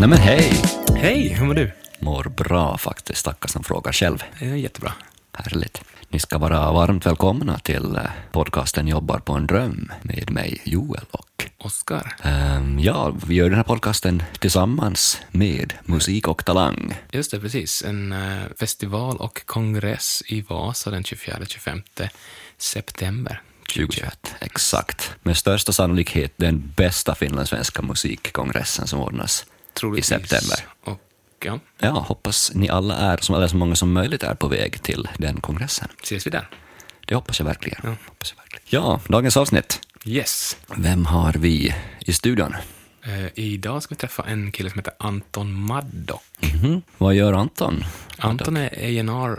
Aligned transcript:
Nej 0.00 0.08
men 0.08 0.18
hej! 0.18 0.62
Hej, 0.96 1.28
hur 1.28 1.46
mår 1.46 1.54
du? 1.54 1.72
Mår 1.98 2.24
bra 2.24 2.78
faktiskt, 2.78 3.24
tackar 3.24 3.48
som 3.48 3.64
frågar 3.64 3.92
själv. 3.92 4.22
Är 4.38 4.54
jättebra. 4.54 4.92
Härligt. 5.32 5.82
Ni 6.08 6.18
ska 6.18 6.38
vara 6.38 6.72
varmt 6.72 7.06
välkomna 7.06 7.58
till 7.58 7.96
eh, 7.96 8.02
podcasten 8.32 8.88
Jobbar 8.88 9.18
på 9.18 9.32
en 9.32 9.46
dröm 9.46 9.92
med 10.02 10.30
mig, 10.30 10.60
Joel 10.64 11.04
och 11.10 11.44
Oskar. 11.58 12.16
Ehm, 12.22 12.78
ja, 12.78 13.16
vi 13.26 13.34
gör 13.34 13.48
den 13.48 13.56
här 13.56 13.64
podcasten 13.64 14.22
tillsammans 14.38 15.20
med 15.30 15.74
Musik 15.84 16.28
och 16.28 16.44
Talang. 16.44 16.94
Just 17.12 17.30
det, 17.30 17.40
precis. 17.40 17.82
En 17.82 18.12
eh, 18.12 18.42
festival 18.58 19.16
och 19.16 19.46
kongress 19.46 20.22
i 20.26 20.40
Vasa 20.40 20.90
den 20.90 21.02
24-25 21.02 21.82
september 22.58 23.42
2021. 23.74 24.34
Exakt. 24.40 25.10
Med 25.22 25.36
största 25.36 25.72
sannolikhet 25.72 26.32
den 26.36 26.72
bästa 26.76 27.14
finlandssvenska 27.14 27.82
musikkongressen 27.82 28.86
som 28.86 29.00
ordnas 29.00 29.46
i 29.74 29.78
Troligtvis. 29.78 30.06
september. 30.06 30.58
Och 30.84 31.00
ja, 31.44 31.58
Ja, 31.78 31.90
hoppas 31.90 32.52
ni 32.54 32.68
alla 32.68 32.96
är, 32.96 33.16
som 33.16 33.34
eller 33.34 33.48
så 33.48 33.56
många 33.56 33.74
som 33.76 33.92
möjligt 33.92 34.22
är 34.22 34.34
på 34.34 34.48
väg 34.48 34.82
till 34.82 35.08
den 35.18 35.40
kongressen. 35.40 35.88
ses 36.02 36.26
vi 36.26 36.30
där. 36.30 36.48
Det 37.06 37.14
hoppas 37.14 37.38
jag 37.38 37.46
verkligen. 37.46 37.80
Ja. 37.84 37.94
Hoppas 38.08 38.34
jag 38.36 38.42
verkligen. 38.42 38.64
Ja, 38.84 39.00
dagens 39.08 39.36
avsnitt. 39.36 39.80
Yes. 40.04 40.56
Vem 40.76 41.06
har 41.06 41.32
vi 41.32 41.74
i 42.00 42.12
studion? 42.12 42.54
Eh, 43.04 43.26
idag 43.34 43.82
ska 43.82 43.94
vi 43.94 43.98
träffa 43.98 44.22
en 44.22 44.52
kille 44.52 44.70
som 44.70 44.78
heter 44.78 44.92
Anton 44.98 45.52
Maddock. 45.52 46.22
Mhm. 46.62 46.82
Vad 46.98 47.14
gör 47.14 47.32
Anton? 47.32 47.84
Anton 48.18 48.56
är 48.56 48.66
A&R 48.68 49.38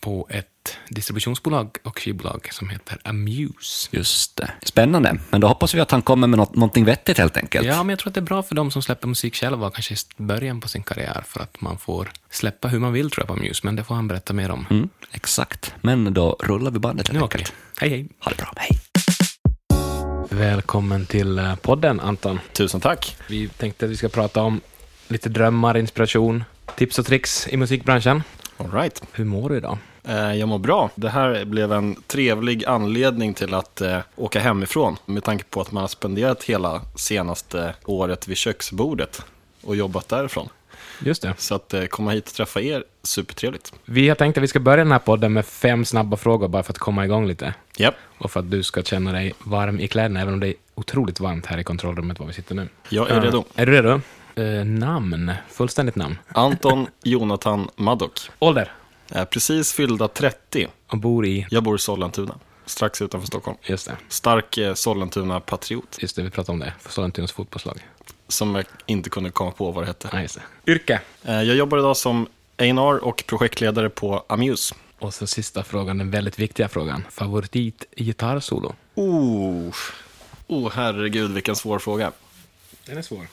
på 0.00 0.26
ett 0.30 0.78
distributionsbolag 0.88 1.76
och 1.82 1.98
skivbolag 1.98 2.48
som 2.52 2.70
heter 2.70 2.98
Amuse. 3.04 3.88
Just 3.90 4.36
det. 4.36 4.50
Spännande. 4.62 5.18
Men 5.30 5.40
då 5.40 5.48
hoppas 5.48 5.74
vi 5.74 5.80
att 5.80 5.90
han 5.90 6.02
kommer 6.02 6.26
med 6.26 6.38
något, 6.38 6.54
någonting 6.54 6.84
vettigt 6.84 7.18
helt 7.18 7.36
enkelt. 7.36 7.66
Ja, 7.66 7.82
men 7.82 7.88
jag 7.88 7.98
tror 7.98 8.10
att 8.10 8.14
det 8.14 8.20
är 8.20 8.22
bra 8.22 8.42
för 8.42 8.54
de 8.54 8.70
som 8.70 8.82
släpper 8.82 9.08
musik 9.08 9.34
själva, 9.34 9.70
kanske 9.70 9.94
i 9.94 10.22
början 10.22 10.60
på 10.60 10.68
sin 10.68 10.82
karriär, 10.82 11.24
för 11.26 11.40
att 11.40 11.60
man 11.60 11.78
får 11.78 12.08
släppa 12.30 12.68
hur 12.68 12.78
man 12.78 12.92
vill 12.92 13.10
tror 13.10 13.22
jag 13.22 13.28
på 13.28 13.34
Amuse, 13.34 13.60
men 13.64 13.76
det 13.76 13.84
får 13.84 13.94
han 13.94 14.08
berätta 14.08 14.32
mer 14.32 14.50
om. 14.50 14.66
Mm, 14.70 14.88
exakt. 15.12 15.74
Men 15.80 16.14
då 16.14 16.36
rullar 16.40 16.70
vi 16.70 16.78
bandet 16.78 17.08
helt 17.08 17.18
Nu 17.18 17.22
enkelt. 17.22 17.52
Hej, 17.80 17.90
hej. 17.90 18.08
Ha 18.20 18.30
det 18.30 18.36
bra. 18.36 18.52
Hej. 18.56 18.78
Välkommen 20.30 21.06
till 21.06 21.38
eh, 21.38 21.54
podden, 21.54 22.00
Anton. 22.00 22.40
Tusen 22.52 22.80
tack. 22.80 23.16
Vi 23.28 23.48
tänkte 23.48 23.84
att 23.84 23.90
vi 23.90 23.96
ska 23.96 24.08
prata 24.08 24.42
om 24.42 24.60
lite 25.08 25.28
drömmar, 25.28 25.76
inspiration, 25.76 26.44
tips 26.76 26.98
och 26.98 27.06
tricks 27.06 27.48
i 27.48 27.56
musikbranschen. 27.56 28.22
All 28.56 28.70
right. 28.72 29.02
Hur 29.12 29.24
mår 29.24 29.48
du 29.50 29.56
idag? 29.56 29.78
Eh, 30.04 30.34
Jag 30.34 30.48
mår 30.48 30.58
bra. 30.58 30.90
Det 30.94 31.08
här 31.08 31.44
blev 31.44 31.72
en 31.72 31.96
trevlig 32.06 32.64
anledning 32.64 33.34
till 33.34 33.54
att 33.54 33.80
eh, 33.80 33.98
åka 34.16 34.40
hemifrån 34.40 34.96
med 35.06 35.24
tanke 35.24 35.44
på 35.44 35.60
att 35.60 35.72
man 35.72 35.80
har 35.80 35.88
spenderat 35.88 36.44
hela 36.44 36.80
senaste 36.94 37.74
året 37.84 38.28
vid 38.28 38.36
köksbordet 38.36 39.22
och 39.62 39.76
jobbat 39.76 40.08
därifrån. 40.08 40.48
Just 41.00 41.22
det. 41.22 41.34
Så 41.38 41.54
att 41.54 41.74
eh, 41.74 41.84
komma 41.84 42.10
hit 42.10 42.28
och 42.28 42.34
träffa 42.34 42.60
er, 42.60 42.84
supertrevligt. 43.02 43.72
Vi 43.84 44.08
har 44.08 44.16
tänkt 44.16 44.36
att 44.38 44.42
vi 44.44 44.48
ska 44.48 44.60
börja 44.60 44.76
den 44.84 44.92
här 44.92 44.98
podden 44.98 45.32
med 45.32 45.46
fem 45.46 45.84
snabba 45.84 46.16
frågor 46.16 46.48
bara 46.48 46.62
för 46.62 46.72
att 46.72 46.78
komma 46.78 47.04
igång 47.04 47.26
lite. 47.26 47.54
Japp, 47.76 47.94
Och 48.18 48.30
för 48.30 48.40
att 48.40 48.50
du 48.50 48.62
ska 48.62 48.82
känna 48.82 49.12
dig 49.12 49.34
varm 49.38 49.80
i 49.80 49.88
kläderna, 49.88 50.20
även 50.20 50.34
om 50.34 50.40
det 50.40 50.48
är 50.48 50.54
otroligt 50.74 51.20
varmt 51.20 51.46
här 51.46 51.58
i 51.58 51.64
kontrollrummet 51.64 52.18
var 52.20 52.26
vi 52.26 52.32
sitter 52.32 52.54
nu. 52.54 52.68
jag 52.88 53.10
är 53.10 53.20
redo. 53.20 53.44
Är 53.54 53.66
du 53.66 53.72
redo? 53.72 54.00
Eh, 54.36 54.64
namn, 54.64 55.32
fullständigt 55.48 55.96
namn. 55.96 56.18
Anton 56.28 56.86
Jonathan 57.02 57.68
Maddock. 57.76 58.20
Ålder? 58.38 58.72
Är 59.08 59.24
precis 59.24 59.72
fyllda 59.72 60.08
30. 60.08 60.68
Och 60.88 60.98
bor 60.98 61.26
i... 61.26 61.46
Jag 61.50 61.62
bor 61.62 61.76
i 61.76 61.78
Sollentuna, 61.78 62.38
strax 62.66 63.02
utanför 63.02 63.26
Stockholm. 63.26 63.56
Just 63.62 63.86
det, 63.86 63.96
Stark 64.08 64.58
eh, 64.58 64.74
Sollentuna-patriot, 64.74 65.98
just 65.98 66.16
det, 66.16 66.22
vi 66.22 66.30
pratade 66.30 66.52
om 66.52 66.58
det. 66.58 66.72
Sollentunas 66.88 67.32
fotbollslag. 67.32 67.78
som 68.28 68.54
jag 68.54 68.64
inte 68.86 69.10
kunde 69.10 69.30
komma 69.30 69.50
på 69.50 69.70
vad 69.70 69.82
det 69.84 69.86
hette. 69.88 70.08
Ja, 70.12 70.20
just 70.20 70.38
det. 70.64 70.72
Yrke? 70.72 71.00
Eh, 71.24 71.42
Jag 71.42 71.56
jobbar 71.56 71.78
idag 71.78 71.96
som 71.96 72.26
A&R 72.58 73.04
och 73.04 73.24
projektledare 73.26 73.90
på 73.90 74.24
Amuse. 74.28 74.74
Och 74.98 75.14
så 75.14 75.26
sista 75.26 75.64
frågan, 75.64 75.98
den 75.98 76.10
väldigt 76.10 76.38
viktiga 76.38 76.68
frågan. 76.68 77.04
Favorit 77.10 77.84
gitarrsolo? 77.96 78.74
Oh, 78.94 79.74
oh 80.46 80.70
herregud 80.74 81.30
vilken 81.32 81.56
svår 81.56 81.78
fråga. 81.78 82.12
Den 82.86 82.98
är 82.98 83.02
svår. 83.02 83.26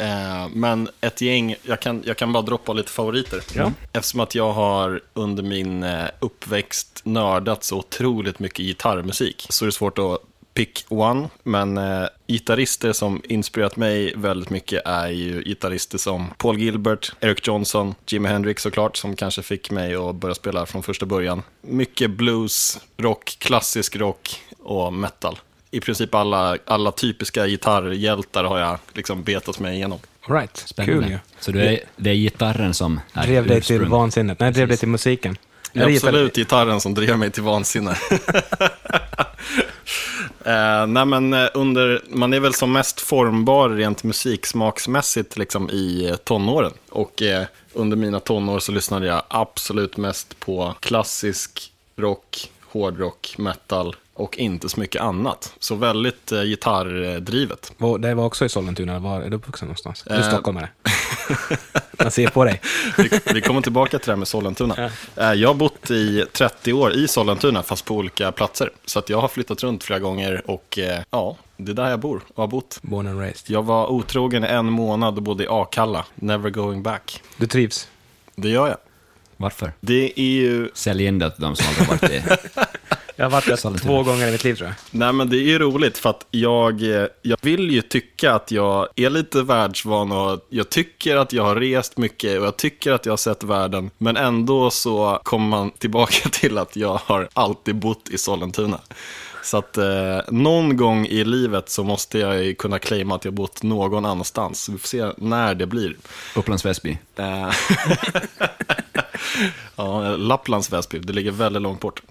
Eh, 0.00 0.48
men 0.52 0.88
ett 1.00 1.20
gäng, 1.20 1.54
jag 1.62 1.80
kan, 1.80 2.02
jag 2.06 2.16
kan 2.16 2.32
bara 2.32 2.42
droppa 2.42 2.72
lite 2.72 2.90
favoriter. 2.90 3.42
Ja. 3.54 3.72
Eftersom 3.92 4.20
att 4.20 4.34
jag 4.34 4.52
har 4.52 5.00
under 5.14 5.42
min 5.42 5.82
eh, 5.82 6.04
uppväxt 6.20 7.00
nördat 7.04 7.64
så 7.64 7.78
otroligt 7.78 8.38
mycket 8.38 8.58
gitarrmusik 8.58 9.46
så 9.48 9.64
är 9.64 9.66
det 9.66 9.72
svårt 9.72 9.98
att 9.98 10.18
pick 10.54 10.84
one. 10.88 11.28
Men 11.42 11.78
eh, 11.78 12.06
gitarrister 12.28 12.92
som 12.92 13.22
inspirerat 13.24 13.76
mig 13.76 14.12
väldigt 14.16 14.50
mycket 14.50 14.82
är 14.84 15.08
ju 15.08 15.42
gitarrister 15.44 15.98
som 15.98 16.30
Paul 16.38 16.58
Gilbert, 16.58 17.12
Eric 17.20 17.46
Johnson, 17.46 17.94
Jimi 18.06 18.28
Hendrix 18.28 18.62
såklart, 18.62 18.96
som 18.96 19.16
kanske 19.16 19.42
fick 19.42 19.70
mig 19.70 19.94
att 19.94 20.14
börja 20.14 20.34
spela 20.34 20.66
från 20.66 20.82
första 20.82 21.06
början. 21.06 21.42
Mycket 21.62 22.10
blues, 22.10 22.80
rock, 22.96 23.36
klassisk 23.38 23.96
rock 23.96 24.42
och 24.58 24.92
metal. 24.92 25.38
I 25.70 25.80
princip 25.80 26.14
alla, 26.14 26.56
alla 26.64 26.92
typiska 26.92 27.46
gitarrhjältar 27.46 28.44
har 28.44 28.58
jag 28.58 28.78
liksom 28.92 29.22
betat 29.22 29.58
mig 29.58 29.74
igenom. 29.74 29.98
All 30.26 30.36
right. 30.36 30.56
Spännande. 30.56 31.02
Kul 31.02 31.10
ju. 31.12 31.18
Så 31.40 31.52
du 31.52 31.60
är, 31.60 31.80
det 31.96 32.10
är 32.10 32.14
gitarren 32.14 32.74
som 32.74 33.00
är 33.12 33.26
Drev 33.26 33.46
dig 33.46 33.60
till 33.60 33.84
vansinnet. 33.84 34.40
Nej, 34.40 34.52
drev 34.52 34.68
dig 34.68 34.76
till 34.76 34.88
musiken. 34.88 35.36
Det 35.72 35.80
är 35.80 35.94
absolut 35.94 36.36
gitarren 36.36 36.80
som 36.80 36.94
drev 36.94 37.18
mig 37.18 37.30
till 37.30 37.42
vansinne. 37.42 37.90
eh, 40.44 40.86
nej 40.86 41.04
men 41.06 41.32
eh, 41.32 41.48
under, 41.54 42.02
man 42.08 42.32
är 42.32 42.40
väl 42.40 42.54
som 42.54 42.72
mest 42.72 43.00
formbar 43.00 43.68
rent 43.68 44.02
musiksmaksmässigt 44.02 45.36
liksom 45.36 45.70
i 45.70 46.08
eh, 46.08 46.16
tonåren. 46.16 46.72
Och 46.88 47.22
eh, 47.22 47.46
under 47.72 47.96
mina 47.96 48.20
tonår 48.20 48.58
så 48.58 48.72
lyssnade 48.72 49.06
jag 49.06 49.22
absolut 49.28 49.96
mest 49.96 50.40
på 50.40 50.74
klassisk 50.80 51.72
rock, 51.96 52.50
hårdrock, 52.66 53.34
metal 53.38 53.96
och 54.20 54.38
inte 54.38 54.68
så 54.68 54.80
mycket 54.80 55.02
annat. 55.02 55.54
Så 55.58 55.74
väldigt 55.74 56.32
eh, 56.32 56.42
gitarrdrivet. 56.42 57.72
Var- 57.78 57.98
Det 57.98 58.14
var 58.14 58.24
också 58.24 58.44
i 58.44 58.48
Sollentuna, 58.48 58.98
var 58.98 59.20
är 59.20 59.30
du 59.30 59.36
uppvuxen 59.36 59.68
någonstans? 59.68 60.04
Du 60.08 60.14
är 60.14 60.18
Eh. 60.20 60.28
stockholmare. 60.28 60.68
Man 61.92 62.10
ser 62.10 62.28
på 62.28 62.44
dig. 62.44 62.60
Vi, 62.98 63.10
vi 63.34 63.40
kommer 63.40 63.60
tillbaka 63.60 63.98
till 63.98 64.06
det 64.06 64.12
här 64.12 64.16
med 64.16 64.28
Sollentuna. 64.28 64.90
Eh, 65.16 65.32
Jag 65.32 65.48
har 65.48 65.54
bott 65.54 65.90
i 65.90 66.24
30 66.32 66.72
år 66.72 66.92
i 66.92 67.08
Sollentuna, 67.08 67.62
fast 67.62 67.84
på 67.84 67.94
olika 67.94 68.32
platser. 68.32 68.70
Så 68.84 68.98
att 68.98 69.08
jag 69.08 69.20
har 69.20 69.28
flyttat 69.28 69.62
runt 69.62 69.84
flera 69.84 69.98
gånger 69.98 70.42
och 70.50 70.78
eh, 70.78 71.00
ja, 71.10 71.36
det 71.56 71.72
är 71.72 71.74
där 71.74 71.90
jag 71.90 72.00
bor 72.00 72.20
och 72.34 72.42
har 72.42 72.48
bott. 72.48 72.78
Born 72.82 73.06
and 73.06 73.20
raised. 73.20 73.50
Jag 73.50 73.62
var 73.62 73.86
otrogen 73.86 74.44
i 74.44 74.46
en 74.48 74.66
månad 74.66 75.16
och 75.16 75.22
bodde 75.22 75.44
i 75.44 75.46
Akalla, 75.50 76.04
never 76.14 76.50
going 76.50 76.82
back. 76.82 77.22
Du 77.36 77.46
trivs? 77.46 77.88
Det 78.34 78.48
gör 78.48 78.68
jag. 78.68 78.76
Varför? 79.36 79.72
Det 79.80 80.20
är 80.20 80.24
ju, 80.24 80.70
Sälj 80.74 81.04
in 81.04 81.18
det 81.18 81.30
till 81.30 81.42
de 81.42 81.56
som 81.56 81.66
aldrig 81.68 81.88
varit 81.88 82.10
i... 82.10 82.22
Jag 83.20 83.24
har 83.26 83.30
varit 83.30 83.62
där 83.62 83.78
två 83.78 84.02
gånger 84.02 84.28
i 84.28 84.32
mitt 84.32 84.44
liv 84.44 84.54
tror 84.54 84.68
jag. 84.68 84.76
nej 84.90 85.12
men 85.12 85.30
det 85.30 85.36
är 85.36 85.42
ju 85.42 85.58
roligt 85.58 85.98
för 85.98 86.10
att 86.10 86.26
jag, 86.30 86.82
jag 87.22 87.38
vill 87.42 87.70
ju 87.70 87.82
tycka 87.82 88.34
att 88.34 88.50
jag 88.50 88.88
är 88.96 89.10
lite 89.10 89.42
världsvan 89.42 90.12
och 90.12 90.46
jag 90.48 90.70
tycker 90.70 91.16
att 91.16 91.32
jag 91.32 91.42
har 91.42 91.56
rest 91.56 91.96
mycket 91.96 92.40
och 92.40 92.46
jag 92.46 92.56
tycker 92.56 92.92
att 92.92 93.06
jag 93.06 93.12
har 93.12 93.16
sett 93.16 93.42
världen. 93.42 93.90
Men 93.98 94.16
ändå 94.16 94.70
så 94.70 95.20
kommer 95.22 95.46
man 95.48 95.70
tillbaka 95.70 96.28
till 96.32 96.58
att 96.58 96.76
jag 96.76 97.00
har 97.04 97.28
alltid 97.32 97.76
bott 97.76 98.08
i 98.10 98.18
Sollentuna. 98.18 98.80
Så 99.42 99.56
att 99.56 99.76
eh, 99.78 100.20
någon 100.28 100.76
gång 100.76 101.06
i 101.06 101.24
livet 101.24 101.68
så 101.68 101.84
måste 101.84 102.18
jag 102.18 102.44
ju 102.44 102.54
kunna 102.54 102.78
claima 102.78 103.14
att 103.14 103.24
jag 103.24 103.34
bott 103.34 103.62
någon 103.62 104.04
annanstans. 104.04 104.68
Vi 104.68 104.78
får 104.78 104.88
se 104.88 105.12
när 105.16 105.54
det 105.54 105.66
blir. 105.66 105.96
Upplands 106.36 106.64
Väsby. 106.64 106.98
Eh, 107.16 107.50
ja, 109.76 110.16
Lapplands 110.16 110.72
Väsby, 110.72 110.98
det 110.98 111.12
ligger 111.12 111.30
väldigt 111.30 111.62
långt 111.62 111.80
bort. 111.80 112.02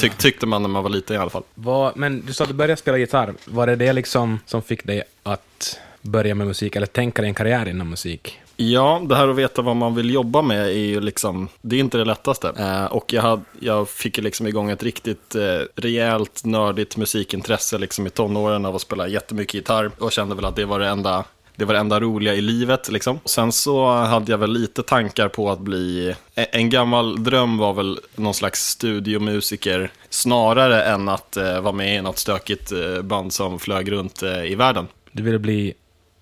Tyck, 0.00 0.14
tyckte 0.18 0.46
man 0.46 0.62
när 0.62 0.68
man 0.68 0.82
var 0.82 0.90
liten 0.90 1.16
i 1.16 1.18
alla 1.18 1.30
fall. 1.30 1.42
Vad- 1.54 1.96
men 1.96 2.26
du 2.26 2.32
sa 2.32 2.44
att 2.44 2.50
du 2.50 2.54
började 2.54 2.76
spela 2.76 2.98
gitarr. 2.98 3.34
Var 3.44 3.66
det 3.66 3.76
det 3.76 3.92
liksom 3.92 4.38
som 4.46 4.62
fick 4.62 4.84
dig 4.84 5.02
att 5.22 5.78
börja 6.02 6.34
med 6.34 6.46
musik, 6.46 6.76
eller 6.76 6.86
tänka 6.86 7.22
dig 7.22 7.28
en 7.28 7.34
karriär 7.34 7.68
inom 7.68 7.90
musik? 7.90 8.40
Ja, 8.56 9.02
det 9.08 9.16
här 9.16 9.28
att 9.28 9.36
veta 9.36 9.62
vad 9.62 9.76
man 9.76 9.94
vill 9.94 10.10
jobba 10.10 10.42
med 10.42 10.66
är 10.66 10.72
ju 10.72 11.00
liksom, 11.00 11.48
det 11.60 11.76
är 11.76 11.80
inte 11.80 11.98
det 11.98 12.04
lättaste. 12.04 12.52
Eh, 12.58 12.84
och 12.84 13.12
jag, 13.12 13.22
hade, 13.22 13.42
jag 13.60 13.88
fick 13.88 14.18
ju 14.18 14.24
liksom 14.24 14.46
igång 14.46 14.70
ett 14.70 14.82
riktigt 14.82 15.34
eh, 15.34 15.60
rejält 15.74 16.44
nördigt 16.44 16.96
musikintresse 16.96 17.78
liksom 17.78 18.06
i 18.06 18.10
tonåren 18.10 18.66
av 18.66 18.74
att 18.74 18.80
spela 18.82 19.08
jättemycket 19.08 19.54
gitarr 19.54 19.90
och 19.98 20.12
kände 20.12 20.34
väl 20.34 20.44
att 20.44 20.56
det 20.56 20.64
var 20.64 20.78
det 20.78 20.88
enda 20.88 21.24
det 21.56 21.64
var 21.64 21.74
det 21.74 21.80
enda 21.80 22.00
roliga 22.00 22.34
i 22.34 22.40
livet. 22.40 22.88
Liksom. 22.90 23.20
Sen 23.24 23.52
så 23.52 23.92
hade 23.92 24.32
jag 24.32 24.38
väl 24.38 24.52
lite 24.52 24.82
tankar 24.82 25.28
på 25.28 25.50
att 25.50 25.58
bli... 25.58 26.14
En 26.34 26.46
en 26.52 26.70
gammal 26.70 27.24
dröm 27.24 27.58
var 27.58 27.72
väl 27.72 28.00
någon 28.14 28.34
slags 28.34 28.68
studiomusiker 28.68 29.90
snarare 30.10 30.82
än 30.82 31.08
att 31.08 31.36
eh, 31.36 31.60
vara 31.60 31.72
med 31.72 31.98
i 31.98 32.02
något 32.02 32.18
stökigt 32.18 32.72
eh, 32.72 33.02
band 33.02 33.32
som 33.32 33.58
flög 33.58 33.92
runt 33.92 34.22
eh, 34.22 34.44
i 34.44 34.54
världen. 34.54 34.86
Du 35.12 35.22
ville 35.22 35.38
bli 35.38 35.74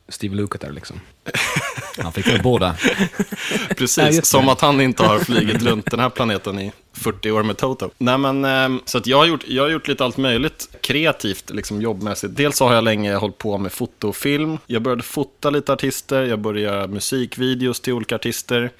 Steve 0.08 0.34
Lukather 0.34 0.72
liksom? 0.72 1.00
Han 1.99 2.12
fick 2.12 2.26
väl 2.26 2.43
båda. 2.43 2.76
Ja, 3.69 3.75
Precis, 3.76 4.14
just 4.14 4.26
som 4.26 4.49
att 4.49 4.61
han 4.61 4.81
inte 4.81 5.02
har 5.02 5.19
flugit 5.19 5.62
runt 5.62 5.91
den 5.91 6.00
här 6.00 6.11
planeten 6.11 6.58
i 6.58 6.73
40 6.93 7.31
år 7.31 7.43
med 7.43 7.56
Toto. 7.56 7.91
Nej, 7.99 8.19
men, 8.19 8.44
eh, 8.44 8.81
så 8.85 8.99
att 8.99 9.06
jag, 9.06 9.17
har 9.19 9.26
gjort, 9.26 9.44
jag 9.49 9.62
har 9.62 9.70
gjort 9.70 9.88
lite 9.88 10.05
allt 10.05 10.17
möjligt 10.17 10.69
kreativt, 10.81 11.50
liksom 11.50 11.82
jobbmässigt. 11.82 12.37
Dels 12.37 12.61
har 12.61 12.75
jag 12.75 12.85
länge 12.85 13.14
hållit 13.14 13.38
på 13.38 13.58
med 13.58 13.73
foto 13.73 14.08
och 14.08 14.17
film. 14.17 14.58
Jag 14.67 14.82
började 14.82 15.02
fota 15.02 15.50
lite 15.50 15.73
artister, 15.73 16.23
jag 16.23 16.38
började 16.38 16.61
göra 16.61 16.87
musikvideos 16.87 17.81
till 17.81 17.93
olika 17.93 18.14
artister. 18.14 18.70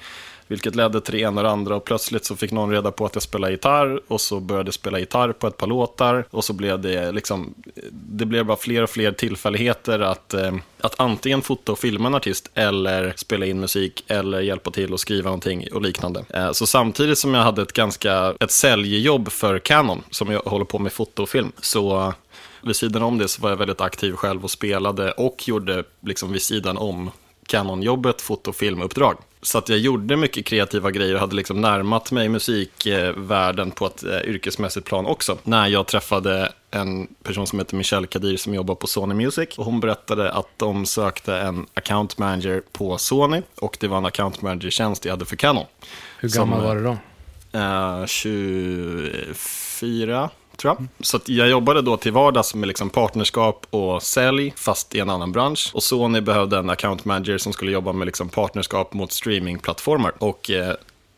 Vilket 0.47 0.75
ledde 0.75 1.01
till 1.01 1.15
det 1.15 1.21
ena 1.21 1.41
och 1.41 1.45
det 1.45 1.51
andra 1.51 1.77
och 1.77 1.85
plötsligt 1.85 2.25
så 2.25 2.37
fick 2.37 2.53
någon 2.53 2.71
reda 2.71 2.91
på 2.91 3.07
att 3.07 3.15
jag 3.15 3.23
spelar 3.23 3.51
gitarr 3.51 4.01
och 4.09 4.21
så 4.21 4.41
började 4.41 4.67
jag 4.67 4.75
spela 4.75 4.99
gitarr 4.99 5.33
på 5.33 5.47
ett 5.47 5.57
par 5.57 5.67
låtar 5.67 6.25
och 6.31 6.45
så 6.45 6.53
blev 6.53 6.81
det 6.81 7.13
liksom, 7.13 7.55
det 7.93 8.27
blev 8.27 8.47
bara 8.47 8.57
fler 8.57 8.83
och 8.83 8.91
fler 8.91 9.13
tillfälligheter 9.13 10.01
att, 10.01 10.35
eh, 10.35 10.55
att 10.81 11.01
antingen 11.01 11.43
fota 11.43 11.73
och 11.73 11.79
filma 11.79 12.09
en 12.09 12.15
artist 12.15 12.51
eller 12.55 13.15
spela 13.17 13.47
in 13.47 13.61
musik 13.61 14.05
eller 14.07 14.41
hjälpa 14.41 14.71
till 14.71 14.93
och 14.93 15.01
skriva 15.01 15.25
någonting 15.25 15.69
och 15.73 15.83
liknande. 15.83 16.25
Eh, 16.29 16.53
så 16.53 16.67
samtidigt 16.67 17.19
som 17.19 17.35
jag 17.35 17.43
hade 17.43 17.63
ett 17.63 17.73
ganska, 17.73 18.35
ett 18.41 18.51
säljjobb 18.51 19.33
för 19.33 19.59
Canon 19.59 20.03
som 20.11 20.31
jag 20.31 20.41
håller 20.41 20.65
på 20.65 20.79
med 20.79 20.93
foto 20.93 21.23
och 21.23 21.29
film 21.29 21.53
så 21.61 22.15
vid 22.63 22.77
sidan 22.77 23.03
om 23.03 23.19
det 23.19 23.29
så 23.29 23.43
var 23.43 23.51
jag 23.51 23.57
väldigt 23.57 23.81
aktiv 23.81 24.13
själv 24.13 24.45
och 24.45 24.51
spelade 24.51 25.13
och 25.13 25.49
gjorde 25.49 25.85
liksom 26.01 26.33
vid 26.33 26.43
sidan 26.43 26.77
om 26.77 27.11
Canon-jobbet, 27.47 28.21
foto 28.21 28.51
och 28.51 28.57
filmuppdrag. 28.57 29.17
Så 29.45 29.59
att 29.59 29.69
jag 29.69 29.79
gjorde 29.79 30.17
mycket 30.17 30.47
kreativa 30.47 30.91
grejer 30.91 31.15
och 31.15 31.21
hade 31.21 31.37
liksom 31.37 31.61
närmat 31.61 32.13
mig 32.13 32.29
musikvärlden 32.29 33.71
på 33.71 33.87
ett 33.87 34.05
eh, 34.05 34.19
yrkesmässigt 34.19 34.87
plan 34.87 35.07
också. 35.07 35.39
När 35.43 35.67
jag 35.67 35.87
träffade 35.87 36.53
en 36.71 37.07
person 37.23 37.47
som 37.47 37.59
heter 37.59 37.77
Michelle 37.77 38.07
Kadir 38.07 38.37
som 38.37 38.55
jobbar 38.55 38.75
på 38.75 38.87
Sony 38.87 39.15
Music. 39.15 39.59
Och 39.59 39.65
hon 39.65 39.81
berättade 39.81 40.33
att 40.33 40.49
de 40.57 40.87
sökte 40.87 41.37
en 41.37 41.67
account 41.75 42.19
manager 42.19 42.63
på 42.73 42.99
Sony 42.99 43.43
och 43.61 43.77
det 43.81 43.89
var 43.89 43.99
en 43.99 44.07
account 44.07 44.43
manager-tjänst 44.43 45.05
jag 45.05 45.13
hade 45.13 45.25
för 45.25 45.37
Canon. 45.37 45.67
Hur 46.21 46.29
gammal 46.29 46.59
Som, 46.59 46.69
var 46.69 46.77
du 46.77 46.83
då? 46.83 46.97
Eh, 47.59 48.07
24 48.07 50.31
tror 50.57 50.71
jag. 50.71 50.79
Mm. 50.79 50.89
Så 51.01 51.17
att 51.17 51.29
jag 51.29 51.49
jobbade 51.49 51.83
då 51.83 51.97
till 51.97 52.13
vardags 52.13 52.55
med 52.55 52.69
liksom 52.69 52.91
partnerskap 52.91 53.67
och 53.71 54.03
sälj, 54.03 54.53
fast 54.57 54.95
i 54.95 55.01
en 55.01 55.11
annan 55.11 55.33
bransch. 55.33 55.71
Och 55.75 55.83
Sony 55.83 56.21
behövde 56.21 56.59
en 56.59 56.71
account 56.71 57.05
manager 57.05 57.39
som 57.39 57.53
skulle 57.53 57.73
jobba 57.73 57.93
med 57.93 58.07
liksom 58.07 58.29
partnerskap 58.29 58.93
mot 58.95 59.13
streamingplattformar. 59.13 60.13
Och 60.19 60.51
eh, 60.51 60.75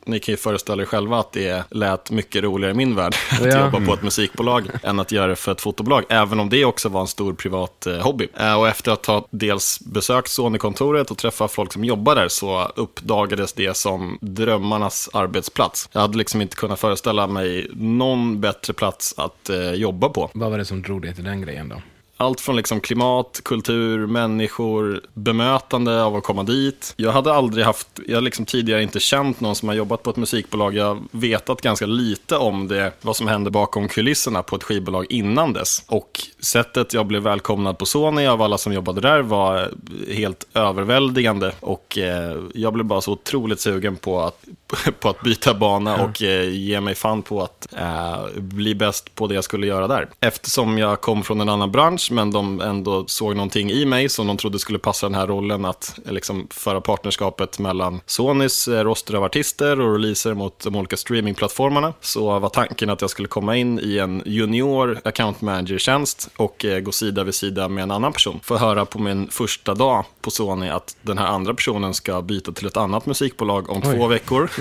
ni 0.06 0.18
kan 0.20 0.32
ju 0.32 0.36
föreställa 0.36 0.82
er 0.82 0.86
själva 0.86 1.18
att 1.20 1.32
det 1.32 1.64
lät 1.70 2.10
mycket 2.10 2.42
roligare 2.44 2.72
i 2.72 2.76
min 2.76 2.94
värld 2.94 3.14
att 3.32 3.46
Ja. 3.52 3.64
jobba 3.64 3.86
på 3.86 3.94
ett 3.94 4.02
musikbolag 4.02 4.68
än 4.82 5.00
att 5.00 5.12
göra 5.12 5.26
det 5.26 5.36
för 5.36 5.52
ett 5.52 5.60
fotobolag. 5.60 6.04
Även 6.08 6.40
om 6.40 6.48
det 6.48 6.64
också 6.64 6.88
var 6.88 7.00
en 7.00 7.06
stor 7.06 7.32
privat 7.34 7.86
eh, 7.86 7.94
hobby. 7.98 8.28
Eh, 8.38 8.58
och 8.60 8.68
efter 8.68 8.92
att 8.92 9.06
ha 9.06 9.26
dels 9.30 9.80
besökt 9.80 10.28
Sony-kontoret 10.30 11.10
och 11.10 11.18
träffat 11.18 11.52
folk 11.52 11.72
som 11.72 11.84
jobbar 11.84 12.14
där 12.14 12.28
så 12.28 12.72
uppdagades 12.76 13.52
det 13.52 13.76
som 13.76 14.18
drömmarnas 14.20 15.10
arbetsplats. 15.12 15.88
Jag 15.92 16.00
hade 16.00 16.18
liksom 16.18 16.42
inte 16.42 16.56
kunnat 16.56 16.80
föreställa 16.80 17.26
mig 17.26 17.70
någon 17.74 18.40
bättre 18.40 18.72
plats 18.72 19.14
att 19.16 19.48
eh, 19.50 19.70
jobba 19.72 20.08
på. 20.08 20.30
Vad 20.34 20.50
var 20.50 20.58
det 20.58 20.64
som 20.64 20.82
drog 20.82 21.02
dig 21.02 21.14
till 21.14 21.24
den 21.24 21.40
grejen 21.42 21.68
då? 21.68 21.82
Allt 22.18 22.40
från 22.40 22.56
liksom 22.56 22.80
klimat, 22.80 23.40
kultur, 23.44 24.06
människor, 24.06 25.00
bemötande 25.14 26.02
av 26.02 26.16
att 26.16 26.24
komma 26.24 26.42
dit. 26.42 26.94
Jag 26.96 27.12
hade 27.12 27.32
aldrig 27.32 27.64
haft, 27.64 27.88
jag 28.06 28.16
har 28.16 28.22
liksom 28.22 28.44
tidigare 28.44 28.82
inte 28.82 29.00
känt 29.00 29.40
någon 29.40 29.54
som 29.54 29.68
har 29.68 29.76
jobbat 29.76 30.02
på 30.02 30.10
ett 30.10 30.16
musikbolag. 30.16 30.74
Jag 30.74 30.84
har 30.84 30.98
vetat 31.10 31.60
ganska 31.60 31.86
lite 31.86 32.36
om 32.36 32.68
det, 32.68 32.92
vad 33.00 33.16
som 33.16 33.28
hände 33.28 33.50
bakom 33.50 33.88
kulisserna 33.88 34.42
på 34.42 34.56
ett 34.56 34.62
skivbolag 34.62 35.06
innan 35.08 35.52
dess. 35.52 35.82
Och 35.86 36.20
sättet 36.40 36.92
jag 36.92 37.06
blev 37.06 37.22
välkomnad 37.22 37.78
på 37.78 37.86
Sony 37.86 38.26
av 38.26 38.42
alla 38.42 38.58
som 38.58 38.72
jobbade 38.72 39.00
där 39.00 39.22
var 39.22 39.70
helt 40.10 40.46
överväldigande. 40.54 41.52
Och 41.60 41.98
eh, 41.98 42.36
jag 42.54 42.72
blev 42.72 42.86
bara 42.86 43.00
så 43.00 43.12
otroligt 43.12 43.60
sugen 43.60 43.96
på 43.96 44.20
att, 44.20 44.44
på 45.00 45.08
att 45.08 45.20
byta 45.20 45.54
bana 45.54 46.04
och 46.04 46.22
eh, 46.22 46.48
ge 46.48 46.80
mig 46.80 46.94
fan 46.94 47.22
på 47.22 47.42
att 47.42 47.68
eh, 47.78 48.26
bli 48.36 48.74
bäst 48.74 49.14
på 49.14 49.26
det 49.26 49.34
jag 49.34 49.44
skulle 49.44 49.66
göra 49.66 49.88
där. 49.88 50.08
Eftersom 50.20 50.78
jag 50.78 51.00
kom 51.00 51.22
från 51.22 51.40
en 51.40 51.48
annan 51.48 51.72
bransch 51.72 52.05
men 52.10 52.30
de 52.30 52.60
ändå 52.60 53.04
såg 53.06 53.36
någonting 53.36 53.70
i 53.70 53.84
mig 53.84 54.08
som 54.08 54.26
de 54.26 54.36
trodde 54.36 54.58
skulle 54.58 54.78
passa 54.78 55.06
den 55.06 55.14
här 55.14 55.26
rollen 55.26 55.64
att 55.64 55.98
liksom 56.04 56.46
föra 56.50 56.80
partnerskapet 56.80 57.58
mellan 57.58 58.00
Sonys 58.06 58.68
eh, 58.68 58.84
roster 58.84 59.14
av 59.14 59.24
artister 59.24 59.80
och 59.80 59.92
releaser 59.92 60.34
mot 60.34 60.60
de 60.64 60.76
olika 60.76 60.96
streamingplattformarna. 60.96 61.92
Så 62.00 62.38
var 62.38 62.48
tanken 62.48 62.90
att 62.90 63.00
jag 63.00 63.10
skulle 63.10 63.28
komma 63.28 63.56
in 63.56 63.80
i 63.82 63.98
en 63.98 64.22
junior 64.26 65.00
account 65.04 65.40
manager-tjänst 65.40 66.28
och 66.36 66.64
eh, 66.64 66.80
gå 66.80 66.92
sida 66.92 67.24
vid 67.24 67.34
sida 67.34 67.68
med 67.68 67.82
en 67.82 67.90
annan 67.90 68.12
person. 68.12 68.40
Få 68.42 68.56
höra 68.56 68.84
på 68.84 68.98
min 68.98 69.28
första 69.30 69.74
dag 69.74 70.04
på 70.20 70.30
Sony 70.30 70.68
att 70.68 70.96
den 71.02 71.18
här 71.18 71.26
andra 71.26 71.54
personen 71.54 71.94
ska 71.94 72.22
byta 72.22 72.52
till 72.52 72.66
ett 72.66 72.76
annat 72.76 73.06
musikbolag 73.06 73.70
om 73.70 73.82
Oj. 73.84 73.96
två 73.96 74.06
veckor. 74.06 74.50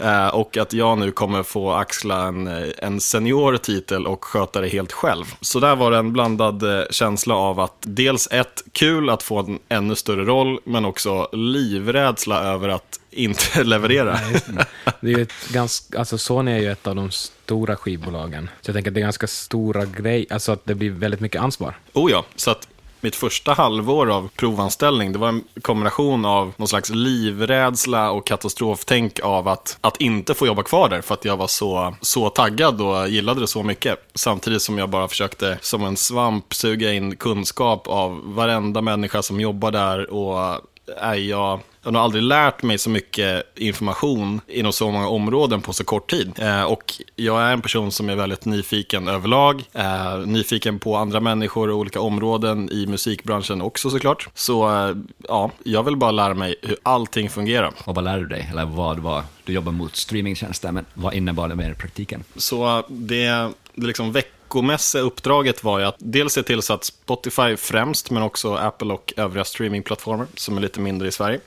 Eh, 0.00 0.28
och 0.28 0.56
att 0.56 0.72
jag 0.72 0.98
nu 0.98 1.10
kommer 1.10 1.42
få 1.42 1.72
axla 1.72 2.26
en, 2.26 2.46
en 2.78 3.00
senior 3.00 3.56
titel 3.56 4.06
och 4.06 4.24
sköta 4.24 4.60
det 4.60 4.68
helt 4.68 4.92
själv. 4.92 5.24
Så 5.40 5.60
där 5.60 5.76
var 5.76 5.90
det 5.90 5.96
en 5.96 6.12
blandad 6.12 6.62
känsla 6.90 7.34
av 7.34 7.60
att 7.60 7.76
dels 7.80 8.28
ett, 8.30 8.62
kul 8.72 9.10
att 9.10 9.22
få 9.22 9.38
en 9.38 9.58
ännu 9.68 9.94
större 9.94 10.24
roll, 10.24 10.60
men 10.64 10.84
också 10.84 11.28
livrädsla 11.32 12.42
över 12.42 12.68
att 12.68 13.00
inte 13.10 13.62
leverera. 13.64 14.18
Nej, 14.48 14.64
det. 15.00 15.12
är 15.12 15.18
ett 15.18 15.48
ganska, 15.52 15.98
alltså 15.98 16.18
Sony 16.18 16.50
är 16.50 16.58
ju 16.58 16.72
ett 16.72 16.86
av 16.86 16.96
de 16.96 17.10
stora 17.10 17.76
skivbolagen. 17.76 18.50
Så 18.60 18.68
jag 18.68 18.74
tänker 18.74 18.90
att 18.90 18.94
det 18.94 19.00
är 19.00 19.02
ganska 19.02 19.26
stora 19.26 19.84
grejer, 19.84 20.26
alltså 20.30 20.52
att 20.52 20.64
det 20.64 20.74
blir 20.74 20.90
väldigt 20.90 21.20
mycket 21.20 21.40
ansvar. 21.40 21.74
Oh 21.92 22.10
ja, 22.10 22.24
så 22.36 22.50
att 22.50 22.68
mitt 23.00 23.16
första 23.16 23.52
halvår 23.52 24.10
av 24.10 24.28
provanställning, 24.36 25.12
det 25.12 25.18
var 25.18 25.28
en 25.28 25.44
kombination 25.62 26.24
av 26.24 26.52
någon 26.56 26.68
slags 26.68 26.90
livrädsla 26.90 28.10
och 28.10 28.26
katastroftänk 28.26 29.20
av 29.20 29.48
att, 29.48 29.78
att 29.80 30.00
inte 30.00 30.34
få 30.34 30.46
jobba 30.46 30.62
kvar 30.62 30.88
där 30.88 31.00
för 31.00 31.14
att 31.14 31.24
jag 31.24 31.36
var 31.36 31.46
så, 31.46 31.94
så 32.00 32.30
taggad 32.30 32.80
och 32.80 33.08
gillade 33.08 33.40
det 33.40 33.46
så 33.46 33.62
mycket. 33.62 33.98
Samtidigt 34.14 34.62
som 34.62 34.78
jag 34.78 34.88
bara 34.88 35.08
försökte 35.08 35.58
som 35.60 35.84
en 35.84 35.96
svamp 35.96 36.54
suga 36.54 36.92
in 36.92 37.16
kunskap 37.16 37.88
av 37.88 38.34
varenda 38.34 38.80
människa 38.80 39.22
som 39.22 39.40
jobbar 39.40 39.70
där 39.70 40.10
och 40.10 40.60
är 40.96 41.14
jag 41.14 41.60
jag 41.82 41.86
har 41.86 41.92
nog 41.92 42.02
aldrig 42.02 42.22
lärt 42.22 42.62
mig 42.62 42.78
så 42.78 42.90
mycket 42.90 43.58
information 43.58 44.40
inom 44.46 44.72
så 44.72 44.90
många 44.90 45.08
områden 45.08 45.60
på 45.60 45.72
så 45.72 45.84
kort 45.84 46.10
tid. 46.10 46.32
Eh, 46.38 46.62
och 46.62 46.94
jag 47.16 47.42
är 47.42 47.52
en 47.52 47.62
person 47.62 47.92
som 47.92 48.10
är 48.10 48.16
väldigt 48.16 48.44
nyfiken 48.44 49.08
överlag. 49.08 49.64
Eh, 49.72 50.18
nyfiken 50.18 50.78
på 50.78 50.96
andra 50.96 51.20
människor 51.20 51.70
och 51.70 51.78
olika 51.78 52.00
områden 52.00 52.70
i 52.72 52.86
musikbranschen 52.86 53.62
också 53.62 53.90
såklart. 53.90 54.28
Så 54.34 54.68
eh, 54.68 54.96
ja, 55.28 55.50
jag 55.64 55.82
vill 55.82 55.96
bara 55.96 56.10
lära 56.10 56.34
mig 56.34 56.54
hur 56.62 56.76
allting 56.82 57.30
fungerar. 57.30 57.72
Och 57.84 57.94
vad 57.94 58.04
lär 58.04 58.18
du 58.18 58.26
dig? 58.26 58.48
Eller 58.50 58.64
vad 58.64 58.98
var, 58.98 59.22
du 59.44 59.52
jobbar 59.52 59.72
mot 59.72 59.96
streamingtjänster, 59.96 60.72
men 60.72 60.84
vad 60.94 61.14
innebar 61.14 61.48
det 61.48 61.54
mer 61.54 61.70
i 61.70 61.74
praktiken? 61.74 62.24
Så 62.36 62.84
det, 62.88 63.50
det 63.74 63.86
liksom 63.86 64.12
veckomässiga 64.48 65.02
uppdraget 65.02 65.64
var 65.64 65.78
ju 65.78 65.84
att 65.84 65.96
dels 65.98 66.32
se 66.32 66.42
till 66.42 66.62
så 66.62 66.72
att 66.72 66.84
Spotify 66.84 67.56
främst, 67.56 68.10
men 68.10 68.22
också 68.22 68.54
Apple 68.54 68.92
och 68.92 69.12
övriga 69.16 69.44
streamingplattformar 69.44 70.26
som 70.34 70.56
är 70.56 70.60
lite 70.60 70.80
mindre 70.80 71.08
i 71.08 71.12
Sverige, 71.12 71.40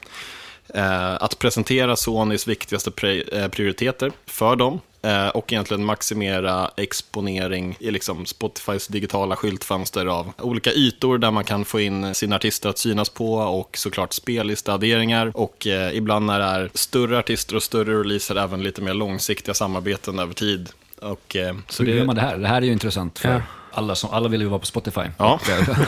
eh, 0.74 1.14
att 1.14 1.40
presentera 1.40 1.96
Sonys 1.96 2.48
viktigaste 2.48 2.90
pri- 2.90 3.42
eh, 3.42 3.48
prioriteter 3.48 4.12
för 4.26 4.56
dem 4.56 4.80
eh, 5.02 5.28
och 5.28 5.54
egentligen 5.54 5.86
maximera 5.86 6.72
exponering 6.78 7.76
i 7.80 7.92
liksom 7.92 8.26
Spotifys 8.26 8.88
digitala 8.88 9.36
skyltfönster 9.36 10.06
av 10.06 10.34
olika 10.38 10.72
ytor 10.72 11.18
där 11.18 11.32
man 11.32 11.44
kan 11.44 11.66
få 11.66 11.80
in 11.80 12.16
sina 12.16 12.36
artister 12.36 12.70
att 12.70 12.78
synas 12.78 13.10
på 13.10 13.34
och 13.34 13.78
såklart 13.78 14.14
spellistadderingar 14.14 15.32
och 15.34 15.68
eh, 15.68 15.98
ibland 15.98 16.26
när 16.26 16.40
det 16.40 16.46
är 16.46 16.70
större 16.74 17.20
artister 17.20 17.56
och 17.56 17.64
större 17.64 18.00
releaser 18.00 18.36
även 18.36 18.64
lite 18.64 18.82
mer 18.82 18.94
långsiktiga 18.94 19.54
samarbeten 19.54 20.20
över 20.20 20.34
tid. 20.34 20.70
Och, 21.02 21.36
eh, 21.36 21.56
Så 21.70 21.84
hur 21.84 21.94
gör 21.94 22.06
man 22.06 22.16
det 22.16 22.22
här? 22.22 22.38
Det 22.38 22.48
här 22.48 22.58
är 22.58 22.66
ju 22.66 22.72
intressant 22.72 23.20
för 23.20 23.30
Ja. 23.34 23.42
alla, 23.74 23.96
som, 23.96 24.10
alla 24.10 24.30
vill 24.30 24.42
ju 24.42 24.48
vara 24.48 24.60
på 24.60 24.66
Spotify. 24.66 25.02
Ja. 25.18 25.40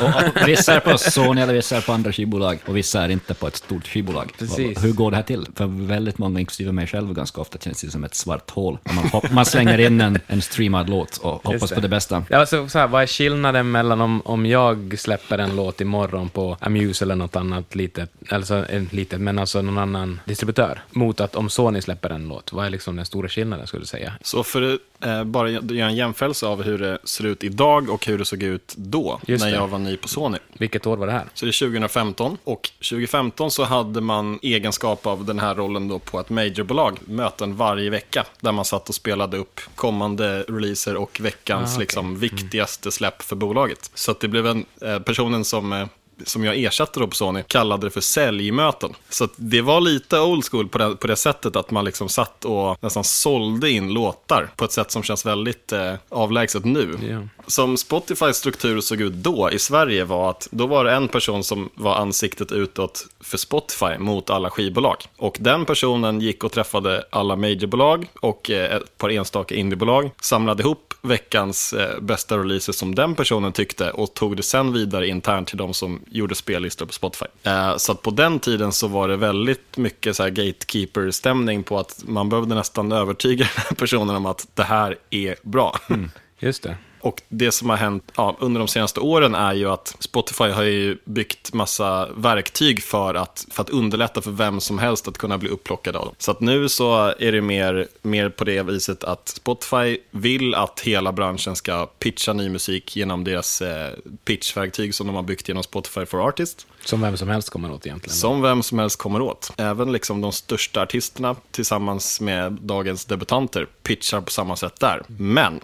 Och, 0.01 0.41
och, 0.41 0.47
vissa 0.47 0.73
är 0.75 0.79
på 0.79 0.97
Sony, 0.97 1.41
eller 1.41 1.53
vissa 1.53 1.77
är 1.77 1.81
på 1.81 1.91
andra 1.93 2.11
skivbolag, 2.11 2.59
och 2.65 2.77
vissa 2.77 3.03
är 3.03 3.09
inte 3.09 3.33
på 3.33 3.47
ett 3.47 3.55
stort 3.55 3.87
skivbolag. 3.87 4.31
Precis. 4.39 4.83
Hur 4.83 4.93
går 4.93 5.11
det 5.11 5.17
här 5.17 5.23
till? 5.23 5.47
För 5.55 5.65
väldigt 5.87 6.17
många, 6.17 6.39
inklusive 6.39 6.71
mig 6.71 6.87
själv, 6.87 7.13
ganska 7.13 7.41
ofta 7.41 7.57
känns 7.59 7.81
det 7.81 7.91
som 7.91 8.03
ett 8.03 8.15
svart 8.15 8.49
hål. 8.49 8.77
Man, 8.83 8.97
hopp, 9.09 9.31
man 9.31 9.45
slänger 9.45 9.77
in 9.79 10.01
en, 10.01 10.19
en 10.27 10.41
streamad 10.41 10.89
låt 10.89 11.17
och 11.17 11.31
hoppas 11.43 11.69
det. 11.69 11.75
på 11.75 11.81
det 11.81 11.89
bästa. 11.89 12.23
Ja, 12.29 12.37
alltså, 12.37 12.69
så 12.69 12.79
här, 12.79 12.87
vad 12.87 13.01
är 13.03 13.07
skillnaden 13.07 13.71
mellan 13.71 14.01
om, 14.01 14.21
om 14.25 14.45
jag 14.45 14.95
släpper 14.99 15.37
en 15.37 15.55
låt 15.55 15.81
imorgon 15.81 16.29
på 16.29 16.57
Amuse 16.59 17.05
eller 17.05 17.15
något 17.15 17.35
annat 17.35 17.75
litet, 17.75 18.11
alltså 18.29 18.65
en 18.69 18.89
litet, 18.91 19.21
men 19.21 19.39
alltså 19.39 19.61
någon 19.61 19.77
annan 19.77 20.19
distributör, 20.25 20.81
mot 20.91 21.21
att 21.21 21.35
om 21.35 21.49
Sony 21.49 21.81
släpper 21.81 22.09
en 22.09 22.27
låt? 22.27 22.53
Vad 22.53 22.65
är 22.65 22.69
liksom 22.69 22.95
den 22.95 23.05
stora 23.05 23.29
skillnaden, 23.29 23.67
skulle 23.67 23.81
du 23.83 23.87
säga? 23.87 24.13
Så 24.21 24.43
för 24.43 24.79
bara 25.25 25.49
göra 25.49 25.87
en 25.89 25.95
jämförelse 25.95 26.45
av 26.47 26.63
hur 26.63 26.77
det 26.77 26.97
ser 27.03 27.25
ut 27.25 27.43
idag 27.43 27.89
och 27.89 28.05
hur 28.05 28.17
det 28.17 28.25
såg 28.25 28.43
ut 28.43 28.73
då, 28.77 29.19
Just 29.27 29.43
när 29.43 29.51
det. 29.51 29.57
jag 29.57 29.67
var 29.67 29.79
ny 29.79 29.97
på 29.97 30.07
Sony. 30.07 30.37
Vilket 30.57 30.87
år 30.87 30.97
var 30.97 31.07
det 31.07 31.13
här? 31.13 31.25
Så 31.33 31.45
det 31.45 31.49
är 31.49 31.65
2015 31.67 32.37
och 32.43 32.69
2015 32.89 33.51
så 33.51 33.63
hade 33.63 34.01
man 34.01 34.39
egenskap 34.41 35.05
av 35.07 35.25
den 35.25 35.39
här 35.39 35.55
rollen 35.55 35.87
då 35.87 35.99
på 35.99 36.19
ett 36.19 36.29
majorbolag, 36.29 36.99
möten 37.05 37.55
varje 37.55 37.89
vecka, 37.89 38.25
där 38.39 38.51
man 38.51 38.65
satt 38.65 38.89
och 38.89 38.95
spelade 38.95 39.37
upp 39.37 39.59
kommande 39.75 40.41
releaser 40.43 40.95
och 40.95 41.19
veckans 41.21 41.69
Ah, 41.69 41.73
okej. 41.73 41.79
liksom, 41.79 42.19
viktigaste 42.19 42.91
släpp 42.91 43.21
för 43.21 43.35
bolaget. 43.35 43.91
Så 43.93 44.15
det 44.19 44.27
blev 44.27 44.47
en, 44.47 44.65
eh, 44.81 44.99
personen 44.99 45.45
som 45.45 45.73
eh, 45.73 45.87
som 46.25 46.43
jag 46.43 46.57
ersatte 46.57 46.99
då 46.99 47.07
på 47.07 47.15
Sony, 47.15 47.43
kallade 47.47 47.87
det 47.87 47.91
för 47.91 48.01
säljmöten. 48.01 48.93
Så 49.09 49.27
det 49.35 49.61
var 49.61 49.81
lite 49.81 50.19
old 50.19 50.45
school 50.51 50.67
på 50.67 50.77
det, 50.77 50.95
på 50.95 51.07
det 51.07 51.15
sättet 51.15 51.55
att 51.55 51.71
man 51.71 51.85
liksom 51.85 52.09
satt 52.09 52.45
och 52.45 52.83
nästan 52.83 53.03
sålde 53.03 53.71
in 53.71 53.93
låtar 53.93 54.49
på 54.55 54.65
ett 54.65 54.71
sätt 54.71 54.91
som 54.91 55.03
känns 55.03 55.25
väldigt 55.25 55.71
eh, 55.71 55.93
avlägset 56.09 56.65
nu. 56.65 56.97
Ja. 57.09 57.43
Som 57.47 57.77
Spotifys 57.77 58.37
struktur 58.37 58.81
såg 58.81 59.01
ut 59.01 59.13
då 59.13 59.51
i 59.51 59.59
Sverige 59.59 60.03
var 60.03 60.29
att 60.29 60.47
då 60.51 60.67
var 60.67 60.85
det 60.85 60.91
en 60.91 61.07
person 61.07 61.43
som 61.43 61.69
var 61.75 61.95
ansiktet 61.95 62.51
utåt 62.51 63.05
för 63.21 63.37
Spotify 63.37 63.97
mot 63.97 64.29
alla 64.29 64.49
skivbolag. 64.49 64.97
Och 65.17 65.37
den 65.39 65.65
personen 65.65 66.21
gick 66.21 66.43
och 66.43 66.51
träffade 66.51 67.03
alla 67.09 67.35
majorbolag 67.35 68.07
och 68.19 68.49
eh, 68.49 68.75
ett 68.75 68.97
par 68.97 69.09
enstaka 69.09 69.55
indiebolag, 69.55 70.11
samlade 70.21 70.63
ihop 70.63 70.92
veckans 71.03 71.73
eh, 71.73 71.99
bästa 71.99 72.37
releaser 72.37 72.73
som 72.73 72.95
den 72.95 73.15
personen 73.15 73.51
tyckte 73.51 73.91
och 73.91 74.13
tog 74.13 74.37
det 74.37 74.43
sen 74.43 74.73
vidare 74.73 75.07
internt 75.07 75.47
till 75.47 75.57
de 75.57 75.73
som 75.73 76.01
gjorde 76.11 76.35
spellistor 76.35 76.85
på 76.85 76.93
Spotify. 76.93 77.25
Eh, 77.43 77.77
så 77.77 77.91
att 77.91 78.01
på 78.01 78.11
den 78.11 78.39
tiden 78.39 78.71
så 78.71 78.87
var 78.87 79.07
det 79.07 79.17
väldigt 79.17 79.77
mycket 79.77 80.15
så 80.15 80.23
gatekeeper-stämning 80.23 81.63
på 81.63 81.79
att 81.79 82.03
man 82.07 82.29
behövde 82.29 82.55
nästan 82.55 82.91
övertyga 82.91 83.37
den 83.55 83.65
här 83.69 83.75
personen 83.75 84.15
om 84.15 84.25
att 84.25 84.47
det 84.53 84.63
här 84.63 84.97
är 85.09 85.35
bra. 85.41 85.79
Mm, 85.89 86.11
just 86.39 86.63
det. 86.63 86.77
Och 87.03 87.21
det 87.29 87.51
som 87.51 87.69
har 87.69 87.77
hänt 87.77 88.11
ja, 88.15 88.37
under 88.39 88.59
de 88.59 88.67
senaste 88.67 88.99
åren 88.99 89.35
är 89.35 89.53
ju 89.53 89.69
att 89.69 89.95
Spotify 89.99 90.43
har 90.43 90.63
ju 90.63 90.97
byggt 91.05 91.53
massa 91.53 92.09
verktyg 92.15 92.83
för 92.83 93.15
att, 93.15 93.45
för 93.51 93.61
att 93.61 93.69
underlätta 93.69 94.21
för 94.21 94.31
vem 94.31 94.59
som 94.59 94.79
helst 94.79 95.07
att 95.07 95.17
kunna 95.17 95.37
bli 95.37 95.49
upplockad 95.49 95.95
av 95.95 96.05
dem. 96.05 96.15
Så 96.17 96.31
att 96.31 96.39
nu 96.39 96.69
så 96.69 97.13
är 97.19 97.31
det 97.31 97.41
mer, 97.41 97.87
mer 98.01 98.29
på 98.29 98.43
det 98.43 98.63
viset 98.63 99.03
att 99.03 99.27
Spotify 99.27 99.97
vill 100.11 100.55
att 100.55 100.79
hela 100.79 101.11
branschen 101.11 101.55
ska 101.55 101.85
pitcha 101.85 102.33
ny 102.33 102.49
musik 102.49 102.95
genom 102.95 103.23
deras 103.23 103.61
eh, 103.61 103.91
pitchverktyg 104.25 104.95
som 104.95 105.07
de 105.07 105.15
har 105.15 105.23
byggt 105.23 105.47
genom 105.47 105.63
Spotify 105.63 106.05
for 106.05 106.27
Artists. 106.27 106.67
Som 106.85 107.01
vem 107.01 107.17
som 107.17 107.29
helst 107.29 107.49
kommer 107.49 107.71
åt 107.71 107.85
egentligen. 107.85 108.15
Som 108.15 108.41
vem 108.41 108.63
som 108.63 108.79
helst 108.79 108.99
kommer 108.99 109.21
åt. 109.21 109.51
Även 109.57 109.91
liksom 109.91 110.21
de 110.21 110.31
största 110.31 110.81
artisterna 110.81 111.35
tillsammans 111.51 112.21
med 112.21 112.51
dagens 112.51 113.05
debutanter 113.05 113.67
pitchar 113.83 114.21
på 114.21 114.31
samma 114.31 114.55
sätt 114.55 114.79
där. 114.79 115.01
Men 115.07 115.59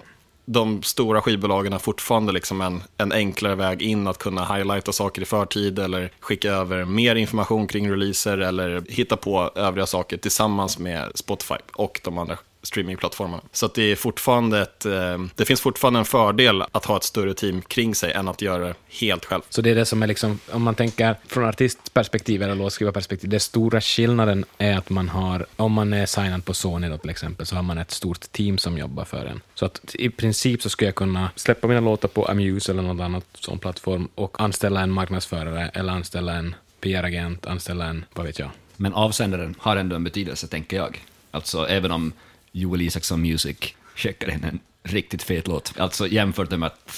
de 0.51 0.84
stora 0.84 1.22
skivbolagen 1.22 1.72
har 1.72 1.79
fortfarande 1.79 2.32
liksom 2.32 2.62
en, 2.62 2.84
en 2.98 3.12
enklare 3.12 3.56
väg 3.56 3.82
in 3.82 4.08
att 4.08 4.18
kunna 4.18 4.46
highlighta 4.46 4.91
saker 4.91 5.22
i 5.22 5.25
förtid 5.25 5.79
eller 5.79 6.12
skicka 6.20 6.51
över 6.51 6.86
mer 6.86 7.15
information 7.15 7.68
kring 7.68 7.91
releaser 7.91 8.38
eller 8.38 8.84
hitta 8.89 9.18
på 9.18 9.51
övriga 9.56 9.86
saker 9.86 10.18
tillsammans 10.18 10.79
med 10.79 11.12
Spotify 11.15 11.56
och 11.74 12.01
de 12.03 12.18
andra 12.18 12.38
streamingplattformarna. 12.63 13.44
Så 13.51 13.66
att 13.66 13.74
det, 13.74 13.92
är 13.92 13.96
fortfarande 13.96 14.62
ett, 14.62 14.86
eh, 14.86 15.18
det 15.36 15.46
finns 15.46 15.62
fortfarande 15.62 16.00
en 16.00 16.06
fördel 16.06 16.63
att 16.72 16.86
ha 16.86 16.98
ett 16.98 17.04
större 17.04 17.34
team 17.34 17.62
kring 17.62 17.96
sig 17.96 18.12
än 18.12 18.28
att 18.28 18.42
göra 18.42 18.68
det 18.68 18.74
helt 18.88 19.25
själv. 19.25 19.42
Så 19.50 19.62
det 19.62 19.70
är 19.70 19.75
det 19.75 19.86
som 19.86 20.04
är 20.04 20.08
liksom, 20.08 20.39
om 20.51 20.63
man 20.63 20.75
tänker 20.75 21.16
från 21.28 21.46
artistperspektiv 21.46 22.44
eller 22.44 22.56
låtskrivarperspektiv, 22.56 23.30
den 23.30 23.39
stora 23.39 23.82
skillnaden 23.82 24.46
är 24.58 24.78
att 24.78 24.89
man 24.89 25.10
har, 25.10 25.46
om 25.56 25.72
man 25.72 25.94
är 25.94 26.06
signad 26.06 26.46
på 26.46 26.54
Sony 26.54 26.89
då 26.89 26.98
till 26.98 27.10
exempel, 27.10 27.46
så 27.46 27.56
har 27.56 27.63
man 27.63 27.78
ett 27.78 27.92
stort 27.92 28.32
team 28.32 28.58
som 28.58 28.78
jobbar 28.78 29.06
för 29.06 29.25
en. 29.25 29.42
Så 29.56 29.66
att 29.66 29.96
i 29.96 30.10
princip 30.10 30.62
så 30.62 30.70
skulle 30.70 30.88
jag 30.88 30.96
kunna 30.96 31.32
släppa 31.36 31.68
mina 31.68 31.82
låtar 31.82 32.08
på 32.08 32.25
Amuse 32.25 32.72
eller 32.72 32.82
någon 32.82 33.01
annan 33.01 33.22
sån 33.34 33.60
plattform 33.60 34.08
och 34.16 34.42
anställa 34.42 34.82
en 34.82 34.92
marknadsförare 34.92 35.72
eller 35.74 35.94
anställa 35.94 36.34
en 36.34 36.56
PR-agent, 36.82 37.46
anställa 37.46 37.86
en, 37.86 38.06
vad 38.13 38.25
vet 38.25 38.39
jag. 38.39 38.50
Men 38.75 38.94
avsändaren 38.94 39.56
har 39.60 39.75
ändå 39.78 39.96
en 39.96 40.04
betydelse, 40.04 40.48
tänker 40.48 40.78
jag. 40.78 41.04
Alltså, 41.32 41.68
även 41.68 41.92
om 41.92 42.13
Joel 42.51 42.82
Isaksson 42.82 43.22
Music 43.22 43.58
skickar 43.96 44.29
in 44.29 44.44
en 44.44 44.60
riktigt 44.84 45.24
fet 45.24 45.48
låt, 45.48 45.74
alltså 45.79 46.08
jämfört 46.08 46.51
med 46.51 46.68
att 46.68 46.91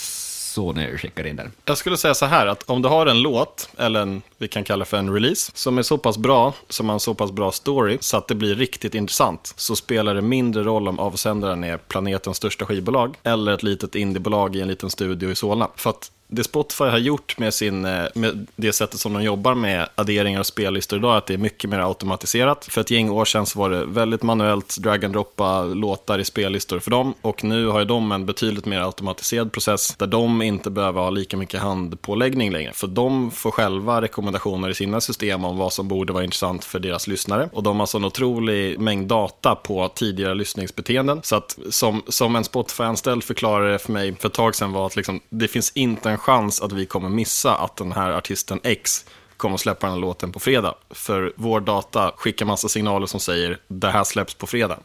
Sony 0.51 0.97
skickar 0.97 1.27
in 1.27 1.35
den. 1.35 1.51
Jag 1.65 1.77
skulle 1.77 1.97
säga 1.97 2.13
så 2.13 2.25
här 2.25 2.47
att 2.47 2.69
om 2.69 2.81
du 2.81 2.89
har 2.89 3.05
en 3.05 3.21
låt, 3.21 3.69
eller 3.77 4.01
en, 4.01 4.21
vi 4.37 4.47
kan 4.47 4.63
kalla 4.63 4.85
för 4.85 4.97
en 4.97 5.13
release, 5.13 5.51
som 5.55 5.77
är 5.77 5.81
så 5.81 5.97
pass 5.97 6.17
bra, 6.17 6.53
som 6.69 6.89
har 6.89 6.93
en 6.93 6.99
så 6.99 7.13
pass 7.13 7.31
bra 7.31 7.51
story, 7.51 7.97
så 8.01 8.17
att 8.17 8.27
det 8.27 8.35
blir 8.35 8.55
riktigt 8.55 8.95
intressant, 8.95 9.53
så 9.55 9.75
spelar 9.75 10.15
det 10.15 10.21
mindre 10.21 10.63
roll 10.63 10.87
om 10.87 10.99
avsändaren 10.99 11.63
är 11.63 11.77
planetens 11.77 12.37
största 12.37 12.65
skivbolag, 12.65 13.15
eller 13.23 13.51
ett 13.51 13.63
litet 13.63 13.95
indiebolag 13.95 14.55
i 14.55 14.61
en 14.61 14.67
liten 14.67 14.89
studio 14.89 15.31
i 15.31 15.35
Solna. 15.35 15.69
För 15.75 15.89
att 15.89 16.11
det 16.33 16.43
Spotify 16.43 16.83
har 16.83 16.97
gjort 16.97 17.37
med, 17.37 17.53
sin, 17.53 17.85
eh, 17.85 18.05
med 18.15 18.47
det 18.55 18.73
sättet 18.73 18.99
som 18.99 19.13
de 19.13 19.23
jobbar 19.23 19.55
med 19.55 19.89
adderingar 19.95 20.39
och 20.39 20.45
spellistor 20.45 20.99
idag, 20.99 21.13
är 21.13 21.17
att 21.17 21.27
det 21.27 21.33
är 21.33 21.37
mycket 21.37 21.69
mer 21.69 21.79
automatiserat. 21.79 22.65
För 22.65 22.81
ett 22.81 22.91
gäng 22.91 23.09
år 23.09 23.25
sedan 23.25 23.45
så 23.45 23.59
var 23.59 23.69
det 23.69 23.85
väldigt 23.85 24.23
manuellt 24.23 24.77
drag 24.77 25.05
and 25.05 25.13
droppa 25.13 25.63
låtar 25.63 26.19
i 26.19 26.25
spellistor 26.25 26.79
för 26.79 26.91
dem. 26.91 27.13
Och 27.21 27.43
nu 27.43 27.67
har 27.67 27.79
ju 27.79 27.85
de 27.85 28.11
en 28.11 28.25
betydligt 28.25 28.65
mer 28.65 28.79
automatiserad 28.81 29.51
process 29.51 29.95
där 29.95 30.07
de 30.07 30.41
inte 30.41 30.69
behöver 30.69 31.01
ha 31.01 31.09
lika 31.09 31.37
mycket 31.37 31.61
handpåläggning 31.61 32.51
längre. 32.51 32.71
För 32.73 32.87
de 32.87 33.31
får 33.31 33.51
själva 33.51 34.01
rekommendationer 34.01 34.69
i 34.69 34.73
sina 34.73 35.01
system 35.01 35.45
om 35.45 35.57
vad 35.57 35.73
som 35.73 35.87
borde 35.87 36.13
vara 36.13 36.23
intressant 36.23 36.65
för 36.65 36.79
deras 36.79 37.07
lyssnare. 37.07 37.49
Och 37.53 37.63
de 37.63 37.79
har 37.79 37.85
så 37.85 37.97
en 37.97 38.05
otrolig 38.05 38.79
mängd 38.79 39.07
data 39.07 39.55
på 39.55 39.87
tidigare 39.95 40.33
lyssningsbeteenden. 40.33 41.19
Så 41.23 41.35
att 41.35 41.59
som, 41.69 42.01
som 42.07 42.35
en 42.35 42.43
Spotify-anställd 42.43 43.23
förklarade 43.23 43.71
det 43.71 43.79
för 43.79 43.91
mig 43.91 44.15
för 44.15 44.27
ett 44.27 44.33
tag 44.33 44.55
sedan 44.55 44.71
var 44.71 44.85
att 44.85 44.95
liksom, 44.95 45.19
det 45.29 45.47
finns 45.47 45.71
inte 45.75 46.09
en 46.09 46.17
chans 46.21 46.61
att 46.61 46.71
vi 46.71 46.85
kommer 46.85 47.09
missa 47.09 47.55
att 47.55 47.75
den 47.75 47.91
här 47.91 48.11
artisten 48.11 48.59
X 48.63 49.05
kommer 49.41 49.57
släppa 49.57 49.87
den 49.87 49.93
här 49.93 50.01
låten 50.01 50.31
på 50.31 50.39
fredag. 50.39 50.75
För 50.89 51.33
vår 51.35 51.61
data 51.61 52.11
skickar 52.17 52.45
massa 52.45 52.69
signaler 52.69 53.07
som 53.07 53.19
säger 53.19 53.57
det 53.67 53.89
här 53.89 54.03
släpps 54.03 54.33
på 54.33 54.47
fredag. 54.47 54.79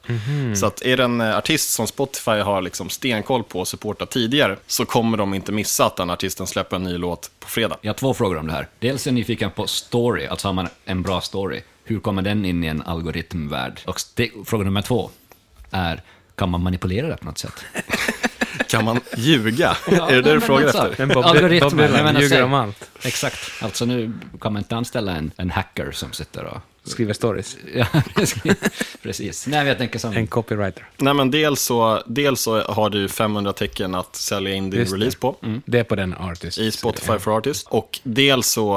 Så 0.57 0.67
att 0.67 0.83
är 0.83 0.97
det 0.97 1.05
en 1.05 1.21
eh, 1.21 1.37
artist 1.37 1.71
som 1.71 1.87
Spotify 1.87 2.31
har 2.31 2.63
liksom 2.63 2.91
stenkoll 2.91 3.43
på 3.43 3.61
och 3.61 3.69
supportat 3.69 4.11
tidigare 4.11 4.57
så 4.67 4.85
kommer 4.85 5.19
de 5.19 5.35
inte 5.35 5.53
missa 5.53 5.87
att 5.87 5.97
den 5.97 6.11
artisten 6.11 6.47
släpper 6.47 6.77
en 6.77 6.83
ny 6.83 6.99
låt 6.99 7.31
på 7.41 7.49
fredag. 7.49 7.77
Jag 7.81 7.89
har 7.89 7.95
två 7.99 8.15
frågor 8.15 8.39
om 8.39 8.47
det 8.47 8.53
här. 8.53 8.69
Dels 8.79 9.07
är 9.07 9.11
jag 9.11 9.15
nyfiken 9.15 9.51
på 9.51 9.67
story, 9.67 10.27
alltså 10.27 10.49
har 10.49 10.53
man 10.53 10.69
en 10.85 11.03
bra 11.03 11.21
story, 11.21 11.63
hur 11.85 12.01
kommer 12.01 12.23
den 12.23 12.45
in 12.45 12.65
i 12.65 12.67
en 12.67 12.83
algoritmvärld? 12.83 13.81
Och 13.87 14.01
det, 14.15 14.31
fråga 14.45 14.65
nummer 14.65 14.83
två 14.83 15.11
är, 15.71 16.03
kan 16.35 16.51
man 16.51 16.63
manipulera 16.63 17.09
det 17.09 17.17
på 17.17 17.25
något 17.25 17.39
sätt? 17.39 17.65
Kan 18.69 18.85
man 18.85 19.01
ljuga? 19.17 19.77
är 19.87 20.13
det 20.15 20.23
det 20.23 20.35
du 20.35 20.41
frågar 20.41 20.67
efter? 20.67 20.95
Men 20.99 21.09
Bob, 21.09 21.25
Algoritmer, 21.25 22.13
jag 22.13 22.23
ljuger 22.23 22.43
om 22.43 22.55
allt. 22.55 22.91
Exakt. 23.03 23.39
Alltså 23.61 23.85
nu 23.85 24.13
kan 24.41 24.53
man 24.53 24.61
inte 24.61 24.77
anställa 24.77 25.13
en, 25.13 25.31
en 25.37 25.51
hacker 25.51 25.91
som 25.93 26.13
sitter 26.13 26.45
och... 26.45 26.59
Skriver 26.85 27.13
stories. 27.13 27.57
Ja, 27.75 27.87
precis. 29.03 29.47
Nej, 29.47 29.67
jag 29.67 29.79
tänker 29.79 29.99
som... 29.99 30.13
En 30.17 30.27
copywriter. 30.27 30.89
Nej, 30.97 31.15
men 31.15 31.31
dels 31.31 31.63
så, 31.63 32.03
dels 32.07 32.41
så 32.41 32.63
har 32.63 32.91
du 32.91 33.09
500 33.09 33.53
tecken 33.53 33.95
att 33.95 34.17
sälja 34.17 34.55
in 34.55 34.71
din 34.71 34.81
Just 34.81 34.93
det. 34.93 34.97
release 34.97 35.19
på. 35.19 35.37
Det 35.65 35.79
är 35.79 35.85
på 35.85 35.95
den 35.97 36.15
artist. 36.15 36.59
i 36.59 36.71
Spotify 36.71 37.19
for 37.19 37.37
Artists. 37.39 37.67
Och 37.69 38.01
dels 38.03 38.47
så, 38.47 38.77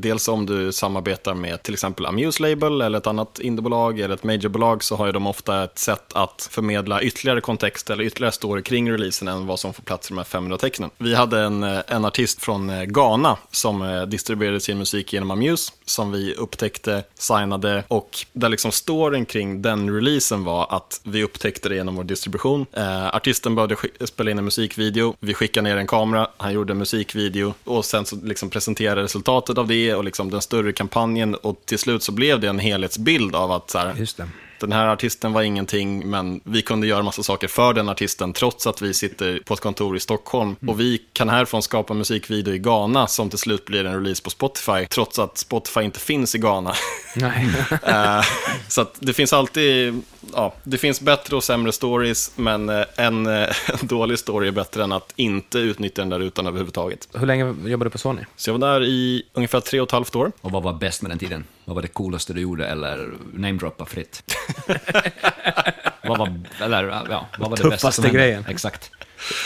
dels 0.00 0.28
om 0.28 0.46
du 0.46 0.72
samarbetar 0.72 1.34
med 1.34 1.62
till 1.62 1.74
exempel 1.74 2.06
Amuse 2.06 2.42
Label 2.42 2.80
eller 2.80 2.98
ett 2.98 3.06
annat 3.06 3.38
indiebolag 3.38 4.00
eller 4.00 4.14
ett 4.14 4.24
majorbolag 4.24 4.84
så 4.84 4.96
har 4.96 5.06
ju 5.06 5.12
de 5.12 5.26
ofta 5.26 5.64
ett 5.64 5.78
sätt 5.78 6.12
att 6.12 6.48
förmedla 6.50 7.02
ytterligare 7.02 7.40
kontext 7.40 7.90
eller 7.90 8.04
ytterligare 8.04 8.32
story 8.32 8.62
kring 8.62 8.92
releasen 8.92 9.28
än 9.28 9.46
vad 9.46 9.60
som 9.60 9.74
får 9.74 9.82
plats 9.82 10.10
i 10.10 10.14
de 10.14 10.18
här 10.18 10.24
500 10.24 10.58
tecknen. 10.58 10.90
Vi 10.98 11.14
hade 11.14 11.40
en, 11.40 11.62
eh, 11.62 11.80
en 11.86 12.04
artist 12.04 12.42
från 12.42 12.70
eh, 12.70 12.82
Ghana 12.82 13.36
som 13.50 13.82
eh, 13.82 14.02
distribuerade 14.02 14.60
sin 14.60 14.78
musik 14.78 15.12
genom 15.12 15.30
Amuse 15.30 15.72
som 15.84 16.12
vi 16.12 16.34
upptäckte, 16.34 17.04
signade 17.14 17.84
och 17.88 18.26
där 18.32 18.48
liksom 18.48 18.72
storyn 18.72 19.26
kring 19.26 19.62
den 19.62 19.94
releasen 19.94 20.44
var 20.44 20.66
att 20.70 21.00
vi 21.04 21.24
upptäckte 21.24 21.68
det 21.68 21.74
genom 21.74 21.96
vår 21.96 22.04
distribution. 22.04 22.66
Eh, 22.72 23.06
artisten 23.06 23.54
började 23.54 23.76
spela 24.00 24.30
in 24.30 24.38
en 24.38 24.44
musikvideo, 24.44 25.16
vi 25.20 25.34
skickade 25.34 25.68
ner 25.68 25.76
en 25.76 25.86
kamera, 25.86 26.28
han 26.36 26.52
gjorde 26.52 26.72
en 26.72 26.78
musikvideo 26.78 27.54
och 27.64 27.84
sen 27.84 28.06
så 28.06 28.16
liksom 28.22 28.50
presenterade 28.50 29.02
resultatet 29.02 29.58
av 29.58 29.66
det 29.66 29.74
och 29.90 30.04
liksom 30.04 30.30
den 30.30 30.40
större 30.40 30.72
kampanjen 30.72 31.34
och 31.34 31.60
till 31.64 31.78
slut 31.78 32.02
så 32.02 32.12
blev 32.12 32.40
det 32.40 32.48
en 32.48 32.58
helhetsbild 32.58 33.34
av 33.34 33.52
att 33.52 33.70
så 33.70 33.78
här, 33.78 33.94
Just 33.98 34.16
det 34.16 34.28
den 34.66 34.72
här 34.72 34.88
artisten 34.88 35.32
var 35.32 35.42
ingenting, 35.42 36.10
men 36.10 36.40
vi 36.44 36.62
kunde 36.62 36.86
göra 36.86 37.02
massa 37.02 37.22
saker 37.22 37.48
för 37.48 37.74
den 37.74 37.88
artisten 37.88 38.32
trots 38.32 38.66
att 38.66 38.82
vi 38.82 38.94
sitter 38.94 39.40
på 39.44 39.54
ett 39.54 39.60
kontor 39.60 39.96
i 39.96 40.00
Stockholm. 40.00 40.56
Och 40.66 40.80
vi 40.80 41.02
kan 41.12 41.28
härifrån 41.28 41.62
skapa 41.62 41.94
musikvideo 41.94 42.54
i 42.54 42.58
Ghana 42.58 43.06
som 43.06 43.30
till 43.30 43.38
slut 43.38 43.64
blir 43.64 43.84
en 43.84 43.94
release 43.94 44.22
på 44.22 44.30
Spotify, 44.30 44.86
trots 44.90 45.18
att 45.18 45.38
Spotify 45.38 45.80
inte 45.80 46.00
finns 46.00 46.34
i 46.34 46.38
Ghana. 46.38 46.74
Nej. 47.16 47.48
Eh, 47.82 48.22
så 48.68 48.80
att 48.80 48.96
det 48.98 49.12
finns 49.12 49.32
alltid, 49.32 50.02
ja, 50.34 50.54
det 50.64 50.78
finns 50.78 51.00
bättre 51.00 51.36
och 51.36 51.44
sämre 51.44 51.72
stories, 51.72 52.32
men 52.36 52.68
eh, 52.68 52.84
en, 52.96 53.26
eh, 53.26 53.48
en 53.80 53.86
dålig 53.86 54.18
story 54.18 54.48
är 54.48 54.52
bättre 54.52 54.84
än 54.84 54.92
att 54.92 55.12
inte 55.16 55.58
utnyttja 55.58 56.02
den 56.02 56.08
där 56.08 56.18
rutan 56.18 56.46
överhuvudtaget. 56.46 57.08
Hur 57.14 57.26
länge 57.26 57.44
jobbade 57.44 57.84
du 57.88 57.90
på 57.90 57.98
Sony? 57.98 58.22
Så 58.36 58.50
jag 58.50 58.58
var 58.58 58.68
där 58.72 58.84
i 58.84 59.22
ungefär 59.32 59.60
tre 59.60 59.80
och 59.80 59.88
ett 59.88 59.92
halvt 59.92 60.16
år. 60.16 60.32
Och 60.40 60.50
vad 60.50 60.62
var 60.62 60.72
bäst 60.72 61.02
med 61.02 61.10
den 61.10 61.18
tiden? 61.18 61.44
Vad 61.64 61.74
var 61.74 61.82
det 61.82 61.88
coolaste 61.88 62.32
du 62.32 62.40
gjorde, 62.40 62.66
eller 62.66 63.12
namedroppa 63.32 63.86
fritt? 63.86 64.22
vad 66.02 66.18
var, 66.18 66.40
eller, 66.60 66.84
ja, 67.10 67.28
vad 67.38 67.50
var 67.50 67.56
det 67.56 67.62
bästa 67.62 67.70
Tuffaste 67.70 67.92
som 67.92 68.04
hände? 68.04 68.18
grejen. 68.18 68.44
Exakt. 68.48 68.90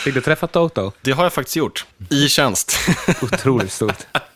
Fick 0.04 0.14
du 0.14 0.20
träffa 0.20 0.46
Toto? 0.46 0.92
Det 1.02 1.12
har 1.12 1.22
jag 1.22 1.32
faktiskt 1.32 1.56
gjort, 1.56 1.86
i 2.10 2.28
tjänst. 2.28 2.78
Otroligt 3.22 3.72
stort. 3.72 4.06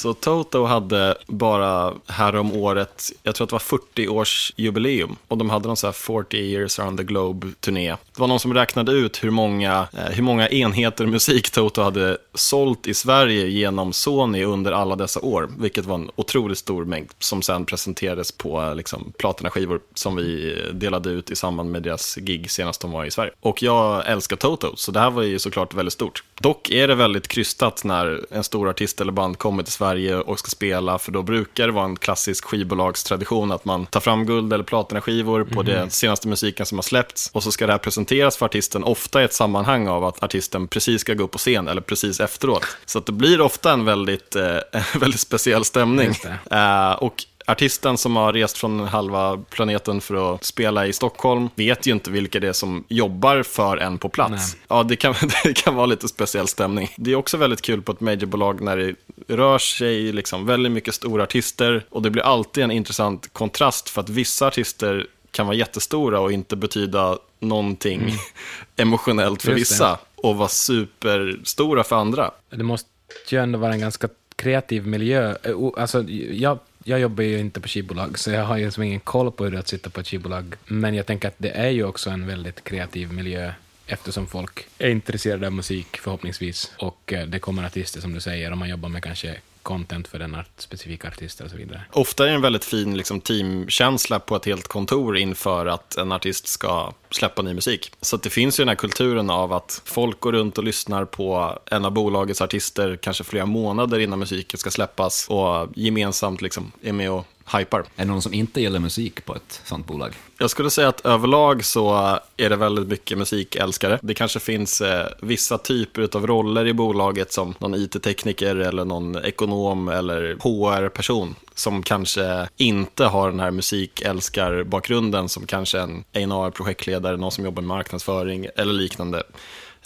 Så 0.00 0.14
Toto 0.14 0.64
hade 0.64 1.14
bara 1.26 1.94
härom 2.06 2.52
året, 2.52 3.12
jag 3.22 3.34
tror 3.34 3.44
att 3.44 3.48
det 3.50 3.54
var 3.72 3.78
40-årsjubileum. 3.78 5.16
Och 5.28 5.38
de 5.38 5.50
hade 5.50 5.66
någon 5.66 5.76
så 5.76 5.86
här 5.86 5.92
40 5.92 6.36
years 6.36 6.78
around 6.78 6.98
the 6.98 7.04
globe-turné. 7.04 7.90
Det 7.90 8.20
var 8.20 8.26
någon 8.26 8.40
som 8.40 8.54
räknade 8.54 8.92
ut 8.92 9.24
hur 9.24 9.30
många, 9.30 9.88
eh, 9.92 10.04
hur 10.04 10.22
många 10.22 10.48
enheter 10.48 11.06
musik 11.06 11.50
Toto 11.50 11.82
hade 11.82 12.18
sålt 12.34 12.86
i 12.86 12.94
Sverige 12.94 13.46
genom 13.46 13.92
Sony 13.92 14.44
under 14.44 14.72
alla 14.72 14.96
dessa 14.96 15.20
år. 15.20 15.48
Vilket 15.58 15.84
var 15.84 15.94
en 15.94 16.10
otroligt 16.16 16.58
stor 16.58 16.84
mängd 16.84 17.08
som 17.18 17.42
sen 17.42 17.64
presenterades 17.64 18.32
på 18.32 18.62
eh, 18.62 18.74
liksom, 18.74 19.12
platinaskivor 19.18 19.80
som 19.94 20.16
vi 20.16 20.58
delade 20.72 21.10
ut 21.10 21.30
i 21.30 21.36
samband 21.36 21.70
med 21.70 21.82
deras 21.82 22.16
gig 22.16 22.50
senast 22.50 22.80
de 22.80 22.90
var 22.90 23.04
i 23.04 23.10
Sverige. 23.10 23.32
Och 23.40 23.62
jag 23.62 24.08
älskar 24.08 24.36
Toto, 24.36 24.76
så 24.76 24.92
det 24.92 25.00
här 25.00 25.10
var 25.10 25.22
ju 25.22 25.38
såklart 25.38 25.74
väldigt 25.74 25.92
stort. 25.92 26.24
Dock 26.40 26.70
är 26.70 26.88
det 26.88 26.94
väldigt 26.94 27.28
krystat 27.28 27.84
när 27.84 28.26
en 28.30 28.44
stor 28.44 28.68
artist 28.68 29.00
eller 29.00 29.12
band 29.12 29.38
kommer 29.38 29.62
till 29.62 29.72
Sverige 29.72 29.89
och 30.26 30.38
ska 30.38 30.48
spela, 30.48 30.98
för 30.98 31.12
då 31.12 31.22
brukar 31.22 31.66
det 31.66 31.72
vara 31.72 31.84
en 31.84 31.96
klassisk 31.96 32.44
skivbolagstradition 32.44 33.52
att 33.52 33.64
man 33.64 33.86
tar 33.86 34.00
fram 34.00 34.26
guld 34.26 34.52
eller 34.52 34.64
platinaskivor 34.64 35.44
på 35.44 35.62
den 35.62 35.90
senaste 35.90 36.28
musiken 36.28 36.66
som 36.66 36.78
har 36.78 36.82
släppts 36.82 37.30
och 37.32 37.42
så 37.42 37.52
ska 37.52 37.66
det 37.66 37.72
här 37.72 37.78
presenteras 37.78 38.36
för 38.36 38.46
artisten, 38.46 38.84
ofta 38.84 39.22
i 39.22 39.24
ett 39.24 39.32
sammanhang 39.32 39.88
av 39.88 40.04
att 40.04 40.22
artisten 40.22 40.68
precis 40.68 41.00
ska 41.00 41.14
gå 41.14 41.24
upp 41.24 41.30
på 41.30 41.38
scen 41.38 41.68
eller 41.68 41.80
precis 41.80 42.20
efteråt. 42.20 42.66
Så 42.86 42.98
att 42.98 43.06
det 43.06 43.12
blir 43.12 43.40
ofta 43.40 43.72
en 43.72 43.84
väldigt, 43.84 44.36
eh, 44.36 44.56
väldigt 45.00 45.20
speciell 45.20 45.64
stämning. 45.64 46.14
Eh, 46.50 46.92
och 46.92 47.24
Artisten 47.50 47.98
som 47.98 48.16
har 48.16 48.32
rest 48.32 48.58
från 48.58 48.80
halva 48.80 49.36
planeten 49.50 50.00
för 50.00 50.34
att 50.34 50.44
spela 50.44 50.86
i 50.86 50.92
Stockholm 50.92 51.48
vet 51.54 51.86
ju 51.86 51.92
inte 51.92 52.10
vilka 52.10 52.40
det 52.40 52.48
är 52.48 52.52
som 52.52 52.84
jobbar 52.88 53.42
för 53.42 53.76
en 53.76 53.98
på 53.98 54.08
plats. 54.08 54.30
Nej. 54.30 54.62
Ja, 54.68 54.82
det 54.82 54.96
kan, 54.96 55.14
det 55.44 55.52
kan 55.52 55.74
vara 55.74 55.86
lite 55.86 56.08
speciell 56.08 56.48
stämning. 56.48 56.90
Det 56.96 57.12
är 57.12 57.16
också 57.16 57.36
väldigt 57.36 57.62
kul 57.62 57.82
på 57.82 57.92
ett 57.92 58.00
majorbolag 58.00 58.60
när 58.60 58.76
det 58.76 58.94
rör 59.36 59.58
sig 59.58 60.12
liksom 60.12 60.46
väldigt 60.46 60.72
mycket 60.72 60.94
stora 60.94 61.22
artister 61.22 61.84
och 61.90 62.02
det 62.02 62.10
blir 62.10 62.22
alltid 62.22 62.64
en 62.64 62.70
intressant 62.70 63.32
kontrast 63.32 63.88
för 63.88 64.00
att 64.00 64.08
vissa 64.08 64.46
artister 64.46 65.06
kan 65.30 65.46
vara 65.46 65.56
jättestora 65.56 66.20
och 66.20 66.32
inte 66.32 66.56
betyda 66.56 67.18
någonting 67.40 68.12
emotionellt 68.76 69.42
för 69.42 69.48
Mm. 69.48 69.58
Just 69.58 69.70
det. 69.70 69.74
vissa 69.74 69.98
och 70.16 70.36
vara 70.36 70.48
superstora 70.48 71.84
för 71.84 71.96
andra. 71.96 72.30
Det 72.50 72.62
måste 72.64 72.88
ju 73.28 73.38
ändå 73.38 73.58
vara 73.58 73.72
en 73.72 73.80
ganska 73.80 74.08
kreativ 74.36 74.86
miljö. 74.86 75.36
Eh, 75.42 75.52
Alltså, 75.76 76.02
jag, 76.30 76.58
jag 76.84 77.00
jobbar 77.00 77.24
ju 77.24 77.38
inte 77.38 77.60
på 77.60 77.68
skivbolag, 77.68 78.18
så 78.18 78.30
jag 78.30 78.44
har 78.44 78.56
ju 78.56 78.70
som 78.70 78.82
ingen 78.82 79.00
koll 79.00 79.32
på 79.32 79.44
hur 79.44 79.50
det 79.50 79.56
är 79.56 79.60
att 79.60 79.68
sitta 79.68 79.90
på 79.90 80.00
ett 80.00 80.08
skivbolag. 80.08 80.54
Men 80.66 80.94
jag 80.94 81.06
tänker 81.06 81.28
att 81.28 81.34
det 81.38 81.50
är 81.50 81.68
ju 81.68 81.84
också 81.84 82.10
en 82.10 82.26
väldigt 82.26 82.64
kreativ 82.64 83.12
miljö 83.12 83.52
eftersom 83.86 84.26
folk 84.26 84.66
är 84.78 84.88
intresserade 84.88 85.46
av 85.46 85.52
musik 85.52 85.96
förhoppningsvis. 85.96 86.72
Och 86.78 87.12
eh, 87.12 87.26
det 87.26 87.38
kommer 87.38 87.66
artister 87.66 88.00
som 88.00 88.14
du 88.14 88.20
säger, 88.20 88.50
och 88.50 88.58
man 88.58 88.68
jobbar 88.68 88.88
med 88.88 89.02
kanske 89.02 89.36
content 89.62 90.08
för 90.08 90.18
den 90.18 90.34
art, 90.34 90.50
specifika 90.56 91.08
artisten 91.08 91.44
och 91.44 91.50
så 91.50 91.56
vidare. 91.56 91.82
Ofta 91.92 92.24
är 92.24 92.28
det 92.28 92.34
en 92.34 92.40
väldigt 92.40 92.64
fin 92.64 92.96
liksom, 92.96 93.20
teamkänsla 93.20 94.20
på 94.20 94.36
ett 94.36 94.44
helt 94.44 94.68
kontor 94.68 95.16
inför 95.16 95.66
att 95.66 95.96
en 95.96 96.12
artist 96.12 96.46
ska 96.46 96.92
släppa 97.10 97.42
ny 97.42 97.54
musik. 97.54 97.92
Så 98.00 98.16
att 98.16 98.22
det 98.22 98.30
finns 98.30 98.60
ju 98.60 98.62
den 98.62 98.68
här 98.68 98.76
kulturen 98.76 99.30
av 99.30 99.52
att 99.52 99.82
folk 99.84 100.20
går 100.20 100.32
runt 100.32 100.58
och 100.58 100.64
lyssnar 100.64 101.04
på 101.04 101.58
en 101.66 101.84
av 101.84 101.92
bolagets 101.92 102.40
artister 102.40 102.98
kanske 103.02 103.24
flera 103.24 103.46
månader 103.46 103.98
innan 103.98 104.18
musiken 104.18 104.58
ska 104.58 104.70
släppas 104.70 105.28
och 105.28 105.68
gemensamt 105.74 106.42
liksom, 106.42 106.72
är 106.82 106.92
med 106.92 107.10
och 107.10 107.26
hypar. 107.58 107.80
Är 107.80 107.84
det 107.96 108.04
någon 108.04 108.22
som 108.22 108.34
inte 108.34 108.60
gillar 108.60 108.80
musik 108.80 109.24
på 109.24 109.34
ett 109.34 109.60
sånt 109.64 109.86
bolag? 109.86 110.14
Jag 110.38 110.50
skulle 110.50 110.70
säga 110.70 110.88
att 110.88 111.06
överlag 111.06 111.64
så 111.64 112.18
är 112.36 112.50
det 112.50 112.56
väldigt 112.56 112.88
mycket 112.88 113.18
musikälskare. 113.18 113.98
Det 114.02 114.14
kanske 114.14 114.40
finns 114.40 114.80
eh, 114.80 115.06
vissa 115.22 115.58
typer 115.58 116.16
av 116.16 116.26
roller 116.26 116.66
i 116.66 116.72
bolaget 116.72 117.32
som 117.32 117.54
någon 117.58 117.74
IT-tekniker 117.74 118.56
eller 118.56 118.84
någon 118.84 119.24
ekonom 119.24 119.88
eller 119.88 120.36
HR-person 120.40 121.34
som 121.54 121.82
kanske 121.82 122.48
inte 122.56 123.04
har 123.04 123.30
den 123.30 123.40
här 123.40 123.50
musikälskarbakgrunden 123.50 125.28
som 125.28 125.46
kanske 125.46 125.78
en 126.12 126.32
A&R 126.32 126.50
projektledare 126.50 127.16
någon 127.16 127.32
som 127.32 127.44
jobbar 127.44 127.62
med 127.62 127.68
marknadsföring 127.68 128.46
eller 128.56 128.72
liknande 128.72 129.22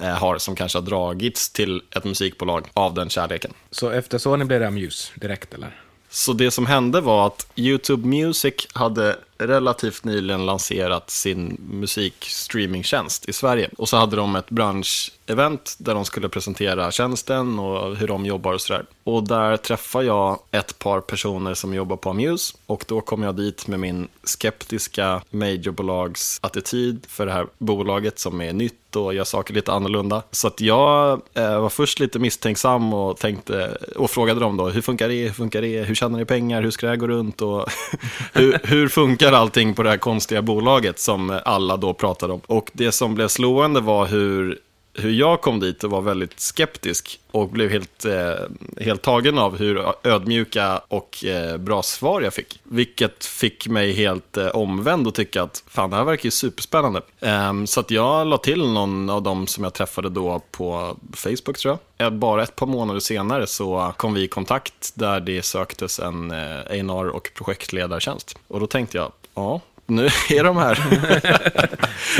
eh, 0.01 0.07
har 0.07 0.39
som 0.39 0.57
kanske 0.57 0.79
har 0.79 0.83
dragits 0.87 1.51
till 1.51 1.83
ett 1.97 2.05
musikbolag 2.05 2.67
av 2.75 2.95
den 2.95 3.09
kärleken. 3.09 3.53
Så 3.71 3.91
efter 3.91 4.19
Sony 4.19 4.45
blev 4.45 4.61
det 4.61 4.67
Amuse 4.67 5.13
direkt, 5.15 5.55
eller? 5.55 5.84
Så 6.15 6.33
det 6.33 6.51
som 6.51 6.67
hände 6.67 7.01
var 7.01 7.27
att 7.27 7.47
YouTube 7.57 8.07
Music 8.07 8.55
hade 8.73 9.17
relativt 9.39 10.05
nyligen 10.05 10.47
lanserat 10.47 11.11
sin 11.11 11.57
musikstreamingtjänst 11.71 13.29
i 13.29 13.33
Sverige. 13.33 13.71
Och 13.79 13.89
så 13.89 13.97
hade 13.97 14.17
de 14.17 14.37
ett 14.37 14.51
branschevent 14.51 15.77
där 15.79 15.95
de 15.95 16.05
skulle 16.05 16.29
presentera 16.29 16.91
tjänsten 16.91 17.59
och 17.59 17.97
hur 17.97 18.09
de 18.09 18.27
jobbar 18.27 18.53
och 18.53 18.61
sådär. 18.61 18.87
Och 19.05 19.29
där 19.29 19.57
träffade 19.57 20.05
jag 20.05 20.39
ett 20.51 20.79
par 20.79 21.01
personer 21.01 21.55
som 21.55 21.75
jobbar 21.75 21.97
på 21.97 22.11
Amuse 22.11 22.57
och 22.67 22.85
då 22.89 23.01
kom 23.01 23.23
jag 23.23 23.37
dit 23.37 23.67
med 23.67 23.81
min 23.81 24.09
skeptiska 24.25 25.23
majorbolagsattityd 25.31 27.07
för 27.09 27.27
det 27.27 27.33
här 27.33 27.47
bolaget 27.59 28.19
som 28.19 28.41
är 28.41 28.53
nytt 28.53 28.97
och 28.97 29.15
gör 29.15 29.25
saker 29.25 29.55
lite 29.55 29.73
annorlunda. 29.73 30.23
Så 30.31 30.47
att 30.47 30.61
jag 30.61 31.21
eh, 31.35 31.61
var 31.61 31.69
först 31.69 32.01
lite 32.01 32.19
misstänksam 32.19 32.95
och 32.95 33.19
tänkte 33.19 33.79
och 33.97 34.11
frågade 34.11 34.41
dem 34.41 34.57
då, 34.57 34.69
hur 34.69 34.81
funkar 34.81 35.09
det, 35.09 35.23
hur 35.23 35.33
funkar 35.33 35.63
det, 35.63 35.83
hur 35.83 35.95
tjänar 35.95 36.19
ni 36.19 36.25
pengar, 36.25 36.63
hur 36.63 36.71
ska 36.71 36.87
det 36.87 36.91
här 36.91 36.97
gå 36.97 37.09
runt 37.09 37.43
och 37.43 37.69
hur, 38.33 38.59
hur 38.65 38.89
funkar 38.89 39.24
allting 39.33 39.75
på 39.75 39.83
det 39.83 39.91
här 39.91 39.97
konstiga 39.97 40.43
bolaget 40.43 40.99
som 40.99 41.41
alla 41.45 41.77
då 41.77 41.95
pratade 41.95 42.33
om. 42.33 42.41
Och 42.47 42.71
det 42.73 42.93
som 42.93 43.15
blev 43.15 43.29
slående 43.29 43.81
var 43.81 44.07
hur 44.07 44.59
hur 44.95 45.11
jag 45.11 45.41
kom 45.41 45.61
dit 45.61 45.85
och 45.85 45.91
var 45.91 46.01
väldigt 46.01 46.41
skeptisk 46.41 47.21
och 47.31 47.49
blev 47.49 47.71
helt, 47.71 48.05
eh, 48.05 48.35
helt 48.81 49.03
tagen 49.03 49.39
av 49.39 49.59
hur 49.59 49.85
ödmjuka 50.03 50.81
och 50.89 51.25
eh, 51.25 51.57
bra 51.57 51.83
svar 51.83 52.21
jag 52.21 52.35
fick. 52.35 52.61
Vilket 52.63 53.25
fick 53.25 53.69
mig 53.69 53.93
helt 53.93 54.37
eh, 54.37 54.47
omvänd 54.47 55.07
och 55.07 55.15
tycka 55.15 55.43
att 55.43 55.65
fan, 55.67 55.91
det 55.91 55.97
här 55.97 56.05
verkar 56.05 56.25
ju 56.25 56.31
superspännande. 56.31 57.01
Ehm, 57.21 57.67
så 57.67 57.81
att 57.81 57.91
jag 57.91 58.27
la 58.27 58.39
till 58.39 58.69
någon 58.69 59.11
av 59.11 59.23
dem 59.23 59.47
som 59.47 59.65
jag 59.65 59.75
träffade 59.75 60.09
då 60.09 60.41
på 60.51 60.97
Facebook 61.13 61.59
tror 61.59 61.79
jag. 61.97 62.07
Eh, 62.07 62.11
bara 62.11 62.43
ett 62.43 62.57
par 62.57 62.67
månader 62.67 63.01
senare 63.01 63.47
så 63.47 63.93
kom 63.97 64.15
vi 64.15 64.23
i 64.23 64.29
kontakt 64.29 64.93
där 64.95 65.21
det 65.21 65.43
söktes 65.43 66.01
en 66.01 66.31
eh, 66.31 66.59
A&R 66.59 67.09
och 67.09 67.31
projektledartjänst. 67.35 68.39
Och 68.49 68.61
då 68.61 68.67
tänkte 68.67 68.97
jag, 68.97 69.13
ja, 69.35 69.61
nu 69.87 70.07
är 70.31 70.45
de 70.45 70.57
här. 70.57 70.75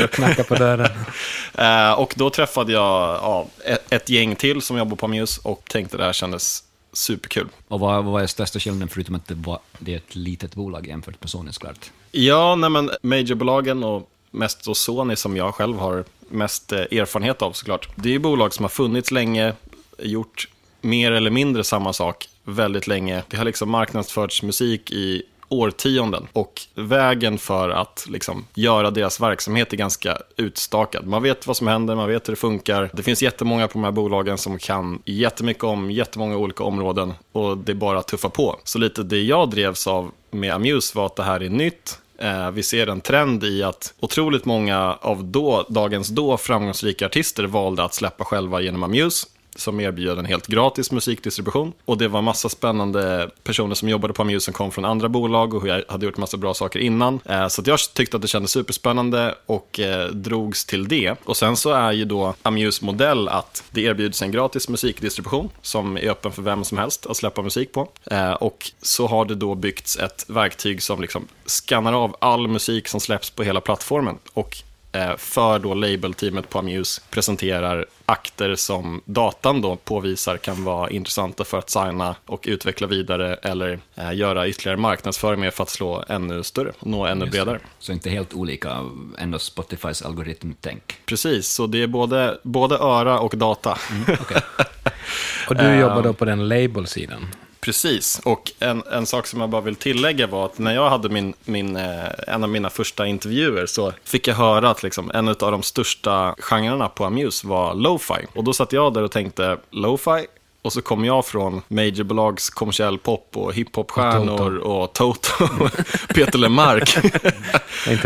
Knacka 0.07 0.43
på 0.43 0.55
dörren. 0.55 0.91
Eh, 1.53 1.91
och 1.91 2.13
då 2.17 2.29
träffade 2.29 2.71
jag 2.71 3.15
ja, 3.21 3.47
ett, 3.65 3.93
ett 3.93 4.09
gäng 4.09 4.35
till 4.35 4.61
som 4.61 4.77
jobbar 4.77 4.95
på 4.95 5.05
Amuse 5.05 5.41
och 5.43 5.61
tänkte 5.69 5.97
det 5.97 6.03
här 6.03 6.13
kändes 6.13 6.63
superkul. 6.93 7.47
Och 7.67 7.79
vad, 7.79 8.05
vad 8.05 8.23
är 8.23 8.27
största 8.27 8.59
skillnaden 8.59 8.87
förutom 8.87 9.15
att 9.15 9.27
det, 9.27 9.35
var, 9.35 9.59
det 9.79 9.93
är 9.93 9.97
ett 9.97 10.15
litet 10.15 10.55
bolag 10.55 10.87
jämfört 10.87 11.21
med 11.21 11.29
Sony 11.29 11.51
såklart? 11.51 11.91
Ja, 12.11 12.55
nej 12.55 12.69
men 12.69 12.91
majorbolagen 13.01 13.83
och 13.83 14.09
mest 14.31 14.65
då 14.65 14.73
Sony 14.73 15.15
som 15.15 15.37
jag 15.37 15.55
själv 15.55 15.77
har 15.77 16.03
mest 16.29 16.71
eh, 16.71 16.79
erfarenhet 16.79 17.41
av 17.41 17.51
såklart. 17.51 17.89
Det 17.95 18.09
är 18.09 18.13
ju 18.13 18.19
bolag 18.19 18.53
som 18.53 18.63
har 18.63 18.69
funnits 18.69 19.11
länge, 19.11 19.53
gjort 19.99 20.47
mer 20.81 21.11
eller 21.11 21.29
mindre 21.29 21.63
samma 21.63 21.93
sak 21.93 22.29
väldigt 22.43 22.87
länge. 22.87 23.23
Det 23.27 23.37
har 23.37 23.45
liksom 23.45 23.69
marknadsförts 23.69 24.43
musik 24.43 24.91
i 24.91 25.23
årtionden 25.49 26.27
och 26.33 26.61
vägen 26.75 27.37
för 27.37 27.69
att 27.69 28.05
liksom 28.09 28.45
göra 28.53 28.91
deras 28.91 29.21
verksamhet 29.21 29.73
är 29.73 29.77
ganska 29.77 30.17
utstakad. 30.37 31.07
Man 31.07 31.23
vet 31.23 31.47
vad 31.47 31.57
som 31.57 31.67
händer, 31.67 31.95
man 31.95 32.09
vet 32.09 32.27
hur 32.27 32.33
det 32.33 32.39
funkar. 32.39 32.89
Det 32.93 33.03
finns 33.03 33.21
jättemånga 33.21 33.67
på 33.67 33.73
de 33.73 33.83
här 33.83 33.91
bolagen 33.91 34.37
som 34.37 34.59
kan 34.59 35.01
jättemycket 35.05 35.63
om 35.63 35.91
jättemånga 35.91 36.37
olika 36.37 36.63
områden 36.63 37.13
och 37.31 37.57
det 37.57 37.71
är 37.71 37.75
bara 37.75 37.99
att 37.99 38.07
tuffa 38.07 38.29
på. 38.29 38.59
Så 38.63 38.79
lite 38.79 39.03
det 39.03 39.21
jag 39.21 39.49
drevs 39.49 39.87
av 39.87 40.11
med 40.31 40.53
Amuse 40.53 40.97
var 40.97 41.05
att 41.05 41.15
det 41.15 41.23
här 41.23 41.43
är 41.43 41.49
nytt. 41.49 41.99
Eh, 42.17 42.51
vi 42.51 42.63
ser 42.63 42.87
en 42.87 43.01
trend 43.01 43.43
i 43.43 43.63
att 43.63 43.93
otroligt 43.99 44.45
många 44.45 44.93
av 45.01 45.23
då, 45.23 45.65
dagens 45.69 46.07
då 46.07 46.37
framgångsrika 46.37 47.05
artister 47.05 47.43
valde 47.43 47.83
att 47.83 47.93
släppa 47.93 48.23
själva 48.23 48.61
genom 48.61 48.83
Amuse 48.83 49.27
som 49.55 49.79
erbjöd 49.79 50.19
en 50.19 50.25
helt 50.25 50.47
gratis 50.47 50.91
musikdistribution. 50.91 51.73
Och 51.85 51.97
det 51.97 52.07
var 52.07 52.21
massa 52.21 52.49
spännande 52.49 53.29
personer 53.43 53.75
som 53.75 53.89
jobbade 53.89 54.13
på 54.13 54.21
Amuse 54.21 54.45
som 54.45 54.53
kom 54.53 54.71
från 54.71 54.85
andra 54.85 55.09
bolag 55.09 55.53
och 55.53 55.67
jag 55.67 55.83
hade 55.87 56.05
gjort 56.05 56.17
massa 56.17 56.37
bra 56.37 56.53
saker 56.53 56.79
innan. 56.79 57.19
Eh, 57.25 57.47
så 57.47 57.61
att 57.61 57.67
jag 57.67 57.79
tyckte 57.93 58.17
att 58.17 58.21
det 58.21 58.27
kändes 58.27 58.51
superspännande 58.51 59.35
och 59.45 59.79
eh, 59.79 60.07
drogs 60.07 60.65
till 60.65 60.87
det. 60.87 61.15
Och 61.23 61.37
sen 61.37 61.57
så 61.57 61.71
är 61.71 61.91
ju 61.91 62.05
då 62.05 62.33
Amuse 62.43 62.85
modell 62.85 63.27
att 63.27 63.63
det 63.71 63.81
erbjuds 63.81 64.21
en 64.21 64.31
gratis 64.31 64.69
musikdistribution 64.69 65.49
som 65.61 65.97
är 65.97 66.09
öppen 66.09 66.31
för 66.31 66.41
vem 66.41 66.63
som 66.63 66.77
helst 66.77 67.05
att 67.05 67.17
släppa 67.17 67.41
musik 67.41 67.71
på. 67.71 67.89
Eh, 68.11 68.31
och 68.31 68.71
så 68.81 69.07
har 69.07 69.25
det 69.25 69.35
då 69.35 69.55
byggts 69.55 69.97
ett 69.97 70.25
verktyg 70.27 70.83
som 70.83 71.01
liksom 71.01 71.27
skannar 71.45 71.93
av 71.93 72.15
all 72.19 72.47
musik 72.47 72.87
som 72.87 72.99
släpps 72.99 73.29
på 73.29 73.43
hela 73.43 73.61
plattformen. 73.61 74.17
Och 74.33 74.57
för 75.17 75.59
då 75.59 75.73
labelteamet 75.73 76.49
på 76.49 76.59
Amuse 76.59 77.01
presenterar 77.09 77.85
akter 78.05 78.55
som 78.55 79.01
datan 79.05 79.61
då 79.61 79.75
påvisar 79.75 80.37
kan 80.37 80.63
vara 80.63 80.89
intressanta 80.89 81.43
för 81.43 81.57
att 81.59 81.69
signa 81.69 82.15
och 82.25 82.43
utveckla 82.47 82.87
vidare 82.87 83.35
eller 83.35 83.79
eh, 83.95 84.13
göra 84.13 84.47
ytterligare 84.47 84.77
marknadsföring 84.77 85.39
med 85.39 85.53
för 85.53 85.63
att 85.63 85.69
slå 85.69 86.03
ännu 86.07 86.43
större 86.43 86.71
och 86.79 86.87
nå 86.87 87.05
ännu 87.05 87.25
Just 87.25 87.31
bredare. 87.31 87.59
Så 87.79 87.91
inte 87.91 88.09
helt 88.09 88.33
olika, 88.33 88.89
ändå 89.17 89.39
Spotifys 89.39 90.01
algoritmtänk. 90.01 90.95
Precis, 91.05 91.47
så 91.47 91.67
det 91.67 91.83
är 91.83 91.87
både, 91.87 92.39
både 92.43 92.75
öra 92.75 93.19
och 93.19 93.37
data. 93.37 93.77
Och 95.47 95.55
du 95.55 95.75
jobbar 95.75 96.03
då 96.03 96.13
på 96.13 96.25
den 96.25 96.47
label-sidan? 96.47 97.27
Precis, 97.65 98.21
och 98.23 98.51
en, 98.59 98.83
en 98.91 99.05
sak 99.05 99.27
som 99.27 99.41
jag 99.41 99.49
bara 99.49 99.61
vill 99.61 99.75
tillägga 99.75 100.27
var 100.27 100.45
att 100.45 100.57
när 100.57 100.75
jag 100.75 100.89
hade 100.89 101.09
min, 101.09 101.33
min, 101.45 101.75
eh, 101.75 102.05
en 102.27 102.43
av 102.43 102.49
mina 102.49 102.69
första 102.69 103.07
intervjuer 103.07 103.65
så 103.65 103.93
fick 104.03 104.27
jag 104.27 104.35
höra 104.35 104.69
att 104.69 104.83
liksom, 104.83 105.11
en 105.13 105.27
av 105.27 105.35
de 105.35 105.63
största 105.63 106.35
genrerna 106.39 106.89
på 106.89 107.05
Amuse 107.05 107.47
var 107.47 107.73
lo-fi. 107.73 108.25
Och 108.33 108.43
då 108.43 108.53
satt 108.53 108.71
jag 108.71 108.93
där 108.93 109.03
och 109.03 109.11
tänkte, 109.11 109.57
lo-fi? 109.71 110.25
Och 110.61 110.73
så 110.73 110.81
kom 110.81 111.05
jag 111.05 111.25
från 111.25 111.61
majorbolags 111.67 112.49
kommersiell 112.49 112.97
pop 112.97 113.29
och 113.33 113.53
hiphopstjärnor 113.53 114.57
och 114.57 114.93
Toto, 114.93 115.43
och 115.59 115.71
Peter 116.15 116.37
Lemark. 116.37 116.97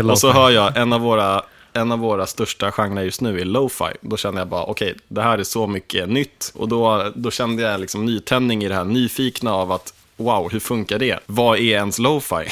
Och 0.10 0.18
så 0.18 0.32
hör 0.32 0.50
jag 0.50 0.76
en 0.76 0.92
av 0.92 1.00
våra 1.00 1.42
en 1.72 1.92
av 1.92 1.98
våra 1.98 2.26
största 2.26 2.72
genrer 2.72 3.02
just 3.02 3.20
nu 3.20 3.40
är 3.40 3.44
lo-fi. 3.44 3.84
Då 4.00 4.16
känner 4.16 4.40
jag 4.40 4.48
bara, 4.48 4.64
okej, 4.64 4.94
det 5.08 5.22
här 5.22 5.38
är 5.38 5.44
så 5.44 5.66
mycket 5.66 6.08
nytt. 6.08 6.52
Och 6.54 6.68
då, 6.68 7.12
då 7.14 7.30
kände 7.30 7.62
jag 7.62 7.80
liksom 7.80 8.06
nytändning 8.06 8.64
i 8.64 8.68
det 8.68 8.74
här, 8.74 8.84
nyfikna 8.84 9.54
av 9.54 9.72
att, 9.72 9.94
wow, 10.16 10.52
hur 10.52 10.60
funkar 10.60 10.98
det? 10.98 11.18
Vad 11.26 11.58
är 11.58 11.62
ens 11.62 11.98
lo-fi? 11.98 12.44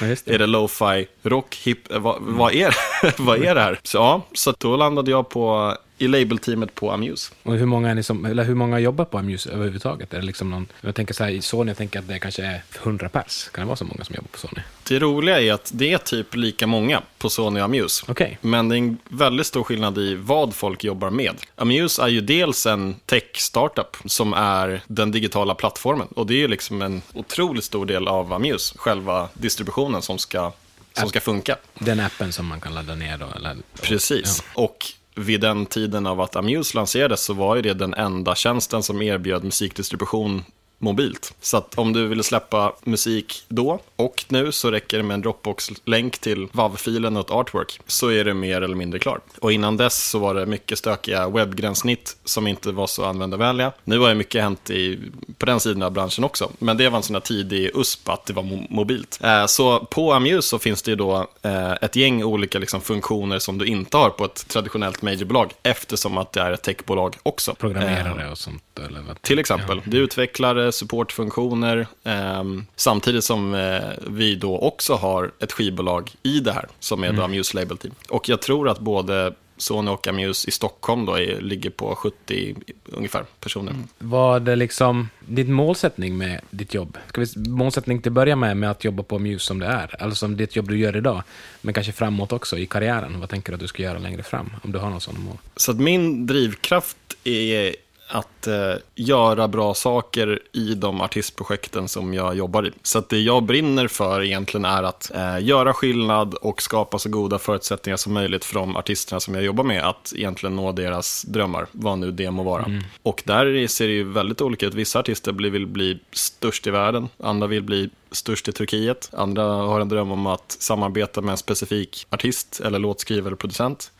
Ja, 0.00 0.06
är 0.34 0.38
det 0.38 0.46
lo-fi, 0.46 1.06
rock, 1.22 1.56
hip, 1.64 1.90
eh, 1.90 1.98
vad, 1.98 2.16
vad, 2.20 2.54
är, 2.54 2.76
vad 3.22 3.44
är 3.44 3.54
det 3.54 3.60
här? 3.60 3.80
Så 3.82 3.98
ja, 3.98 4.22
så 4.32 4.54
då 4.58 4.76
landade 4.76 5.10
jag 5.10 5.28
på, 5.28 5.76
i 6.00 6.08
labelteamet 6.08 6.74
på 6.74 6.92
Amuse. 6.92 7.32
Och 7.42 7.54
hur 7.54 7.66
många, 7.66 7.90
är 7.90 7.94
ni 7.94 8.02
som, 8.02 8.24
eller 8.24 8.44
hur 8.44 8.54
många 8.54 8.78
jobbar 8.78 9.04
på 9.04 9.18
Amuse 9.18 9.50
överhuvudtaget? 9.50 10.14
Är 10.14 10.18
det 10.18 10.26
liksom 10.26 10.50
någon, 10.50 10.66
jag 10.80 10.94
tänker 10.94 11.14
så 11.14 11.24
här, 11.24 11.30
i 11.30 11.42
Sony, 11.42 11.70
jag 11.70 11.76
tänker 11.76 11.98
att 11.98 12.08
det 12.08 12.18
kanske 12.18 12.44
är 12.44 12.62
100 12.82 13.08
pers. 13.08 13.48
Kan 13.52 13.62
det 13.62 13.66
vara 13.66 13.76
så 13.76 13.84
många 13.84 14.04
som 14.04 14.14
jobbar 14.14 14.28
på 14.28 14.38
Sony? 14.38 14.62
Det 14.88 14.98
roliga 14.98 15.40
är 15.40 15.52
att 15.52 15.70
det 15.74 15.92
är 15.92 15.98
typ 15.98 16.34
lika 16.34 16.66
många 16.66 17.02
på 17.18 17.30
Sony 17.30 17.60
och 17.60 17.64
Amuse. 17.64 18.04
Okej. 18.08 18.38
Men 18.40 18.68
det 18.68 18.74
är 18.74 18.78
en 18.78 18.98
väldigt 19.08 19.46
stor 19.46 19.64
skillnad 19.64 19.98
i 19.98 20.14
vad 20.14 20.54
folk 20.54 20.84
jobbar 20.84 21.10
med. 21.10 21.34
Amuse 21.56 22.02
är 22.02 22.08
ju 22.08 22.20
dels 22.20 22.66
en 22.66 22.94
tech-startup 23.06 23.96
som 24.04 24.32
är 24.32 24.82
den 24.86 25.10
digitala 25.10 25.54
plattformen. 25.54 26.06
Och 26.06 26.26
det 26.26 26.34
är 26.34 26.38
ju 26.38 26.48
liksom 26.48 26.82
en 26.82 27.02
otroligt 27.14 27.64
stor 27.64 27.86
del 27.86 28.08
av 28.08 28.32
Amuse, 28.32 28.78
själva 28.78 29.28
distributionen 29.34 30.02
som 30.02 30.18
ska, 30.18 30.52
som 30.92 31.08
ska 31.08 31.20
funka. 31.20 31.56
Den 31.78 32.00
appen 32.00 32.32
som 32.32 32.46
man 32.46 32.60
kan 32.60 32.74
ladda 32.74 32.94
ner 32.94 33.18
då? 33.18 33.26
Eller, 33.36 33.56
Precis. 33.82 34.42
Och 34.54 34.94
vid 35.16 35.40
den 35.40 35.66
tiden 35.66 36.06
av 36.06 36.20
att 36.20 36.36
Amuse 36.36 36.76
lanserades 36.76 37.24
så 37.24 37.34
var 37.34 37.56
ju 37.56 37.62
det 37.62 37.74
den 37.74 37.94
enda 37.94 38.34
tjänsten 38.34 38.82
som 38.82 39.02
erbjöd 39.02 39.44
musikdistribution 39.44 40.44
mobilt. 40.82 41.34
Så 41.40 41.56
att 41.56 41.78
om 41.78 41.92
du 41.92 42.06
ville 42.08 42.22
släppa 42.22 42.72
musik 42.84 43.44
då 43.48 43.80
och 43.96 44.24
nu 44.28 44.52
så 44.52 44.70
räcker 44.70 44.96
det 44.96 45.02
med 45.02 45.14
en 45.14 45.20
Dropbox-länk 45.20 46.18
till 46.18 46.48
WAV-filen 46.52 47.16
och 47.16 47.24
ett 47.24 47.30
artwork 47.30 47.80
så 47.86 48.08
är 48.10 48.24
det 48.24 48.34
mer 48.34 48.62
eller 48.62 48.76
mindre 48.76 48.98
klart. 48.98 49.22
Och 49.40 49.52
innan 49.52 49.76
dess 49.76 50.08
så 50.08 50.18
var 50.18 50.34
det 50.34 50.46
mycket 50.46 50.78
stökiga 50.78 51.28
webbgränssnitt 51.28 52.16
som 52.24 52.46
inte 52.46 52.72
var 52.72 52.86
så 52.86 53.04
användarvänliga. 53.04 53.72
Nu 53.84 53.98
har 53.98 54.08
ju 54.08 54.14
mycket 54.14 54.42
hänt 54.42 54.70
i, 54.70 54.98
på 55.38 55.46
den 55.46 55.60
sidan 55.60 55.82
av 55.82 55.90
branschen 55.92 56.24
också, 56.24 56.50
men 56.58 56.76
det 56.76 56.88
var 56.88 56.96
en 56.96 57.02
sån 57.02 57.14
här 57.16 57.20
tidig 57.20 57.70
USP 57.74 58.08
att 58.08 58.26
det 58.26 58.32
var 58.32 58.42
mo- 58.42 58.66
mobilt. 58.70 59.18
Eh, 59.22 59.46
så 59.46 59.78
på 59.80 60.12
Amuse 60.12 60.42
så 60.48 60.58
finns 60.58 60.82
det 60.82 60.90
ju 60.90 60.96
då 60.96 61.26
eh, 61.42 61.72
ett 61.72 61.96
gäng 61.96 62.24
olika 62.24 62.58
liksom, 62.58 62.80
funktioner 62.80 63.38
som 63.38 63.58
du 63.58 63.64
inte 63.66 63.96
har 63.96 64.10
på 64.10 64.24
ett 64.24 64.48
traditionellt 64.48 65.02
majorbolag 65.02 65.52
eftersom 65.62 66.18
att 66.18 66.32
det 66.32 66.40
är 66.40 66.52
ett 66.52 66.62
techbolag 66.62 67.16
också. 67.22 67.50
Eh, 67.50 67.54
Programmerare 67.54 68.30
och 68.30 68.38
sånt? 68.38 68.62
Eller 68.86 69.00
vad? 69.00 69.22
till 69.22 69.38
exempel. 69.38 69.80
Det 69.84 69.96
utvecklar 69.96 70.69
supportfunktioner 70.72 71.86
ehm, 72.04 72.66
samtidigt 72.76 73.24
som 73.24 73.54
eh, 73.54 73.80
vi 74.06 74.34
då 74.34 74.58
också 74.58 74.94
har 74.94 75.32
ett 75.38 75.52
skivbolag 75.52 76.10
i 76.22 76.40
det 76.40 76.52
här 76.52 76.68
som 76.80 77.04
är 77.04 77.12
då 77.12 77.22
Amuse 77.22 77.56
Label 77.56 77.76
Team. 77.76 77.94
Och 78.08 78.28
jag 78.28 78.42
tror 78.42 78.68
att 78.68 78.78
både 78.78 79.34
Sony 79.62 79.90
och 79.90 80.06
Amuse 80.06 80.48
i 80.48 80.50
Stockholm 80.50 81.04
då 81.04 81.18
är, 81.18 81.40
ligger 81.40 81.70
på 81.70 81.94
70 81.94 82.54
ungefär 82.84 83.24
personer. 83.40 83.74
Vad 83.98 84.48
är 84.48 84.56
liksom 84.56 85.08
din 85.20 85.52
målsättning 85.52 86.18
med 86.18 86.40
ditt 86.50 86.74
jobb? 86.74 86.98
Ska 87.08 87.20
vi, 87.20 87.50
målsättning 87.50 88.02
till 88.02 88.10
att 88.10 88.14
börja 88.14 88.36
med, 88.36 88.56
med 88.56 88.70
att 88.70 88.84
jobba 88.84 89.02
på 89.02 89.18
Muse 89.18 89.46
som 89.46 89.58
det 89.58 89.66
är, 89.66 90.02
eller 90.02 90.14
som 90.14 90.36
ditt 90.36 90.56
jobb 90.56 90.68
du 90.68 90.78
gör 90.78 90.96
idag, 90.96 91.22
men 91.60 91.74
kanske 91.74 91.92
framåt 91.92 92.32
också 92.32 92.58
i 92.58 92.66
karriären. 92.66 93.20
Vad 93.20 93.28
tänker 93.28 93.52
du 93.52 93.54
att 93.54 93.60
du 93.60 93.68
ska 93.68 93.82
göra 93.82 93.98
längre 93.98 94.22
fram, 94.22 94.50
om 94.62 94.72
du 94.72 94.78
har 94.78 94.90
någon 94.90 95.00
sån 95.00 95.20
mål? 95.24 95.38
Så 95.56 95.70
att 95.70 95.80
min 95.80 96.26
drivkraft 96.26 96.96
är 97.24 97.76
att 98.10 98.46
eh, 98.46 98.74
göra 98.94 99.48
bra 99.48 99.74
saker 99.74 100.38
i 100.52 100.74
de 100.74 101.00
artistprojekten 101.00 101.88
som 101.88 102.14
jag 102.14 102.36
jobbar 102.36 102.66
i. 102.66 102.70
Så 102.82 103.02
det 103.08 103.20
jag 103.20 103.42
brinner 103.42 103.88
för 103.88 104.22
egentligen 104.22 104.64
är 104.64 104.82
att 104.82 105.10
eh, 105.14 105.44
göra 105.44 105.72
skillnad 105.72 106.34
och 106.34 106.62
skapa 106.62 106.98
så 106.98 107.08
goda 107.08 107.38
förutsättningar 107.38 107.96
som 107.96 108.12
möjligt 108.12 108.44
för 108.44 108.54
de 108.54 108.76
artisterna 108.76 109.20
som 109.20 109.34
jag 109.34 109.44
jobbar 109.44 109.64
med 109.64 109.88
att 109.88 110.12
egentligen 110.16 110.56
nå 110.56 110.72
deras 110.72 111.22
drömmar, 111.22 111.66
vad 111.72 111.98
nu 111.98 112.10
det 112.10 112.30
må 112.30 112.42
vara. 112.42 112.80
Och 113.02 113.22
där 113.26 113.66
ser 113.66 113.86
det 113.86 113.92
ju 113.92 114.04
väldigt 114.04 114.40
olika 114.40 114.66
ut. 114.66 114.74
Vissa 114.74 114.98
artister 114.98 115.32
vill 115.32 115.66
bli 115.66 115.98
störst 116.12 116.66
i 116.66 116.70
världen, 116.70 117.08
andra 117.22 117.46
vill 117.46 117.62
bli 117.62 117.90
störst 118.10 118.48
i 118.48 118.52
Turkiet, 118.52 119.10
andra 119.12 119.42
har 119.44 119.80
en 119.80 119.88
dröm 119.88 120.10
om 120.10 120.26
att 120.26 120.56
samarbeta 120.60 121.20
med 121.20 121.32
en 121.32 121.38
specifik 121.38 122.06
artist 122.10 122.60
eller 122.64 122.78
låtskrivare 122.78 123.26
eller 123.26 123.36
producent. 123.36 123.92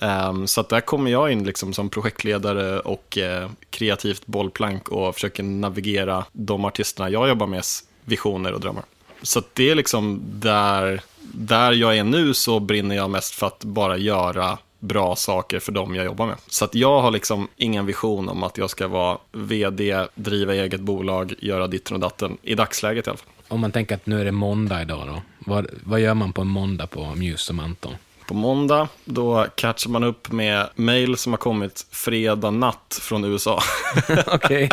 Um, 0.00 0.46
så 0.46 0.60
att 0.60 0.68
där 0.68 0.80
kommer 0.80 1.10
jag 1.10 1.32
in 1.32 1.44
liksom 1.44 1.72
som 1.72 1.90
projektledare 1.90 2.80
och 2.80 3.18
eh, 3.18 3.50
kreativt 3.70 4.26
bollplank 4.26 4.88
och 4.88 5.14
försöker 5.14 5.42
navigera 5.42 6.24
de 6.32 6.64
artisterna 6.64 7.10
jag 7.10 7.28
jobbar 7.28 7.46
med 7.46 7.62
visioner 8.04 8.52
och 8.52 8.60
drömmar. 8.60 8.84
Så 9.22 9.38
att 9.38 9.54
det 9.54 9.70
är 9.70 9.74
liksom 9.74 10.20
där, 10.24 11.00
där 11.22 11.72
jag 11.72 11.96
är 11.96 12.04
nu 12.04 12.34
så 12.34 12.60
brinner 12.60 12.96
jag 12.96 13.10
mest 13.10 13.34
för 13.34 13.46
att 13.46 13.64
bara 13.64 13.96
göra 13.96 14.58
bra 14.78 15.16
saker 15.16 15.58
för 15.58 15.72
dem 15.72 15.94
jag 15.94 16.04
jobbar 16.04 16.26
med. 16.26 16.36
Så 16.46 16.64
att 16.64 16.74
jag 16.74 17.00
har 17.00 17.10
liksom 17.10 17.48
ingen 17.56 17.86
vision 17.86 18.28
om 18.28 18.42
att 18.42 18.58
jag 18.58 18.70
ska 18.70 18.88
vara 18.88 19.18
vd, 19.32 20.06
driva 20.14 20.54
eget 20.54 20.80
bolag, 20.80 21.34
göra 21.38 21.66
ditten 21.66 21.94
och 21.94 22.00
datten. 22.00 22.36
I 22.42 22.54
dagsläget 22.54 23.06
i 23.06 23.10
alla 23.10 23.16
fall. 23.16 23.28
Om 23.48 23.60
man 23.60 23.72
tänker 23.72 23.94
att 23.94 24.06
nu 24.06 24.20
är 24.20 24.24
det 24.24 24.32
måndag 24.32 24.82
idag 24.82 25.06
då, 25.06 25.22
vad, 25.38 25.66
vad 25.84 26.00
gör 26.00 26.14
man 26.14 26.32
på 26.32 26.40
en 26.40 26.48
måndag 26.48 26.86
på 26.86 27.14
Muse 27.14 27.44
som 27.44 27.60
Anton? 27.60 27.94
På 28.28 28.34
måndag, 28.34 28.88
då 29.04 29.46
catchar 29.54 29.90
man 29.90 30.04
upp 30.04 30.32
med 30.32 30.68
mail 30.74 31.16
som 31.16 31.32
har 31.32 31.38
kommit 31.38 31.86
fredag 31.90 32.50
natt 32.50 32.98
från 33.02 33.24
USA. 33.24 33.62
Okej. 34.26 34.70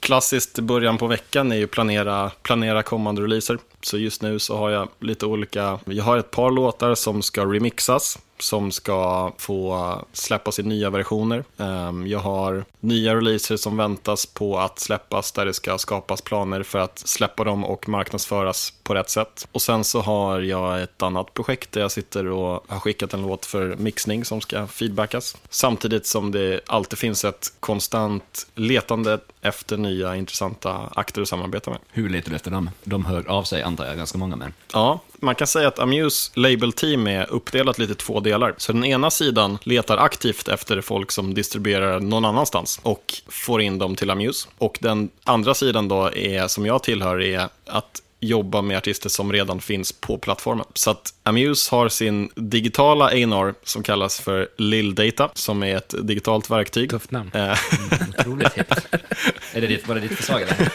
Klassiskt 0.00 0.58
början 0.58 0.98
på 0.98 1.06
veckan 1.06 1.52
är 1.52 1.56
ju 1.56 1.66
planera, 1.66 2.30
planera 2.42 2.82
kommande 2.82 3.22
releaser. 3.22 3.58
Så 3.82 3.98
just 3.98 4.22
nu 4.22 4.38
så 4.38 4.56
har 4.56 4.70
jag 4.70 4.88
lite 5.00 5.26
olika, 5.26 5.78
jag 5.84 6.04
har 6.04 6.18
ett 6.18 6.30
par 6.30 6.50
låtar 6.50 6.94
som 6.94 7.22
ska 7.22 7.44
remixas, 7.44 8.18
som 8.38 8.72
ska 8.72 9.32
få 9.38 9.94
släppas 10.12 10.58
i 10.58 10.62
nya 10.62 10.90
versioner. 10.90 11.44
Ehm, 11.58 12.06
jag 12.06 12.18
har 12.18 12.64
nya 12.80 13.14
releaser 13.14 13.56
som 13.56 13.76
väntas 13.76 14.26
på 14.26 14.58
att 14.58 14.78
släppas 14.78 15.32
där 15.32 15.46
det 15.46 15.54
ska 15.54 15.78
skapas 15.78 16.22
planer 16.22 16.62
för 16.62 16.78
att 16.78 16.98
släppa 16.98 17.44
dem 17.44 17.64
och 17.64 17.88
marknadsföras 17.88 18.72
på 18.82 18.94
rätt 18.94 19.10
sätt. 19.10 19.48
Och 19.52 19.62
sen 19.62 19.84
så 19.84 20.00
har 20.00 20.40
jag 20.40 20.82
ett 20.82 21.02
annat 21.02 21.34
projekt 21.34 21.72
där 21.72 21.80
jag 21.80 21.92
sitter 21.92 22.26
och 22.26 22.64
har 22.68 22.80
skickat 22.80 23.14
en 23.14 23.22
låt 23.22 23.46
för 23.46 23.76
mixning 23.76 24.24
som 24.24 24.40
ska 24.40 24.66
feedbackas. 24.66 25.36
Samtidigt 25.50 26.06
som 26.06 26.32
det 26.32 26.60
alltid 26.66 26.98
finns 26.98 27.24
ett 27.24 27.52
konstant 27.60 28.46
letande 28.54 29.18
efter 29.40 29.76
nya 29.76 30.16
intressanta 30.16 30.90
akter 30.94 31.22
att 31.22 31.28
samarbeta 31.28 31.70
med. 31.70 31.78
Hur 31.90 32.08
letar 32.08 32.30
du 32.30 32.36
efter 32.36 32.50
dem? 32.50 32.70
De 32.84 33.04
hör 33.04 33.28
av 33.28 33.42
sig, 33.42 33.62
antar 33.66 33.86
jag, 33.86 33.96
ganska 33.96 34.18
många 34.18 34.36
med. 34.36 34.52
Ja, 34.72 35.00
man 35.20 35.34
kan 35.34 35.46
säga 35.46 35.68
att 35.68 35.78
Amuse 35.78 36.32
Label 36.34 36.72
Team 36.72 37.06
är 37.06 37.30
uppdelat 37.30 37.78
lite 37.78 37.92
i 37.92 37.96
två 37.96 38.20
delar. 38.20 38.54
Så 38.56 38.72
den 38.72 38.84
ena 38.84 39.10
sidan 39.10 39.58
letar 39.62 39.96
aktivt 39.96 40.48
efter 40.48 40.80
folk 40.80 41.12
som 41.12 41.34
distribuerar 41.34 42.00
någon 42.00 42.24
annanstans 42.24 42.80
och 42.82 43.14
får 43.28 43.60
in 43.60 43.78
dem 43.78 43.96
till 43.96 44.10
Amuse. 44.10 44.48
Och 44.58 44.78
den 44.80 45.10
andra 45.24 45.54
sidan 45.54 45.88
då 45.88 46.14
är, 46.14 46.48
som 46.48 46.66
jag 46.66 46.82
tillhör, 46.82 47.22
är 47.22 47.48
att 47.66 48.02
jobba 48.26 48.62
med 48.62 48.76
artister 48.76 49.08
som 49.08 49.32
redan 49.32 49.60
finns 49.60 49.92
på 49.92 50.18
plattformen. 50.18 50.66
Så 50.74 50.90
att 50.90 51.14
Amuse 51.22 51.74
har 51.74 51.88
sin 51.88 52.30
digitala 52.34 53.04
A&R 53.04 53.54
som 53.62 53.82
kallas 53.82 54.20
för 54.20 54.48
Lil 54.56 54.94
Data, 54.94 55.30
som 55.34 55.62
är 55.62 55.76
ett 55.76 55.94
digitalt 56.02 56.50
verktyg. 56.50 56.90
Tufft 56.90 57.10
namn. 57.10 57.30
Eh, 57.34 57.58
Otroligt 58.18 58.52
hett. 58.52 58.86
Är 59.52 59.60
det 59.60 59.66
ditt, 59.66 59.88
var 59.88 59.94
det 59.94 60.00
ditt 60.00 60.12
förslag 60.16 60.42
eller? 60.42 60.70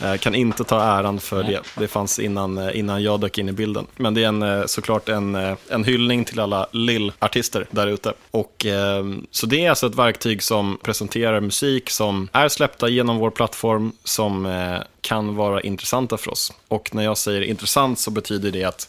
Jag 0.00 0.20
kan 0.20 0.34
inte 0.34 0.64
ta 0.64 0.82
äran 0.82 1.20
för 1.20 1.42
det. 1.42 1.60
Det 1.78 1.88
fanns 1.88 2.18
innan, 2.18 2.58
eh, 2.58 2.78
innan 2.78 3.02
jag 3.02 3.20
dök 3.20 3.38
in 3.38 3.48
i 3.48 3.52
bilden. 3.52 3.86
Men 3.96 4.14
det 4.14 4.24
är 4.24 4.28
en, 4.28 4.42
eh, 4.42 4.66
såklart 4.66 5.08
en, 5.08 5.34
eh, 5.34 5.56
en 5.68 5.84
hyllning 5.84 6.24
till 6.24 6.40
alla 6.40 6.66
lill-artister 6.72 7.66
där 7.70 7.86
ute. 7.86 8.12
Och, 8.30 8.66
eh, 8.66 9.04
så 9.30 9.46
det 9.46 9.64
är 9.64 9.70
alltså 9.70 9.86
ett 9.86 9.94
verktyg 9.94 10.42
som 10.42 10.78
presenterar 10.82 11.40
musik 11.40 11.90
som 11.90 12.28
är 12.32 12.48
släppta 12.48 12.88
genom 12.88 13.16
vår 13.16 13.30
plattform 13.30 13.92
som 14.04 14.46
eh, 14.46 14.78
kan 15.06 15.36
vara 15.36 15.60
intressanta 15.60 16.16
för 16.16 16.30
oss. 16.30 16.52
Och 16.68 16.94
när 16.94 17.04
jag 17.04 17.18
säger 17.18 17.40
intressant 17.40 17.98
så 17.98 18.10
betyder 18.10 18.50
det 18.50 18.64
att 18.64 18.88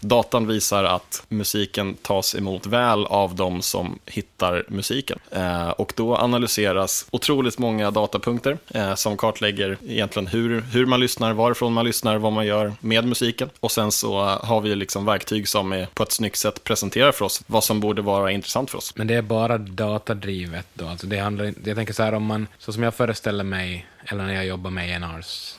Datan 0.00 0.46
visar 0.46 0.84
att 0.84 1.26
musiken 1.28 1.94
tas 1.94 2.34
emot 2.34 2.66
väl 2.66 3.06
av 3.06 3.34
de 3.34 3.62
som 3.62 3.98
hittar 4.06 4.64
musiken. 4.68 5.18
Eh, 5.30 5.68
och 5.68 5.92
då 5.96 6.16
analyseras 6.16 7.06
otroligt 7.10 7.58
många 7.58 7.90
datapunkter 7.90 8.58
eh, 8.68 8.94
som 8.94 9.16
kartlägger 9.16 9.78
egentligen 9.88 10.26
hur, 10.26 10.60
hur 10.60 10.86
man 10.86 11.00
lyssnar, 11.00 11.32
varifrån 11.32 11.72
man 11.72 11.84
lyssnar, 11.84 12.18
vad 12.18 12.32
man 12.32 12.46
gör 12.46 12.72
med 12.80 13.04
musiken. 13.04 13.50
Och 13.60 13.72
sen 13.72 13.92
så 13.92 14.20
har 14.20 14.60
vi 14.60 14.74
liksom 14.74 15.04
verktyg 15.04 15.48
som 15.48 15.72
är 15.72 15.86
på 15.94 16.02
ett 16.02 16.12
snyggt 16.12 16.36
sätt 16.36 16.64
presenterar 16.64 17.12
för 17.12 17.24
oss 17.24 17.42
vad 17.46 17.64
som 17.64 17.80
borde 17.80 18.02
vara 18.02 18.32
intressant 18.32 18.70
för 18.70 18.78
oss. 18.78 18.96
Men 18.96 19.06
det 19.06 19.14
är 19.14 19.22
bara 19.22 19.58
datadrivet 19.58 20.66
då? 20.74 20.86
Alltså 20.88 21.06
det 21.06 21.18
handlar, 21.18 21.54
jag 21.64 21.76
tänker 21.76 21.92
så 21.94 22.02
här 22.02 22.14
om 22.14 22.24
man, 22.24 22.46
så 22.58 22.72
som 22.72 22.82
jag 22.82 22.94
föreställer 22.94 23.44
mig, 23.44 23.86
eller 24.04 24.24
när 24.24 24.34
jag 24.34 24.46
jobbar 24.46 24.70
med 24.70 25.02
A&Rs, 25.02 25.54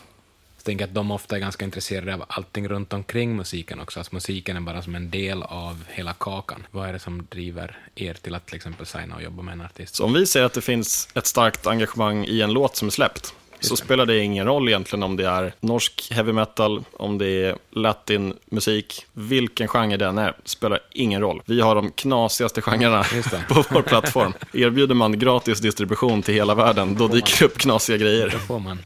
tänker 0.67 0.85
att 0.85 0.93
de 0.93 1.11
ofta 1.11 1.35
är 1.35 1.39
ganska 1.39 1.65
intresserade 1.65 2.13
av 2.13 2.25
allting 2.27 2.67
runt 2.67 2.93
omkring 2.93 3.35
musiken 3.35 3.79
också. 3.79 3.99
Alltså 3.99 4.15
musiken 4.15 4.57
är 4.57 4.61
bara 4.61 4.81
som 4.81 4.95
en 4.95 5.09
del 5.09 5.43
av 5.43 5.83
hela 5.89 6.13
kakan. 6.13 6.67
Vad 6.71 6.89
är 6.89 6.93
det 6.93 6.99
som 6.99 7.27
driver 7.29 7.77
er 7.95 8.13
till 8.13 8.35
att 8.35 8.45
till 8.45 8.55
exempel 8.55 8.85
signa 8.85 9.15
och 9.15 9.21
jobba 9.21 9.43
med 9.43 9.51
en 9.51 9.61
artist? 9.61 9.95
Så 9.95 10.05
om 10.05 10.13
vi 10.13 10.25
ser 10.25 10.43
att 10.43 10.53
det 10.53 10.61
finns 10.61 11.09
ett 11.13 11.25
starkt 11.25 11.67
engagemang 11.67 12.25
i 12.25 12.41
en 12.41 12.53
låt 12.53 12.75
som 12.75 12.87
är 12.87 12.91
släppt, 12.91 13.33
så 13.59 13.75
spelar 13.75 14.05
det 14.05 14.19
ingen 14.19 14.45
roll 14.45 14.67
egentligen 14.67 15.03
om 15.03 15.15
det 15.15 15.27
är 15.27 15.53
norsk 15.59 16.11
heavy 16.11 16.31
metal, 16.31 16.83
om 16.93 17.17
det 17.17 17.27
är 17.27 17.55
latinmusik, 17.71 19.05
vilken 19.13 19.67
genre 19.67 19.97
den 19.97 20.17
är, 20.17 20.33
spelar 20.43 20.79
ingen 20.91 21.21
roll. 21.21 21.41
Vi 21.45 21.61
har 21.61 21.75
de 21.75 21.91
knasigaste 21.91 22.61
genrerna 22.61 23.03
på 23.49 23.63
vår 23.69 23.81
plattform. 23.81 24.33
Erbjuder 24.53 24.95
man 24.95 25.19
gratis 25.19 25.59
distribution 25.59 26.21
till 26.21 26.33
hela 26.33 26.55
världen, 26.55 26.95
då 26.95 27.07
dyker 27.07 27.39
det 27.39 27.45
upp 27.45 27.57
knasiga 27.57 27.97
grejer. 27.97 28.35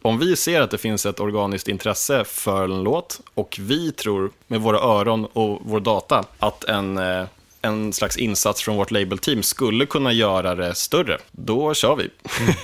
Om 0.01 0.19
vi 0.19 0.36
ser 0.36 0.62
att 0.62 0.71
det 0.71 0.77
finns 0.77 1.05
ett 1.05 1.19
organiskt 1.19 1.67
intresse 1.67 2.23
för 2.23 2.63
en 2.63 2.84
låt 2.84 3.21
och 3.34 3.57
vi 3.62 3.91
tror 3.91 4.31
med 4.47 4.62
våra 4.62 4.79
öron 4.79 5.25
och 5.25 5.62
vår 5.63 5.79
data 5.79 6.25
att 6.39 6.63
en, 6.63 6.97
eh, 6.97 7.23
en 7.62 7.93
slags 7.93 8.17
insats 8.17 8.62
från 8.62 8.76
vårt 8.78 8.91
labelteam 8.91 9.43
skulle 9.43 9.86
kunna 9.86 10.12
göra 10.13 10.56
det 10.56 10.76
större, 10.76 11.17
då 11.32 11.74
kör 11.74 11.95
vi 11.95 12.10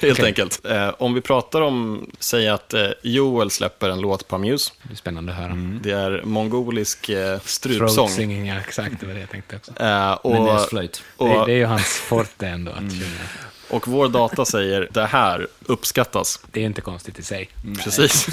helt 0.08 0.24
enkelt. 0.24 0.66
Eh, 0.66 0.90
om 0.98 1.14
vi 1.14 1.22
pratar 1.22 1.62
om, 1.62 2.10
säg 2.20 2.48
att 2.50 2.74
eh, 2.74 2.88
Joel 3.04 3.52
släpper 3.52 3.90
en 3.90 4.00
låt 4.02 4.28
på 4.28 4.36
Amuse, 4.36 4.72
Det 4.84 4.94
är 4.94 4.96
spännande 4.96 5.32
att 5.32 5.38
höra. 5.38 5.54
det 5.84 5.92
är 5.92 6.22
mongolisk 6.24 7.10
eh, 7.10 7.16
Throat 7.26 7.48
strupsång. 7.48 8.10
singing, 8.10 8.48
ja, 8.48 8.56
exakt, 8.60 9.00
det 9.00 9.06
var 9.06 9.14
det 9.14 9.20
jag 9.20 9.30
tänkte 9.30 9.56
också. 9.56 9.72
Eh, 9.84 10.12
och, 10.12 10.32
Men 10.32 10.46
det, 10.46 11.02
och, 11.18 11.46
det 11.48 11.54
är 11.54 11.58
ju 11.58 11.66
hans 11.66 11.86
forte 11.98 12.48
ändå 12.48 12.72
att 12.72 12.78
sjunga. 12.78 13.04
Och 13.70 13.88
vår 13.88 14.10
data 14.10 14.46
säger 14.46 14.88
det 14.92 15.06
här 15.06 15.48
uppskattas. 15.66 16.40
Det 16.52 16.62
är 16.62 16.66
inte 16.66 16.82
konstigt 16.82 17.20
i 17.20 17.24
sig. 17.24 17.50
Precis. 17.84 18.28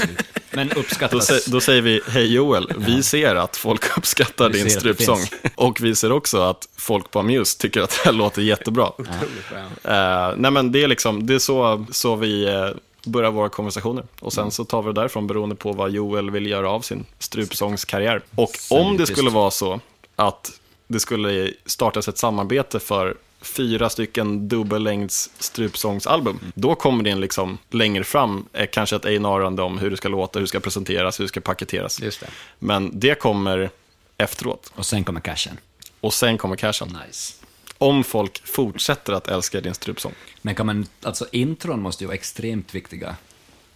Men 0.51 0.69
Då, 0.69 0.81
uppskattas... 0.81 1.31
sä- 1.31 1.51
då 1.51 1.61
säger 1.61 1.83
vi, 1.83 2.01
hej 2.09 2.35
Joel, 2.35 2.73
vi 2.77 3.03
ser 3.03 3.35
att 3.35 3.57
folk 3.57 3.97
uppskattar 3.99 4.51
Vi 4.51 4.59
din 4.63 4.71
strupsång. 4.71 5.21
Och 5.55 5.81
vi 5.81 5.95
ser 5.95 6.13
också 6.13 6.43
att 6.43 6.69
folk 6.77 7.11
på 7.11 7.19
Amuse 7.19 7.59
tycker 7.59 7.81
att 7.83 7.91
det 7.91 8.05
här 8.05 8.13
låter 8.13 8.43
jättebra. 8.43 8.93
Bra. 8.97 9.95
Eh, 9.95 10.35
nej 10.37 10.51
men 10.51 10.73
det 10.73 10.83
är 10.83 10.89
liksom, 10.89 11.27
det 11.27 11.35
är 11.35 11.39
så, 11.39 11.87
så 11.91 12.17
vi 12.17 12.45
eh, 12.49 12.69
börjar 13.05 13.31
våra 13.31 13.49
konversationer. 13.49 14.05
Och 14.21 14.33
sen 14.33 14.51
så 14.51 14.65
tar 14.65 14.83
vi 14.83 14.93
det 14.93 15.01
därifrån 15.01 15.27
beroende 15.27 15.55
på 15.55 15.73
vad 15.73 15.91
Joel 15.91 16.31
vill 16.31 16.47
göra 16.47 16.71
av 16.71 16.81
sin 16.81 17.05
strupsångskarriär. 17.19 18.23
Och 18.37 18.51
om 18.71 18.97
det 18.97 19.07
skulle 19.07 19.31
vara 19.31 19.51
så 19.51 19.81
att 20.17 20.61
det 20.87 21.01
skulle 21.01 21.53
startas 21.67 22.09
ett 22.09 22.19
samarbete 22.19 22.81
för 22.81 23.17
fyra 23.45 23.91
stycken 23.91 24.49
dubbellängds 24.49 25.31
strupsångsalbum, 25.39 26.41
då 26.55 26.75
kommer 26.75 27.05
det 27.05 27.15
liksom 27.15 27.59
längre 27.71 28.05
fram, 28.05 28.47
eh, 28.53 28.69
kanske 28.73 28.97
ett 28.97 29.05
A&R-ande 29.05 29.63
om 29.63 29.79
hur 29.79 29.91
det 29.91 29.97
ska 29.97 30.09
låta, 30.09 30.39
hur 30.39 30.45
det 30.45 30.49
ska 30.49 30.61
presenteras, 30.61 31.21
hur 31.21 31.25
det 31.25 31.29
ska 31.29 31.41
paketeras. 31.41 32.01
Just 32.01 32.21
det. 32.21 32.27
Men 32.59 33.01
det 33.01 33.15
kommer 33.15 33.71
efteråt. 34.19 34.73
Och 34.75 34.87
sen 34.87 35.05
kommer 35.05 35.21
cashen. 35.21 35.59
Och 36.01 36.15
sen 36.15 36.39
kommer 36.39 36.57
cashen. 36.57 36.99
Nice. 37.07 37.35
Om 37.79 38.05
folk 38.05 38.47
fortsätter 38.47 39.13
att 39.13 39.29
älska 39.29 39.61
din 39.61 39.75
strupsång. 39.75 40.13
Men 40.43 40.55
kan 40.55 40.67
man, 40.67 40.87
alltså 41.03 41.27
intron 41.33 41.83
måste 41.83 42.05
ju 42.05 42.09
vara 42.09 42.15
extremt 42.15 42.75
viktiga 42.75 43.17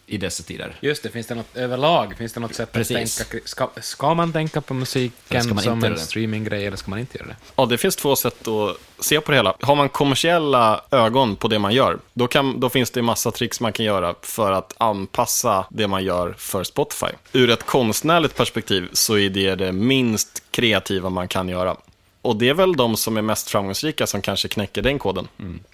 i 0.08 0.18
dessa 0.18 0.42
tider. 0.42 0.76
Just 0.80 1.02
det, 1.02 1.08
finns 1.08 1.26
det 1.26 1.34
något 1.34 1.56
överlag? 1.56 2.14
Finns 2.18 2.32
det 2.32 2.40
något 2.40 2.54
sätt 2.54 2.72
Precis. 2.72 3.20
att 3.20 3.30
tänka? 3.30 3.46
Ska, 3.46 3.68
ska 3.80 4.14
man 4.14 4.32
tänka 4.32 4.60
på 4.60 4.74
musiken 4.74 5.60
som 5.62 5.84
en 5.84 5.98
streaminggrej 5.98 6.66
eller 6.66 6.76
ska 6.76 6.90
man 6.90 6.98
inte 6.98 7.18
göra 7.18 7.28
det? 7.28 7.36
Ja, 7.56 7.66
det 7.66 7.78
finns 7.78 7.96
två 7.96 8.16
sätt 8.16 8.48
att 8.48 9.04
se 9.04 9.20
på 9.20 9.30
det 9.30 9.36
hela. 9.36 9.54
Har 9.60 9.76
man 9.76 9.88
kommersiella 9.88 10.80
ögon 10.90 11.36
på 11.36 11.48
det 11.48 11.58
man 11.58 11.74
gör, 11.74 11.98
då, 12.12 12.26
kan, 12.26 12.60
då 12.60 12.68
finns 12.68 12.90
det 12.90 13.02
massa 13.02 13.30
tricks 13.30 13.60
man 13.60 13.72
kan 13.72 13.86
göra 13.86 14.14
för 14.22 14.52
att 14.52 14.74
anpassa 14.78 15.66
det 15.70 15.88
man 15.88 16.04
gör 16.04 16.34
för 16.38 16.64
Spotify. 16.64 17.12
Ur 17.32 17.50
ett 17.50 17.66
konstnärligt 17.66 18.36
perspektiv 18.36 18.88
så 18.92 19.18
är 19.18 19.30
det 19.30 19.54
det 19.54 19.72
minst 19.72 20.42
kreativa 20.50 21.10
man 21.10 21.28
kan 21.28 21.48
göra. 21.48 21.76
Och 22.22 22.36
det 22.36 22.48
är 22.48 22.54
väl 22.54 22.76
de 22.76 22.96
som 22.96 23.16
är 23.16 23.22
mest 23.22 23.50
framgångsrika 23.50 24.06
som 24.06 24.22
kanske 24.22 24.48
knäcker 24.48 24.82
den 24.82 24.98
koden. 24.98 25.28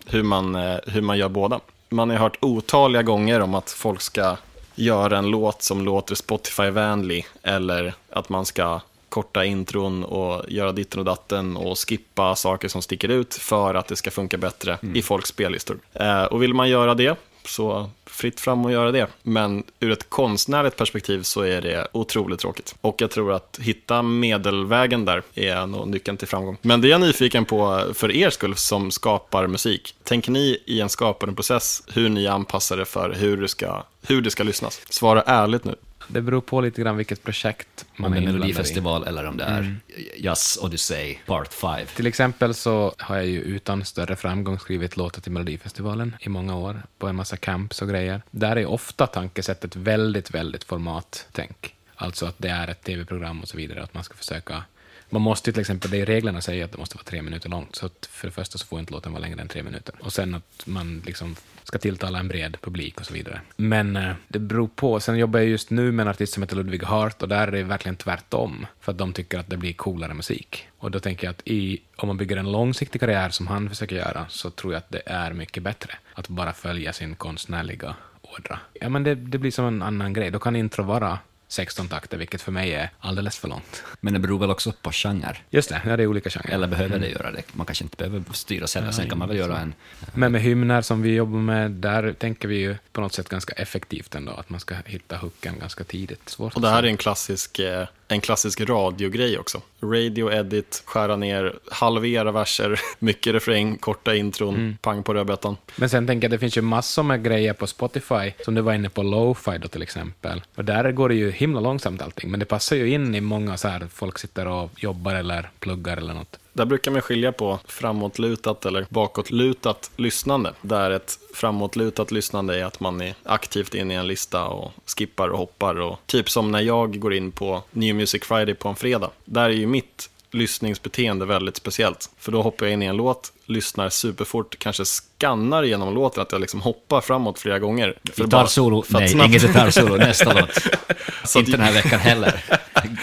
Hur, 0.07 0.23
man, 0.23 0.55
eh, 0.55 0.79
hur 0.87 1.01
man 1.01 1.19
gör 1.19 1.29
båda. 1.29 1.61
Man 1.95 2.11
har 2.11 2.17
hört 2.17 2.37
otaliga 2.41 3.03
gånger 3.03 3.41
om 3.41 3.55
att 3.55 3.71
folk 3.71 4.01
ska 4.01 4.37
göra 4.75 5.19
en 5.19 5.27
låt 5.27 5.63
som 5.63 5.85
låter 5.85 6.15
Spotify-vänlig 6.15 7.27
eller 7.43 7.95
att 8.11 8.29
man 8.29 8.47
ska 8.47 8.81
korta 9.09 9.45
intron 9.45 10.05
och 10.05 10.51
göra 10.51 10.73
ditten 10.73 10.99
och 10.99 11.05
datten 11.05 11.57
och 11.57 11.79
skippa 11.79 12.35
saker 12.37 12.69
som 12.69 12.83
sticker 12.83 13.09
ut 13.09 13.35
för 13.35 13.75
att 13.75 13.87
det 13.87 13.97
ska 13.97 14.11
funka 14.11 14.37
bättre 14.37 14.79
i 14.95 15.03
folks 15.03 15.29
spellistor. 15.29 15.79
Eh, 15.93 16.25
och 16.25 16.43
vill 16.43 16.55
man 16.55 16.69
göra 16.69 16.95
det 16.95 17.17
så 17.47 17.91
fritt 18.07 18.41
fram 18.41 18.67
att 18.67 18.73
göra 18.73 18.93
det. 18.93 19.07
Men 19.23 19.63
ur 19.81 19.91
ett 19.91 20.11
konstnärligt 20.11 20.77
perspektiv 20.77 21.23
så 21.23 21.43
är 21.43 21.63
det 21.63 21.89
otroligt 21.93 22.41
tråkigt. 22.41 22.75
Och 22.81 23.03
jag 23.03 23.11
tror 23.11 23.33
att 23.33 23.59
hitta 23.63 24.03
medelvägen 24.03 25.05
där 25.05 25.23
är 25.35 25.67
nog 25.67 25.89
nyckeln 25.89 26.17
till 26.17 26.29
framgång. 26.29 26.57
Men 26.63 26.81
det 26.81 26.89
är 26.89 26.91
jag 26.91 27.01
nyfiken 27.01 27.45
på 27.45 27.85
för 27.95 28.13
er 28.13 28.31
skull 28.31 28.57
som 28.57 28.91
skapar 28.91 29.47
musik. 29.47 29.95
Tänker 30.03 30.33
ni 30.33 30.59
i 30.65 30.81
en 30.81 30.89
skapande 30.89 31.35
process 31.35 31.83
hur 31.93 32.09
ni 32.09 32.27
anpassar 32.27 32.77
det 32.77 32.85
för 32.85 33.13
hur 33.13 33.37
det 33.37 33.49
ska, 33.49 33.83
hur 34.07 34.23
det 34.23 34.31
ska 34.31 34.43
lyssnas? 34.43 34.81
Svara 34.89 35.23
ärligt 35.23 35.65
nu. 35.65 35.75
Det 36.09 36.21
beror 36.21 36.41
på 36.41 36.61
lite 36.61 36.83
grann 36.83 36.97
vilket 36.97 37.23
projekt 37.23 37.87
man 37.97 38.07
Om 38.07 38.13
är 38.13 38.17
inblandad 38.17 38.41
i. 38.41 38.53
Melodifestival 38.53 39.07
eller 39.07 39.27
om 39.27 39.37
det 39.37 39.45
är 39.45 39.77
Jazz 40.17 40.59
Odyssey 40.63 41.19
Part 41.27 41.53
5. 41.53 41.87
Till 41.97 42.07
exempel 42.07 42.55
så 42.55 42.95
har 42.99 43.17
jag 43.17 43.27
ju 43.27 43.41
utan 43.41 43.85
större 43.85 44.17
framgång 44.17 44.59
skrivit 44.59 44.97
låtar 44.97 45.21
till 45.21 45.33
Melodifestivalen 45.33 46.17
i 46.21 46.29
många 46.29 46.57
år, 46.57 46.83
på 46.99 47.07
en 47.07 47.17
massa 47.17 47.37
camps 47.37 47.83
och 47.83 47.89
grejer. 47.89 48.23
Där 48.31 48.57
är 48.57 48.67
ofta 48.67 49.07
tankesättet 49.07 49.77
väldigt, 49.77 50.31
väldigt 50.31 50.65
formattänk. 50.65 51.75
Alltså 51.97 52.27
att 52.27 52.35
det 52.39 52.49
är 52.49 52.69
ett 52.69 52.83
tv-program 52.83 53.43
och 53.43 53.49
så 53.49 53.57
vidare, 53.57 53.83
att 53.83 53.95
man 53.95 54.05
ska 54.05 54.15
försöka 54.15 54.65
man 55.11 55.23
måste 55.23 55.51
ju 55.51 55.53
till 55.53 55.61
exempel, 55.61 55.91
det 55.91 56.01
är 56.01 56.07
reglerna 56.07 56.41
säger 56.41 56.65
att 56.65 56.73
det 56.73 56.79
måste 56.79 56.97
vara 56.97 57.05
tre 57.05 57.23
minuter 57.23 57.49
långt, 57.49 57.77
så 57.77 57.87
att 57.87 58.09
för 58.11 58.29
det 58.29 58.33
första 58.33 58.59
så 58.59 58.67
får 58.67 58.81
inte 58.81 58.93
låten 58.93 59.13
vara 59.13 59.21
längre 59.21 59.41
än 59.41 59.49
tre 59.49 59.63
minuter. 59.63 59.95
Och 60.01 60.13
sen 60.13 60.35
att 60.35 60.63
man 60.67 61.03
liksom 61.07 61.37
ska 61.65 61.79
tilltala 61.79 62.19
en 62.19 62.29
bred 62.29 62.57
publik 62.61 63.01
och 63.01 63.07
så 63.07 63.15
vidare. 63.15 63.41
Men 63.57 63.97
eh, 63.97 64.13
det 64.29 64.39
beror 64.39 64.69
på. 64.69 65.01
Sen 65.01 65.17
jobbar 65.17 65.41
jag 65.41 65.49
just 65.49 65.71
nu 65.71 65.93
med 65.93 66.05
en 66.05 66.11
artist 66.11 66.33
som 66.33 66.43
heter 66.43 66.57
Ludwig 66.57 66.83
Hart 66.83 67.23
och 67.23 67.29
där 67.29 67.49
är 67.49 67.53
det 67.53 67.63
verkligen 67.63 67.97
tvärtom. 67.97 68.67
För 68.81 68.93
att 68.93 68.99
de 68.99 69.13
tycker 69.13 69.39
att 69.39 69.51
det 69.51 69.57
blir 69.57 69.73
coolare 69.73 70.15
musik. 70.15 70.69
Och 70.79 70.91
då 70.91 71.01
tänker 71.01 71.27
jag 71.27 71.33
att 71.33 71.43
i, 71.45 71.81
om 71.97 72.07
man 72.07 72.17
bygger 72.17 72.37
en 72.37 72.53
långsiktig 72.53 73.01
karriär 73.01 73.31
som 73.31 73.47
han 73.47 73.69
försöker 73.69 73.97
göra 73.97 74.27
så 74.29 74.51
tror 74.51 74.73
jag 74.73 74.79
att 74.79 74.91
det 74.91 75.03
är 75.07 75.33
mycket 75.33 75.63
bättre 75.63 75.93
att 76.15 76.29
bara 76.29 76.53
följa 76.53 76.93
sin 76.93 77.15
konstnärliga 77.15 77.95
ådra. 78.23 78.59
Ja, 78.81 78.89
men 78.89 79.05
det, 79.05 79.15
det 79.15 79.39
blir 79.39 79.51
som 79.51 79.65
en 79.65 79.83
annan 79.83 80.13
grej. 80.13 80.31
Då 80.31 80.39
kan 80.39 80.57
intro 80.57 80.83
vara 80.83 81.19
16 81.49 81.89
takter, 81.89 82.17
vilket 82.17 82.43
för 82.43 82.53
mig 82.53 82.75
är 82.75 82.91
alldeles 83.01 83.39
för 83.39 83.49
långt. 83.49 83.83
Men 84.01 84.13
det 84.13 84.19
beror 84.19 84.39
väl 84.39 84.51
också 84.51 84.73
på 84.73 84.93
genre. 84.93 85.37
Just 85.51 85.69
det, 85.69 85.83
ja, 85.87 85.97
det 85.97 86.03
är 86.03 86.07
olika 86.07 86.31
genrer. 86.31 86.55
Eller 86.55 86.67
behöver 86.67 86.99
det 86.99 87.09
göra 87.09 87.31
det? 87.31 87.43
Man 87.53 87.67
kanske 87.67 87.85
inte 87.85 87.97
behöver 87.97 88.23
styra 88.33 88.67
själv. 88.67 88.91
Sen 88.91 89.09
kan 89.09 89.19
man 89.19 89.29
väl 89.29 89.37
göra 89.37 89.59
en... 89.59 89.75
Men 90.15 90.33
med 90.33 90.43
hymner 90.43 90.83
som 90.83 91.03
vi 91.03 91.15
jobbar 91.15 91.39
med, 91.39 91.71
där 91.71 92.13
tänker 92.13 92.49
vi 92.49 92.57
ju 92.57 92.77
på 92.93 93.01
något 93.01 93.13
sätt 93.13 93.29
ganska 93.29 93.53
effektivt 93.53 94.15
ändå, 94.15 94.33
att 94.33 94.51
man 94.51 94.61
ska 94.61 94.75
hitta 94.87 95.17
hooken 95.17 95.59
ganska 95.59 95.85
tidigt. 95.85 96.29
Svårt 96.29 96.55
Och 96.55 96.61
det 96.61 96.69
här 96.69 96.83
är 96.83 96.87
en 96.87 96.97
klassisk, 96.97 97.59
eh, 97.59 97.87
en 98.15 98.21
klassisk 98.21 98.61
radiogrej 98.61 99.39
också. 99.39 99.61
Radio 99.83 100.33
edit, 100.33 100.83
skära 100.85 101.17
ner, 101.17 101.55
halvera 101.71 102.33
verser, 102.33 102.81
mycket 102.99 103.35
refräng, 103.35 103.77
korta 103.77 104.15
intron, 104.15 104.79
pang 104.83 105.03
på 105.03 105.15
rödbetan. 105.15 105.57
Men 105.77 105.89
sen 105.89 106.07
tänker 106.07 106.25
jag, 106.25 106.31
det 106.31 106.39
finns 106.39 106.57
ju 106.57 106.63
massor 106.63 107.03
med 107.03 107.25
grejer 107.25 107.53
på 107.53 107.67
Spotify, 107.67 108.33
som 108.45 108.55
du 108.55 108.61
var 108.61 108.73
inne 108.75 108.89
på, 108.89 109.03
lo-fi 109.03 109.59
då 109.59 109.69
till 109.69 109.83
exempel. 109.83 110.43
Och 110.55 110.65
där 110.65 110.93
går 110.93 111.09
det 111.09 111.15
ju 111.15 111.31
himla 111.31 111.61
långsamt 111.61 112.03
allting, 112.03 112.31
men 112.31 112.41
det 112.41 112.47
passar 112.47 112.77
ju 112.77 112.91
in 112.91 113.15
i 113.15 113.21
många 113.21 113.57
så 113.57 113.69
här, 113.69 113.87
folk 113.93 114.19
sitter 114.19 114.47
och 114.47 114.71
jobbar 114.77 115.15
eller 115.15 115.51
pluggar 115.59 115.97
eller 115.97 116.15
något. 116.15 116.39
Där 116.55 116.65
brukar 116.65 116.91
man 116.91 117.03
skilja 117.03 117.33
på 117.33 117.59
framåtlutat 117.67 118.67
eller 118.67 118.87
bakåtlutat 118.89 119.91
lyssnande. 119.97 120.53
Där 120.61 120.91
ett 120.91 121.19
framåtlutat 121.35 122.11
lyssnande 122.11 122.61
är 122.61 122.65
att 122.65 122.81
man 122.81 123.01
är 123.01 123.15
aktivt 123.23 123.75
inne 123.75 123.95
i 123.95 123.97
en 123.97 124.07
lista 124.07 124.45
och 124.45 124.73
skippar 124.87 125.29
och 125.29 125.39
hoppar. 125.39 125.81
Och 125.81 125.99
typ 126.07 126.31
som 126.31 126.53
när 126.53 126.61
jag 126.61 126.99
går 127.01 127.15
in 127.15 127.33
på 127.33 127.63
New 127.71 127.95
Music 127.95 128.25
Friday 128.25 128.55
på 128.55 128.69
en 128.69 128.77
fredag. 128.77 129.11
Där 129.25 129.45
är 129.45 129.49
ju 129.55 129.67
mitt 129.67 130.11
lyssningsbeteende 130.35 131.27
väldigt 131.27 131.57
speciellt. 131.57 132.11
För 132.19 132.33
då 132.33 132.43
hoppar 132.43 132.67
jag 132.67 132.73
in 132.73 132.83
i 132.83 132.87
en 132.87 132.97
låt, 132.97 133.33
lyssnar 133.47 133.89
superfort, 133.89 134.59
kanske 134.59 134.85
skannar 134.85 135.63
genom 135.63 135.95
låten, 135.95 136.23
att 136.23 136.33
jag 136.33 136.41
liksom 136.41 136.61
hoppar 136.61 137.01
framåt 137.01 137.39
flera 137.39 137.59
gånger. 137.59 137.99
Gitarrsolo? 138.03 138.85
Nej, 138.89 139.09
snabbt- 139.09 139.29
inget 139.29 139.43
gitarrsolo. 139.43 139.97
Nästa 139.97 140.33
låt. 140.41 140.51
Så 141.25 141.39
inte 141.39 141.51
den 141.51 141.61
här 141.61 141.73
veckan 141.73 142.01
heller. 142.01 142.45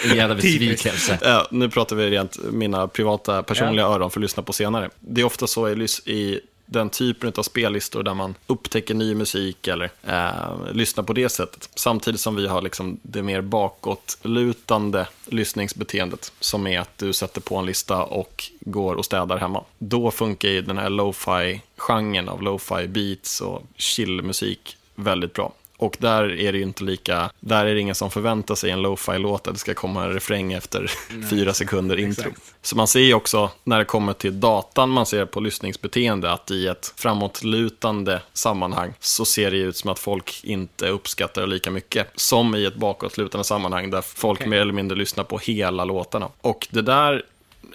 Jävla 0.14 0.34
besvikelse. 0.34 1.18
Ja, 1.22 1.48
nu 1.50 1.68
pratar 1.70 1.96
vi 1.96 2.10
rent 2.10 2.38
mina 2.52 2.88
privata 2.88 3.42
personliga 3.42 3.86
öron 3.86 4.10
för 4.10 4.20
att 4.20 4.22
lyssna 4.22 4.42
på 4.42 4.52
senare. 4.52 4.90
Det 5.00 5.20
är 5.20 5.24
ofta 5.24 5.46
så 5.46 5.68
i 5.68 6.40
den 6.72 6.90
typen 6.90 7.32
av 7.36 7.42
spellistor 7.42 8.02
där 8.02 8.14
man 8.14 8.34
upptäcker 8.46 8.94
ny 8.94 9.14
musik 9.14 9.68
eller 9.68 9.90
eh, 10.02 10.72
lyssnar 10.72 11.04
på 11.04 11.12
det 11.12 11.28
sättet. 11.28 11.68
Samtidigt 11.74 12.20
som 12.20 12.36
vi 12.36 12.46
har 12.46 12.62
liksom 12.62 12.98
det 13.02 13.22
mer 13.22 13.40
bakåtlutande 13.40 15.06
lyssningsbeteendet 15.26 16.32
som 16.40 16.66
är 16.66 16.80
att 16.80 16.98
du 16.98 17.12
sätter 17.12 17.40
på 17.40 17.56
en 17.56 17.66
lista 17.66 18.04
och 18.04 18.44
går 18.60 18.94
och 18.94 19.04
städar 19.04 19.36
hemma. 19.36 19.64
Då 19.78 20.10
funkar 20.10 20.48
ju 20.48 20.62
den 20.62 20.78
här 20.78 20.90
lo-fi-genren 20.90 22.28
av 22.28 22.42
lo-fi 22.42 22.88
beats 22.88 23.40
och 23.40 23.62
chillmusik 23.76 24.76
väldigt 24.94 25.32
bra. 25.32 25.52
Och 25.82 25.96
där 26.00 26.40
är 26.40 26.52
det 26.52 26.58
ju 26.58 26.64
inte 26.64 26.84
lika, 26.84 27.30
där 27.40 27.66
är 27.66 27.74
det 27.74 27.80
ingen 27.80 27.94
som 27.94 28.10
förväntar 28.10 28.54
sig 28.54 28.70
en 28.70 28.82
lo-fi-låt 28.82 29.48
att 29.48 29.54
det 29.54 29.60
ska 29.60 29.74
komma 29.74 30.04
en 30.04 30.12
refräng 30.12 30.52
efter 30.52 30.90
fyra 31.30 31.54
sekunder 31.54 31.98
intro. 31.98 32.30
Så 32.62 32.76
man 32.76 32.86
ser 32.86 33.00
ju 33.00 33.14
också 33.14 33.50
när 33.64 33.78
det 33.78 33.84
kommer 33.84 34.12
till 34.12 34.40
datan, 34.40 34.90
man 34.90 35.06
ser 35.06 35.24
på 35.24 35.40
lyssningsbeteende, 35.40 36.32
att 36.32 36.50
i 36.50 36.66
ett 36.66 36.92
framåtlutande 36.96 38.20
sammanhang 38.32 38.92
så 39.00 39.24
ser 39.24 39.50
det 39.50 39.56
ut 39.56 39.76
som 39.76 39.90
att 39.90 39.98
folk 39.98 40.44
inte 40.44 40.88
uppskattar 40.88 41.42
det 41.42 41.48
lika 41.48 41.70
mycket 41.70 42.08
som 42.14 42.54
i 42.54 42.64
ett 42.64 42.76
bakåtlutande 42.76 43.44
sammanhang 43.44 43.90
där 43.90 44.02
folk 44.02 44.40
Okej. 44.40 44.48
mer 44.48 44.60
eller 44.60 44.72
mindre 44.72 44.98
lyssnar 44.98 45.24
på 45.24 45.38
hela 45.38 45.84
låtarna. 45.84 46.28
Och 46.40 46.68
det 46.70 46.82
där 46.82 47.22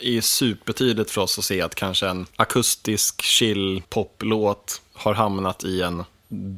är 0.02 0.22
supertydligt 0.22 1.12
för 1.12 1.22
oss 1.22 1.40
att 1.40 1.46
se 1.46 1.62
att 1.62 1.76
kanske 1.76 2.08
en 2.08 2.26
akustisk 2.36 3.22
chill 3.22 3.84
poplåt 3.90 4.82
har 4.94 5.14
hamnat 5.14 5.64
i 5.64 5.82
en 5.82 6.04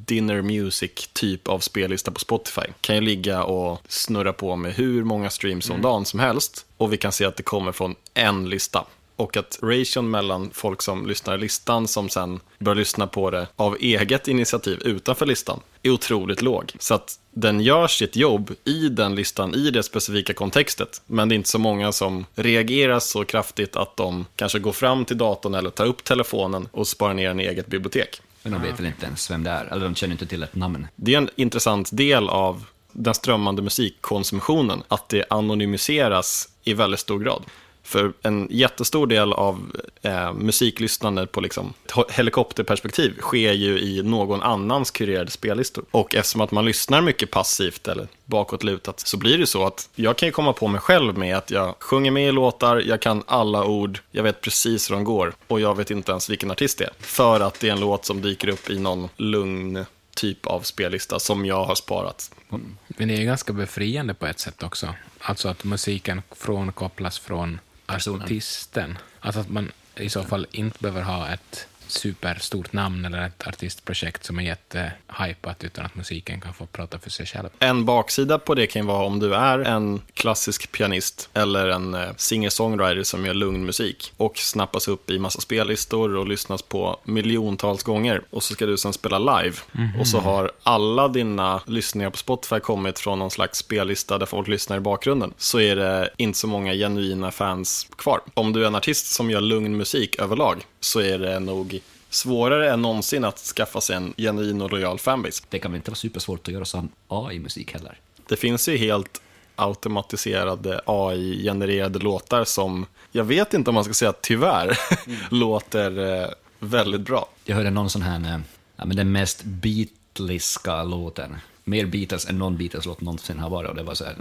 dinner 0.05 0.41
music 0.41 1.09
typ 1.13 1.47
av 1.47 1.59
spellista 1.59 2.11
på 2.11 2.19
Spotify. 2.19 2.67
Kan 2.81 2.95
ju 2.95 3.01
ligga 3.01 3.43
och 3.43 3.81
snurra 3.87 4.33
på 4.33 4.55
med 4.55 4.73
hur 4.73 5.03
många 5.03 5.29
streams 5.29 5.69
om 5.69 5.81
dagen 5.81 6.05
som 6.05 6.19
helst 6.19 6.65
och 6.77 6.93
vi 6.93 6.97
kan 6.97 7.11
se 7.11 7.25
att 7.25 7.37
det 7.37 7.43
kommer 7.43 7.71
från 7.71 7.95
en 8.13 8.49
lista. 8.49 8.85
Och 9.15 9.37
att 9.37 9.59
ration 9.61 10.11
mellan 10.11 10.49
folk 10.53 10.81
som 10.81 11.07
lyssnar 11.07 11.35
i 11.35 11.37
listan 11.37 11.87
som 11.87 12.09
sen 12.09 12.39
börjar 12.59 12.75
lyssna 12.75 13.07
på 13.07 13.31
det 13.31 13.47
av 13.55 13.77
eget 13.79 14.27
initiativ 14.27 14.81
utanför 14.85 15.25
listan 15.25 15.59
är 15.83 15.89
otroligt 15.89 16.41
låg. 16.41 16.71
Så 16.79 16.93
att 16.93 17.19
den 17.31 17.61
gör 17.61 17.87
sitt 17.87 18.15
jobb 18.15 18.51
i 18.63 18.89
den 18.89 19.15
listan, 19.15 19.55
i 19.55 19.71
det 19.71 19.83
specifika 19.83 20.33
kontextet. 20.33 21.01
Men 21.05 21.29
det 21.29 21.33
är 21.33 21.37
inte 21.37 21.49
så 21.49 21.59
många 21.59 21.91
som 21.91 22.25
reagerar 22.35 22.99
så 22.99 23.25
kraftigt 23.25 23.75
att 23.75 23.97
de 23.97 24.25
kanske 24.35 24.59
går 24.59 24.71
fram 24.71 25.05
till 25.05 25.17
datorn 25.17 25.53
eller 25.53 25.69
tar 25.69 25.85
upp 25.85 26.03
telefonen 26.03 26.67
och 26.71 26.87
sparar 26.87 27.13
ner 27.13 27.27
den 27.27 27.39
i 27.39 27.43
eget 27.43 27.67
bibliotek. 27.67 28.21
Men 28.43 28.51
de 28.51 28.61
vet 28.61 28.79
väl 28.79 28.85
inte 28.85 29.05
ens 29.05 29.31
vem 29.31 29.43
det 29.43 29.49
är, 29.49 29.65
eller 29.65 29.85
de 29.85 29.95
känner 29.95 30.11
inte 30.11 30.25
till 30.25 30.43
ett 30.43 30.55
namn. 30.55 30.87
Det 30.95 31.13
är 31.13 31.17
en 31.17 31.29
intressant 31.35 31.89
del 31.91 32.29
av 32.29 32.65
den 32.91 33.13
strömmande 33.13 33.61
musikkonsumtionen, 33.61 34.83
att 34.87 35.09
det 35.09 35.25
anonymiseras 35.29 36.49
i 36.63 36.73
väldigt 36.73 36.99
stor 36.99 37.19
grad. 37.19 37.43
För 37.83 38.13
en 38.21 38.47
jättestor 38.51 39.07
del 39.07 39.33
av 39.33 39.75
eh, 40.01 40.33
musiklyssnande 40.33 41.27
på 41.27 41.41
liksom, 41.41 41.73
helikopterperspektiv 42.09 43.17
sker 43.19 43.53
ju 43.53 43.79
i 43.79 44.03
någon 44.03 44.41
annans 44.41 44.91
kurerade 44.91 45.31
spellistor. 45.31 45.85
Och 45.91 46.15
eftersom 46.15 46.41
att 46.41 46.51
man 46.51 46.65
lyssnar 46.65 47.01
mycket 47.01 47.31
passivt 47.31 47.87
eller 47.87 48.07
bakåtlutat 48.25 48.99
så 48.99 49.17
blir 49.17 49.37
det 49.37 49.47
så 49.47 49.65
att 49.65 49.89
jag 49.95 50.17
kan 50.17 50.27
ju 50.27 50.31
komma 50.31 50.53
på 50.53 50.67
mig 50.67 50.81
själv 50.81 51.17
med 51.17 51.37
att 51.37 51.51
jag 51.51 51.75
sjunger 51.79 52.11
med 52.11 52.27
i 52.27 52.31
låtar, 52.31 52.83
jag 52.87 53.01
kan 53.01 53.23
alla 53.27 53.65
ord, 53.65 53.99
jag 54.11 54.23
vet 54.23 54.41
precis 54.41 54.89
hur 54.89 54.95
de 54.95 55.03
går 55.03 55.33
och 55.47 55.59
jag 55.59 55.77
vet 55.77 55.91
inte 55.91 56.11
ens 56.11 56.29
vilken 56.29 56.51
artist 56.51 56.77
det 56.77 56.85
är. 56.85 56.93
För 56.99 57.39
att 57.39 57.59
det 57.59 57.67
är 57.67 57.71
en 57.71 57.79
låt 57.79 58.05
som 58.05 58.21
dyker 58.21 58.47
upp 58.47 58.69
i 58.69 58.79
någon 58.79 59.09
lugn 59.17 59.85
typ 60.15 60.47
av 60.47 60.61
spellista 60.61 61.19
som 61.19 61.45
jag 61.45 61.65
har 61.65 61.75
sparat. 61.75 62.31
Mm. 62.51 62.77
Men 62.87 63.07
det 63.07 63.13
är 63.13 63.17
ju 63.17 63.25
ganska 63.25 63.53
befriande 63.53 64.13
på 64.13 64.25
ett 64.25 64.39
sätt 64.39 64.63
också. 64.63 64.93
Alltså 65.19 65.49
att 65.49 65.63
musiken 65.63 66.21
frånkopplas 66.31 67.19
från 67.19 67.59
Personen. 67.93 68.21
artisten. 68.21 68.97
Alltså 69.19 69.41
att 69.41 69.49
man 69.49 69.71
i 69.95 70.09
så 70.09 70.23
fall 70.23 70.47
inte 70.51 70.79
behöver 70.79 71.01
ha 71.01 71.29
ett 71.29 71.67
superstort 71.91 72.73
namn 72.73 73.05
eller 73.05 73.25
ett 73.25 73.47
artistprojekt 73.47 74.25
som 74.25 74.39
är 74.39 74.43
jättehypat 74.43 75.63
utan 75.63 75.85
att 75.85 75.95
musiken 75.95 76.41
kan 76.41 76.53
få 76.53 76.65
prata 76.65 76.99
för 76.99 77.09
sig 77.09 77.25
själv. 77.25 77.49
En 77.59 77.85
baksida 77.85 78.39
på 78.39 78.55
det 78.55 78.67
kan 78.67 78.81
ju 78.81 78.87
vara 78.87 79.05
om 79.05 79.19
du 79.19 79.35
är 79.35 79.59
en 79.59 80.01
klassisk 80.13 80.71
pianist 80.71 81.29
eller 81.33 81.69
en 81.69 81.93
eh, 81.93 82.09
singer-songwriter 82.17 83.03
som 83.03 83.25
gör 83.25 83.33
lugn 83.33 83.65
musik 83.65 84.13
och 84.17 84.37
snappas 84.37 84.87
upp 84.87 85.09
i 85.09 85.19
massa 85.19 85.41
spellistor 85.41 86.15
och 86.15 86.27
lyssnas 86.27 86.61
på 86.61 86.99
miljontals 87.03 87.83
gånger 87.83 88.21
och 88.29 88.43
så 88.43 88.53
ska 88.53 88.65
du 88.65 88.77
sen 88.77 88.93
spela 88.93 89.19
live 89.19 89.57
och 89.99 90.07
så 90.07 90.19
har 90.19 90.51
alla 90.63 91.07
dina 91.07 91.61
lyssningar 91.65 92.09
på 92.09 92.17
Spotify 92.17 92.59
kommit 92.59 92.99
från 92.99 93.19
någon 93.19 93.31
slags 93.31 93.59
spellista 93.59 94.17
där 94.17 94.25
folk 94.25 94.47
lyssnar 94.47 94.77
i 94.77 94.79
bakgrunden 94.79 95.33
så 95.37 95.59
är 95.59 95.75
det 95.75 96.09
inte 96.17 96.39
så 96.39 96.47
många 96.47 96.73
genuina 96.73 97.31
fans 97.31 97.87
kvar. 97.95 98.21
Om 98.33 98.53
du 98.53 98.63
är 98.63 98.67
en 98.67 98.75
artist 98.75 99.05
som 99.11 99.29
gör 99.29 99.41
lugn 99.41 99.77
musik 99.77 100.19
överlag 100.19 100.65
så 100.79 100.99
är 100.99 101.19
det 101.19 101.39
nog 101.39 101.78
svårare 102.09 102.71
än 102.71 102.81
någonsin 102.81 103.23
att 103.23 103.37
skaffa 103.37 103.81
sig 103.81 103.95
en 103.95 104.13
genuin 104.17 104.61
och 104.61 104.71
lojal 104.71 104.99
fanbase. 104.99 105.43
Det 105.49 105.59
kan 105.59 105.71
väl 105.71 105.77
inte 105.77 105.91
vara 105.91 105.95
supersvårt 105.95 106.47
att 106.47 106.53
göra 106.53 106.65
sån 106.65 106.89
AI-musik 107.07 107.73
heller. 107.73 107.97
Det 108.27 108.35
finns 108.35 108.69
ju 108.69 108.77
helt 108.77 109.21
automatiserade 109.55 110.81
AI-genererade 110.85 111.99
låtar 111.99 112.43
som, 112.43 112.85
jag 113.11 113.23
vet 113.23 113.53
inte 113.53 113.69
om 113.69 113.75
man 113.75 113.83
ska 113.83 113.93
säga 113.93 114.13
tyvärr, 114.21 114.77
låter 115.29 116.21
eh, 116.23 116.29
väldigt 116.59 117.01
bra. 117.01 117.29
Jag 117.45 117.55
hörde 117.55 117.69
någon 117.69 117.89
sån 117.89 118.01
här, 118.01 118.19
eh, 118.19 118.39
ja, 118.75 118.85
men 118.85 118.97
den 118.97 119.11
mest 119.11 119.43
Beatleska 119.43 120.83
låten. 120.83 121.35
Mer 121.63 121.85
Beatles 121.85 122.29
än 122.29 122.39
någon 122.39 122.57
Beatles-låt 122.57 123.01
någonsin 123.01 123.39
har 123.39 123.49
varit 123.49 123.69
och 123.69 123.75
det 123.75 123.83
var 123.83 123.93
så 123.93 124.05
här. 124.05 124.15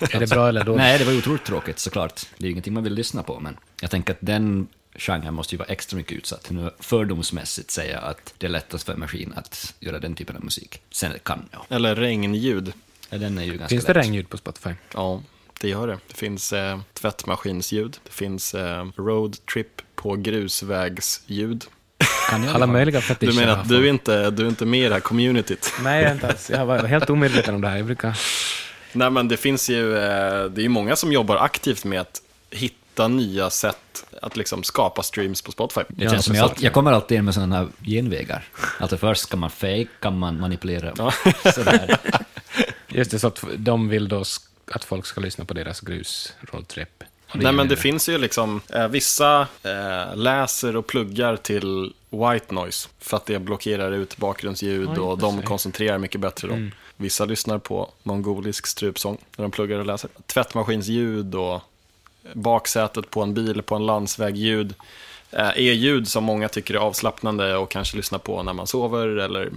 Är 0.16 0.20
det 0.20 0.30
bra 0.30 0.48
eller 0.48 0.64
dåligt? 0.64 0.78
Nej, 0.78 0.98
det 0.98 1.04
var 1.04 1.18
otroligt 1.18 1.44
tråkigt 1.44 1.78
såklart. 1.78 2.26
Det 2.38 2.44
är 2.44 2.46
ju 2.46 2.50
ingenting 2.50 2.74
man 2.74 2.84
vill 2.84 2.94
lyssna 2.94 3.22
på, 3.22 3.40
men 3.40 3.56
jag 3.80 3.90
tänker 3.90 4.12
att 4.12 4.18
den 4.20 4.66
genren 4.94 5.34
måste 5.34 5.54
ju 5.54 5.58
vara 5.58 5.68
extra 5.68 5.96
mycket 5.96 6.12
utsatt. 6.12 6.50
Nu 6.50 6.70
fördomsmässigt 6.80 7.70
säga 7.70 7.98
att 7.98 8.34
det 8.38 8.46
är 8.46 8.50
lättast 8.50 8.86
för 8.86 8.92
en 8.92 9.00
maskin 9.00 9.32
att 9.36 9.74
göra 9.80 9.98
den 9.98 10.14
typen 10.14 10.36
av 10.36 10.44
musik. 10.44 10.80
Sen 10.90 11.12
kan 11.22 11.48
ja. 11.52 11.66
Eller 11.68 11.94
regnljud. 11.94 12.72
ja 13.10 13.18
den 13.18 13.38
är 13.38 13.42
ju 13.42 13.50
ganska 13.50 13.68
Finns 13.68 13.84
det 13.84 13.94
lätt. 13.94 14.04
regnljud 14.04 14.28
på 14.28 14.36
Spotify? 14.36 14.70
Ja, 14.94 15.22
det 15.60 15.68
gör 15.68 15.86
det. 15.86 15.98
Det 16.08 16.14
finns 16.16 16.52
eh, 16.52 16.80
tvättmaskinsljud, 16.92 17.96
det 18.04 18.12
finns 18.12 18.54
eh, 18.54 18.86
roadtrip 18.96 19.82
på 19.94 20.16
grusvägsljud. 20.16 21.64
Kan 22.30 22.44
jag 22.44 22.54
Alla 22.54 22.66
möjliga 22.66 23.00
fetischer. 23.00 23.30
Du 23.32 23.36
menar 23.40 23.52
att 23.60 23.68
du 23.68 23.84
är 23.86 23.90
inte, 23.90 24.30
du 24.30 24.44
är 24.44 24.48
inte 24.48 24.66
med 24.66 24.80
i 24.80 24.88
det 24.88 24.94
här 24.94 25.00
communityt? 25.00 25.72
Nej, 25.82 26.02
jag 26.02 26.10
är 26.10 26.14
inte 26.14 26.28
alls. 26.28 26.50
Jag 26.50 26.66
var 26.66 26.78
helt 26.84 27.10
omedveten 27.10 27.54
om 27.54 27.60
det 27.60 27.68
här. 27.68 27.76
Jag 27.76 27.86
brukar... 27.86 28.18
Nej, 28.92 29.10
men 29.10 29.28
det 29.28 29.36
finns 29.36 29.70
ju, 29.70 29.96
eh, 29.96 30.44
det 30.44 30.60
är 30.60 30.62
ju 30.62 30.68
många 30.68 30.96
som 30.96 31.12
jobbar 31.12 31.36
aktivt 31.36 31.84
med 31.84 32.00
att 32.00 32.22
hitta 32.50 32.76
nya 32.98 33.50
sätt 33.50 34.04
att 34.22 34.36
liksom 34.36 34.62
skapa 34.62 35.02
streams 35.02 35.42
på 35.42 35.52
Spotify. 35.52 35.80
Det 35.88 36.04
Ja, 36.04 36.10
känns 36.10 36.24
som 36.24 36.34
jag, 36.34 36.52
jag 36.58 36.72
kommer 36.72 36.92
alltid 36.92 37.18
in 37.18 37.24
med 37.24 37.34
sådana 37.34 37.56
här 37.56 37.68
genvägar. 37.82 38.44
Alltså 38.80 38.96
först 38.96 39.22
ska 39.22 39.36
man 39.36 39.50
fake, 39.50 39.86
kan 40.00 40.18
man 40.18 40.40
manipulera. 40.40 40.92
Ja. 40.98 41.12
Sådär. 41.54 41.96
Just 42.88 43.10
det, 43.10 43.18
så 43.18 43.26
att 43.26 43.44
de 43.56 43.88
vill 43.88 44.08
då 44.08 44.24
att 44.66 44.84
folk 44.84 45.06
ska 45.06 45.20
lyssna 45.20 45.44
på 45.44 45.54
deras 45.54 45.80
grus-roadtrip. 45.80 47.02
Nej, 47.34 47.52
men 47.52 47.68
det 47.68 47.76
finns 47.76 48.08
ju 48.08 48.18
liksom, 48.18 48.60
eh, 48.72 48.88
vissa 48.88 49.40
eh, 49.62 50.16
läser 50.16 50.76
och 50.76 50.86
pluggar 50.86 51.36
till 51.36 51.92
white 52.10 52.54
noise 52.54 52.88
för 53.00 53.16
att 53.16 53.26
det 53.26 53.38
blockerar 53.38 53.92
ut 53.92 54.16
bakgrundsljud 54.16 54.88
Oj, 54.88 54.98
och 54.98 55.18
de 55.18 55.42
koncentrerar 55.42 55.98
mycket 55.98 56.20
bättre 56.20 56.48
då. 56.48 56.70
Vissa 56.96 57.24
lyssnar 57.24 57.58
på 57.58 57.90
mongolisk 58.02 58.66
strupsång 58.66 59.18
när 59.36 59.42
de 59.42 59.50
pluggar 59.50 59.78
och 59.78 59.86
läser. 59.86 60.10
Tvättmaskinsljud 60.26 61.34
och 61.34 61.62
baksätet 62.32 63.10
på 63.10 63.22
en 63.22 63.34
bil 63.34 63.62
på 63.62 63.74
en 63.74 63.86
landsväg 63.86 64.36
ljud 64.36 64.74
eh, 65.30 65.48
är 65.48 65.58
ljud 65.58 66.08
som 66.08 66.24
många 66.24 66.48
tycker 66.48 66.74
är 66.74 66.78
avslappnande 66.78 67.56
och 67.56 67.70
kanske 67.70 67.96
lyssnar 67.96 68.18
på 68.18 68.42
när 68.42 68.52
man 68.52 68.66
sover 68.66 69.06
eller 69.06 69.50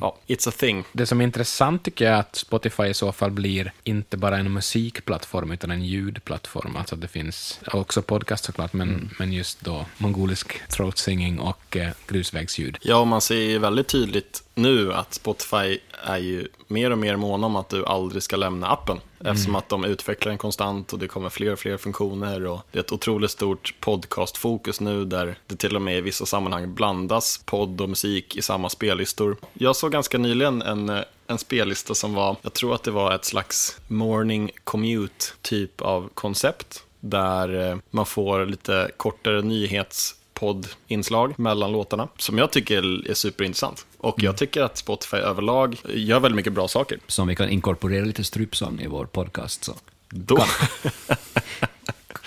ja, 0.00 0.16
it's 0.26 0.48
a 0.48 0.52
thing. 0.56 0.84
Det 0.92 1.06
som 1.06 1.20
är 1.20 1.24
intressant 1.24 1.84
tycker 1.84 2.04
jag 2.04 2.14
är 2.14 2.20
att 2.20 2.36
Spotify 2.36 2.84
i 2.84 2.94
så 2.94 3.12
fall 3.12 3.30
blir 3.30 3.72
inte 3.84 4.16
bara 4.16 4.38
en 4.38 4.52
musikplattform 4.52 5.50
utan 5.50 5.70
en 5.70 5.84
ljudplattform. 5.84 6.76
Alltså 6.76 6.96
det 6.96 7.08
finns 7.08 7.60
också 7.66 8.02
podcast 8.02 8.44
såklart, 8.44 8.72
men, 8.72 9.10
men 9.18 9.32
just 9.32 9.60
då 9.60 9.86
mongolisk 9.98 10.68
throat 10.68 10.98
singing 10.98 11.38
och 11.38 11.76
eh, 11.76 11.90
grusvägsljud. 12.08 12.78
Ja, 12.82 13.04
man 13.04 13.20
ser 13.20 13.58
väldigt 13.58 13.88
tydligt 13.88 14.42
nu 14.54 14.92
att 14.92 15.14
Spotify 15.14 15.78
är 16.02 16.18
ju 16.18 16.48
mer 16.66 16.90
och 16.90 16.98
mer 16.98 17.16
måna 17.16 17.46
om 17.46 17.56
att 17.56 17.68
du 17.68 17.86
aldrig 17.86 18.22
ska 18.22 18.36
lämna 18.36 18.68
appen. 18.68 19.00
Eftersom 19.24 19.54
att 19.56 19.68
de 19.68 19.84
utvecklar 19.84 20.30
den 20.30 20.38
konstant 20.38 20.92
och 20.92 20.98
det 20.98 21.08
kommer 21.08 21.28
fler 21.28 21.52
och 21.52 21.58
fler 21.58 21.76
funktioner. 21.76 22.46
Och 22.46 22.60
det 22.72 22.78
är 22.78 22.80
ett 22.80 22.92
otroligt 22.92 23.30
stort 23.30 23.74
podcastfokus 23.80 24.80
nu 24.80 25.04
där 25.04 25.38
det 25.46 25.56
till 25.56 25.76
och 25.76 25.82
med 25.82 25.98
i 25.98 26.00
vissa 26.00 26.26
sammanhang 26.26 26.74
blandas 26.74 27.40
podd 27.44 27.80
och 27.80 27.88
musik 27.88 28.36
i 28.36 28.42
samma 28.42 28.68
spellistor. 28.68 29.36
Jag 29.52 29.76
såg 29.76 29.92
ganska 29.92 30.18
nyligen 30.18 30.62
en, 30.62 31.02
en 31.26 31.38
spellista 31.38 31.94
som 31.94 32.14
var, 32.14 32.36
jag 32.42 32.52
tror 32.52 32.74
att 32.74 32.82
det 32.82 32.90
var 32.90 33.14
ett 33.14 33.24
slags 33.24 33.78
morning 33.88 34.50
commute 34.64 35.24
typ 35.42 35.80
av 35.80 36.08
koncept. 36.14 36.84
Där 37.00 37.70
eh, 37.70 37.76
man 37.90 38.06
får 38.06 38.46
lite 38.46 38.90
kortare 38.96 39.42
nyhets 39.42 40.14
poddinslag 40.34 41.38
mellan 41.38 41.72
låtarna 41.72 42.08
som 42.18 42.38
jag 42.38 42.50
tycker 42.50 43.10
är 43.10 43.14
superintressant. 43.14 43.86
Och 44.02 44.22
jag 44.22 44.36
tycker 44.36 44.62
att 44.62 44.76
Spotify 44.76 45.16
överlag 45.16 45.76
gör 45.88 46.20
väldigt 46.20 46.36
mycket 46.36 46.52
bra 46.52 46.68
saker. 46.68 46.98
Så 47.06 47.22
om 47.22 47.28
vi 47.28 47.36
kan 47.36 47.48
inkorporera 47.48 48.04
lite 48.04 48.24
strupsång 48.24 48.80
i 48.80 48.86
vår 48.86 49.06
podcast 49.06 49.64
så 49.64 49.74
Då, 50.08 50.36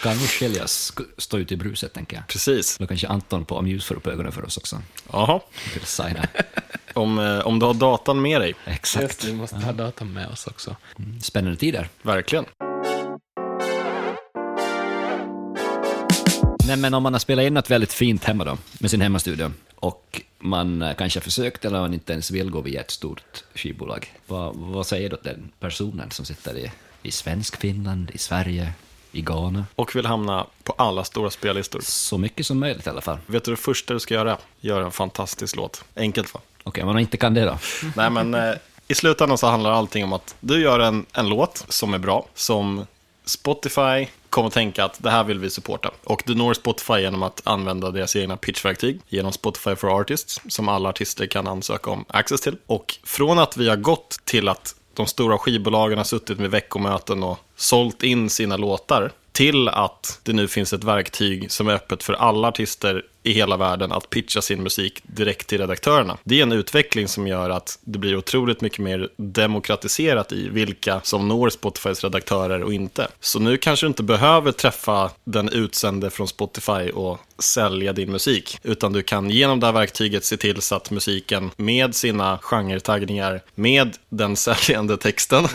Kan 0.03 0.17
nog 0.17 0.27
skiljas, 0.29 0.91
sk- 0.95 1.05
stå 1.17 1.37
ute 1.37 1.53
i 1.53 1.57
bruset, 1.57 1.93
tänker 1.93 2.15
jag. 2.17 2.27
precis. 2.27 2.77
Då 2.77 2.87
kanske 2.87 3.07
Anton 3.07 3.45
på 3.45 3.57
Amuse 3.57 3.87
får 3.87 3.95
upp 3.95 4.07
ögonen 4.07 4.31
för 4.31 4.45
oss 4.45 4.57
också. 4.57 4.81
Jaha, 5.11 5.39
om, 6.93 7.19
eh, 7.19 7.39
om 7.39 7.59
du 7.59 7.65
har 7.65 7.73
datan 7.73 8.21
med 8.21 8.41
dig, 8.41 8.55
Exakt. 8.65 9.23
vi 9.23 9.33
måste 9.33 9.55
ha 9.55 9.71
datan 9.71 10.13
med 10.13 10.27
oss 10.27 10.47
också. 10.47 10.75
Spännande 11.21 11.57
tider. 11.57 11.89
verkligen. 12.01 12.45
Nej, 16.67 16.77
men 16.77 16.93
om 16.93 17.03
man 17.03 17.13
har 17.13 17.19
spelat 17.19 17.45
in 17.45 17.53
något 17.53 17.69
väldigt 17.69 17.93
fint 17.93 18.23
hemma 18.23 18.43
då, 18.43 18.57
med 18.79 18.91
sin 18.91 19.01
hemmastudio, 19.01 19.51
och 19.75 20.21
man 20.39 20.81
eh, 20.81 20.95
kanske 20.95 21.19
har 21.19 21.23
försökt 21.23 21.65
eller 21.65 21.79
man 21.79 21.93
inte 21.93 22.13
ens 22.13 22.31
vill 22.31 22.49
gå 22.51 22.61
via 22.61 22.81
ett 22.81 22.91
stort 22.91 23.43
skivbolag, 23.55 24.13
vad, 24.27 24.55
vad 24.55 24.87
säger 24.87 25.09
du 25.09 25.15
till 25.15 25.31
den 25.31 25.51
personen 25.59 26.11
som 26.11 26.25
sitter 26.25 26.57
i, 26.57 26.71
i 27.03 27.11
svensk 27.11 27.55
Finland, 27.57 28.11
i 28.13 28.17
Sverige, 28.17 28.73
i 29.11 29.21
Ghana? 29.21 29.65
Och 29.75 29.95
vill 29.95 30.05
hamna 30.05 30.47
på 30.63 30.73
alla 30.77 31.03
stora 31.03 31.29
spellistor. 31.29 31.79
Så 31.83 32.17
mycket 32.17 32.45
som 32.45 32.59
möjligt 32.59 32.87
i 32.87 32.89
alla 32.89 33.01
fall. 33.01 33.17
Vet 33.25 33.43
du 33.43 33.51
det 33.51 33.57
första 33.57 33.93
du 33.93 33.99
ska 33.99 34.13
göra? 34.13 34.37
Gör 34.59 34.81
en 34.81 34.91
fantastisk 34.91 35.55
låt. 35.55 35.83
Enkelt 35.95 36.33
va? 36.33 36.39
Okej, 36.63 36.83
om 36.83 36.87
man 36.87 36.99
inte 36.99 37.17
kan 37.17 37.33
det 37.33 37.45
då? 37.45 37.57
Nej 37.95 38.09
men 38.09 38.33
eh, 38.33 38.55
i 38.87 38.95
slutändan 38.95 39.37
så 39.37 39.47
handlar 39.47 39.71
allting 39.71 40.03
om 40.03 40.13
att 40.13 40.35
du 40.39 40.61
gör 40.61 40.79
en, 40.79 41.05
en 41.13 41.29
låt 41.29 41.65
som 41.69 41.93
är 41.93 41.97
bra, 41.99 42.25
som 42.33 42.85
Spotify 43.25 44.07
kom 44.35 44.45
att 44.45 44.53
tänka 44.53 44.85
att 44.85 45.03
det 45.03 45.09
här 45.09 45.23
vill 45.23 45.39
vi 45.39 45.49
supporta. 45.49 45.91
Och 46.03 46.23
du 46.25 46.35
når 46.35 46.53
Spotify 46.53 46.93
genom 46.93 47.23
att 47.23 47.41
använda 47.43 47.91
deras 47.91 48.15
egna 48.15 48.37
pitchverktyg, 48.37 49.01
genom 49.09 49.31
Spotify 49.31 49.75
for 49.75 49.99
Artists, 49.99 50.41
som 50.47 50.69
alla 50.69 50.89
artister 50.89 51.25
kan 51.25 51.47
ansöka 51.47 51.89
om 51.89 52.05
access 52.07 52.41
till. 52.41 52.57
Och 52.65 52.95
från 53.03 53.39
att 53.39 53.57
vi 53.57 53.69
har 53.69 53.75
gått 53.75 54.19
till 54.25 54.49
att 54.49 54.75
de 54.93 55.07
stora 55.07 55.37
skivbolagen 55.37 55.97
har 55.97 56.05
suttit 56.05 56.39
med 56.39 56.51
veckomöten 56.51 57.23
och 57.23 57.39
sålt 57.55 58.03
in 58.03 58.29
sina 58.29 58.57
låtar, 58.57 59.11
till 59.31 59.67
att 59.69 60.19
det 60.23 60.33
nu 60.33 60.47
finns 60.47 60.73
ett 60.73 60.83
verktyg 60.83 61.51
som 61.51 61.67
är 61.67 61.73
öppet 61.73 62.03
för 62.03 62.13
alla 62.13 62.47
artister 62.47 63.03
i 63.25 63.33
hela 63.33 63.57
världen 63.57 63.91
att 63.91 64.09
pitcha 64.09 64.41
sin 64.41 64.63
musik 64.63 65.01
direkt 65.03 65.47
till 65.47 65.57
redaktörerna. 65.57 66.17
Det 66.23 66.39
är 66.39 66.43
en 66.43 66.51
utveckling 66.51 67.07
som 67.07 67.27
gör 67.27 67.49
att 67.49 67.79
det 67.81 67.99
blir 67.99 68.15
otroligt 68.15 68.61
mycket 68.61 68.79
mer 68.79 69.09
demokratiserat 69.17 70.31
i 70.31 70.49
vilka 70.49 71.01
som 71.03 71.27
når 71.27 71.49
Spotifys 71.49 72.03
redaktörer 72.03 72.63
och 72.63 72.73
inte. 72.73 73.07
Så 73.19 73.39
nu 73.39 73.57
kanske 73.57 73.85
du 73.85 73.87
inte 73.87 74.03
behöver 74.03 74.51
träffa 74.51 75.11
den 75.23 75.49
utsände 75.49 76.09
från 76.09 76.27
Spotify 76.27 76.89
och 76.93 77.19
sälja 77.39 77.93
din 77.93 78.11
musik, 78.11 78.59
utan 78.63 78.93
du 78.93 79.01
kan 79.03 79.29
genom 79.29 79.59
det 79.59 79.65
här 79.65 79.73
verktyget 79.73 80.25
se 80.25 80.37
till 80.37 80.61
så 80.61 80.75
att 80.75 80.91
musiken 80.91 81.51
med 81.57 81.95
sina 81.95 82.39
genretaggningar, 82.41 83.41
med 83.55 83.97
den 84.09 84.35
säljande 84.35 84.97
texten, 84.97 85.47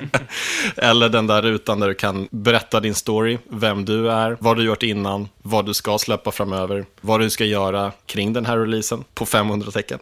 eller 0.76 1.08
den 1.08 1.26
där 1.26 1.42
rutan 1.42 1.80
där 1.80 1.88
du 1.88 1.94
kan 1.94 2.28
berätta 2.30 2.80
din 2.80 2.94
story, 2.94 3.38
vem 3.48 3.84
du 3.84 4.10
är, 4.10 4.36
vad 4.40 4.56
du 4.56 4.64
gjort 4.64 4.82
innan, 4.82 5.28
vad 5.42 5.66
du 5.66 5.74
ska 5.74 5.98
släppa 5.98 6.30
framöver, 6.30 6.86
vad 7.00 7.20
du 7.20 7.30
ska 7.30 7.44
göra 7.44 7.92
kring 8.06 8.32
den 8.32 8.46
här 8.46 8.58
releasen 8.58 9.04
på 9.14 9.26
500 9.26 9.70
tecken. 9.70 9.98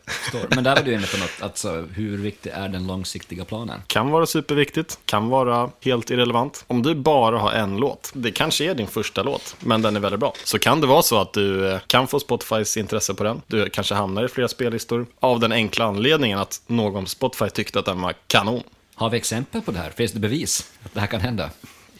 Men 0.49 0.65
där 0.65 0.77
var 0.77 0.83
du 0.83 0.95
inne 0.95 1.07
på 1.07 1.17
något, 1.17 1.31
alltså 1.41 1.87
hur 1.95 2.17
viktig 2.17 2.51
är 2.55 2.69
den 2.69 2.87
långsiktiga 2.87 3.45
planen? 3.45 3.81
Kan 3.87 4.11
vara 4.11 4.27
superviktigt, 4.27 4.99
kan 5.05 5.29
vara 5.29 5.71
helt 5.81 6.11
irrelevant. 6.11 6.65
Om 6.67 6.83
du 6.83 6.95
bara 6.95 7.39
har 7.39 7.53
en 7.53 7.77
låt, 7.77 8.11
det 8.15 8.31
kanske 8.31 8.65
är 8.65 8.75
din 8.75 8.87
första 8.87 9.23
låt, 9.23 9.57
men 9.61 9.83
den 9.83 9.97
är 9.97 10.01
väldigt 10.01 10.21
bra, 10.21 10.35
så 10.45 10.59
kan 10.59 10.81
det 10.81 10.87
vara 10.87 10.98
så 11.03 11.21
att 11.21 11.33
du 11.33 11.71
eh, 11.71 11.79
kan 11.87 12.09
få 12.09 12.21
Spotifys 12.21 12.77
intresse 12.77 13.15
på 13.15 13.25
den. 13.25 13.43
Du 13.47 13.71
kanske 13.71 13.95
hamnar 13.95 14.25
i 14.25 14.29
flera 14.29 14.49
spellistor 14.49 15.07
av 15.21 15.41
den 15.41 15.53
enkla 15.53 15.85
anledningen 15.85 16.39
att 16.39 16.63
någon 16.67 17.05
på 17.05 17.11
Spotify 17.11 17.51
tyckte 17.51 17.79
att 17.79 17.85
den 17.85 18.01
var 18.01 18.15
kanon. 18.27 18.63
Har 18.95 19.11
vi 19.11 19.17
exempel 19.17 19.63
på 19.63 19.71
det 19.71 19.79
här? 19.79 19.91
Finns 19.91 20.13
det 20.13 20.21
bevis 20.21 20.73
att 20.85 20.95
det 20.95 21.01
här 21.01 21.07
kan 21.07 21.21
hända? 21.21 21.51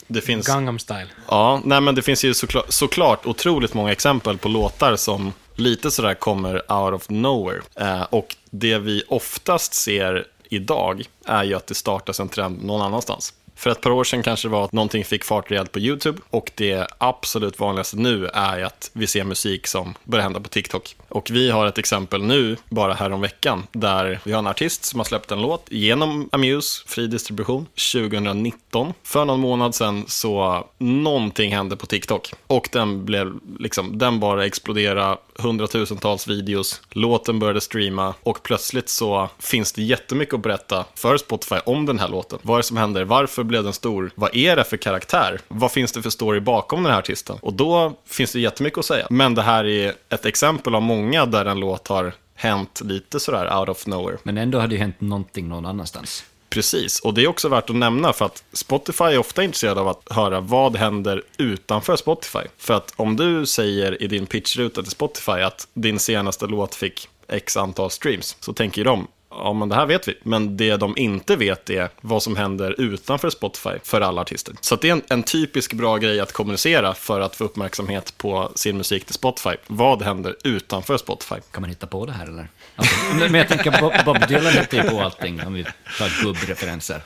Det 0.07 0.21
finns... 0.21 0.47
Gangnam 0.47 0.79
style. 0.79 1.07
Ja, 1.29 1.61
nej 1.65 1.81
men 1.81 1.95
det 1.95 2.03
finns 2.03 2.25
ju 2.25 2.35
såklart, 2.35 2.73
såklart 2.73 3.27
otroligt 3.27 3.75
många 3.75 3.93
exempel 3.93 4.39
på 4.39 4.49
låtar 4.49 4.97
som 4.97 5.33
lite 5.55 5.91
sådär 5.91 6.15
kommer 6.15 6.73
out 6.73 6.95
of 6.95 7.09
nowhere. 7.09 7.61
Eh, 7.75 8.03
och 8.03 8.37
det 8.51 8.79
vi 8.79 9.03
oftast 9.09 9.75
ser 9.75 10.27
idag 10.49 11.03
är 11.25 11.45
ju 11.45 11.55
att 11.55 11.67
det 11.67 11.75
startas 11.75 12.21
en 12.21 12.29
trend 12.29 12.65
någon 12.65 12.83
annanstans. 12.83 13.35
För 13.59 13.71
ett 13.71 13.81
par 13.81 13.91
år 13.91 14.05
sedan 14.05 14.23
kanske 14.23 14.49
det 14.49 14.53
var 14.53 14.65
att 14.65 14.73
någonting 14.73 15.05
fick 15.05 15.25
fart 15.25 15.51
rejält 15.51 15.73
på 15.73 15.79
YouTube 15.79 16.21
och 16.31 16.51
det 16.55 16.87
absolut 16.99 17.61
vanligaste 17.61 17.97
nu 17.97 18.27
är 18.27 18.63
att 18.63 18.91
vi 18.93 19.07
ser 19.07 19.25
musik 19.25 19.67
som 19.67 19.95
börjar 20.05 20.23
hända 20.23 20.41
på 20.41 20.49
TikTok. 20.49 20.97
Och 21.19 21.31
vi 21.31 21.51
har 21.51 21.67
ett 21.67 21.79
exempel 21.79 22.23
nu, 22.23 22.57
bara 22.69 22.95
här 22.95 23.13
om 23.13 23.21
veckan, 23.21 23.67
där 23.73 24.21
vi 24.25 24.33
har 24.33 24.39
en 24.39 24.47
artist 24.47 24.85
som 24.85 25.01
har 25.01 25.05
släppt 25.05 25.31
en 25.31 25.43
låt 25.43 25.67
genom 25.71 26.29
Amuse, 26.33 26.83
fri 26.87 27.07
distribution, 27.07 27.67
2019. 27.93 28.93
För 29.03 29.25
någon 29.25 29.41
månad 29.41 29.75
sedan 29.75 30.05
så 30.07 30.67
någonting 30.79 31.55
hände 31.55 31.77
på 31.77 31.87
TikTok 31.87 32.33
och 32.47 32.69
den 32.73 33.05
blev 33.05 33.33
liksom, 33.59 33.99
den 33.99 34.21
bara 34.21 34.47
explodera 34.47 35.17
hundratusentals 35.39 36.29
videos, 36.29 36.83
låten 36.91 37.39
började 37.39 37.61
streama 37.61 38.15
och 38.23 38.43
plötsligt 38.43 38.89
så 38.89 39.29
finns 39.39 39.73
det 39.73 39.83
jättemycket 39.83 40.35
att 40.35 40.43
berätta 40.43 40.85
för 40.95 41.17
Spotify 41.17 41.57
om 41.65 41.87
den 41.87 41.99
här 41.99 42.09
låten. 42.09 42.39
Vad 42.43 42.55
är 42.55 42.59
det 42.59 42.63
som 42.63 42.77
händer? 42.77 43.05
Varför 43.05 43.43
blev 43.43 43.65
den 43.65 43.73
stor? 43.73 44.11
Vad 44.15 44.37
är 44.37 44.57
det 44.57 44.65
för 44.65 44.77
karaktär? 44.77 45.41
Vad 45.49 45.73
finns 45.73 45.93
det 45.93 46.03
för 46.03 46.11
story 46.11 46.41
bakom 46.41 46.83
den 46.83 46.93
här 46.93 46.99
artisten? 46.99 47.37
Och 47.41 47.53
då 47.53 47.93
finns 48.07 48.33
det 48.33 48.41
jättemycket 48.41 48.79
att 48.79 48.85
säga. 48.85 49.07
Men 49.11 49.35
det 49.35 49.43
här 49.43 49.65
är 49.65 49.95
ett 50.09 50.27
exempel 50.27 50.75
av 50.75 50.83
många 50.83 51.08
där 51.11 51.45
en 51.45 51.61
låt 51.61 51.89
har 51.89 52.15
hänt 52.35 52.81
lite 52.85 53.21
sådär 53.21 53.59
out 53.59 53.69
of 53.69 53.87
nowhere. 53.87 54.19
Men 54.23 54.39
ändå 54.39 54.59
hade 54.59 54.75
ju 54.75 54.81
hänt 54.81 55.01
någonting 55.01 55.49
någon 55.49 55.67
annanstans. 55.67 56.25
Precis, 56.51 57.01
och 57.01 57.15
det 57.15 57.23
är 57.23 57.29
också 57.29 57.49
värt 57.49 57.71
att 57.71 57.77
nämna 57.77 58.13
för 58.13 58.25
att 58.25 58.45
Spotify 58.53 59.05
är 59.05 59.19
ofta 59.19 59.45
intresserad 59.45 59.79
av 59.79 59.89
att 59.89 60.03
höra 60.11 60.41
vad 60.41 60.77
händer 60.77 61.23
utanför 61.39 61.97
Spotify. 61.97 62.49
För 62.59 62.75
att 62.75 62.93
om 62.97 63.17
du 63.17 63.47
säger 63.47 64.03
i 64.03 64.07
din 64.07 64.27
pitchruta 64.27 64.83
till 64.83 64.91
Spotify 64.91 65.33
att 65.33 65.69
din 65.75 65.99
senaste 65.99 66.47
låt 66.47 66.75
fick 66.75 67.09
x 67.29 67.57
antal 67.57 67.91
streams, 67.91 68.37
så 68.41 68.53
tänker 68.53 68.85
de, 68.85 69.07
ja 69.31 69.53
men 69.53 69.69
det 69.69 69.75
här 69.75 69.87
vet 69.87 70.09
vi. 70.09 70.15
Men 70.23 70.57
det 70.57 70.77
de 70.77 70.99
inte 70.99 71.37
vet 71.37 71.71
är 71.71 71.89
vad 72.01 72.23
som 72.23 72.37
händer 72.37 72.81
utanför 72.81 73.31
Spotify 73.31 73.71
för 73.83 74.01
alla 74.01 74.21
artister. 74.21 74.55
Så 74.61 74.75
att 74.75 74.81
det 74.81 74.89
är 74.89 74.93
en, 74.93 75.03
en 75.09 75.23
typisk 75.23 75.73
bra 75.73 75.97
grej 75.97 76.21
att 76.21 76.33
kommunicera 76.33 76.95
för 76.95 77.21
att 77.21 77.37
få 77.37 77.45
uppmärksamhet 77.45 78.19
på 78.19 78.53
sin 78.55 78.77
musik 78.77 79.05
till 79.05 79.15
Spotify. 79.15 79.57
Vad 79.67 80.03
händer 80.03 80.37
utanför 80.45 80.97
Spotify? 80.97 81.37
Kan 81.51 81.61
man 81.61 81.71
hitta 81.71 81.87
på 81.87 82.07
det 82.07 82.13
här 82.13 82.27
eller? 82.27 82.49
Alltså, 82.77 82.95
men 83.15 83.35
jag 83.35 83.49
tänker, 83.49 83.81
Bob, 83.81 83.93
Bob 84.05 84.29
Dylan 84.29 84.53
hittar 84.53 84.85
ju 84.85 84.91
på 84.91 85.01
allting, 85.01 85.47
om 85.47 85.55
vi 85.55 85.65
tar 85.99 86.23
gubbreferenser. 86.23 87.03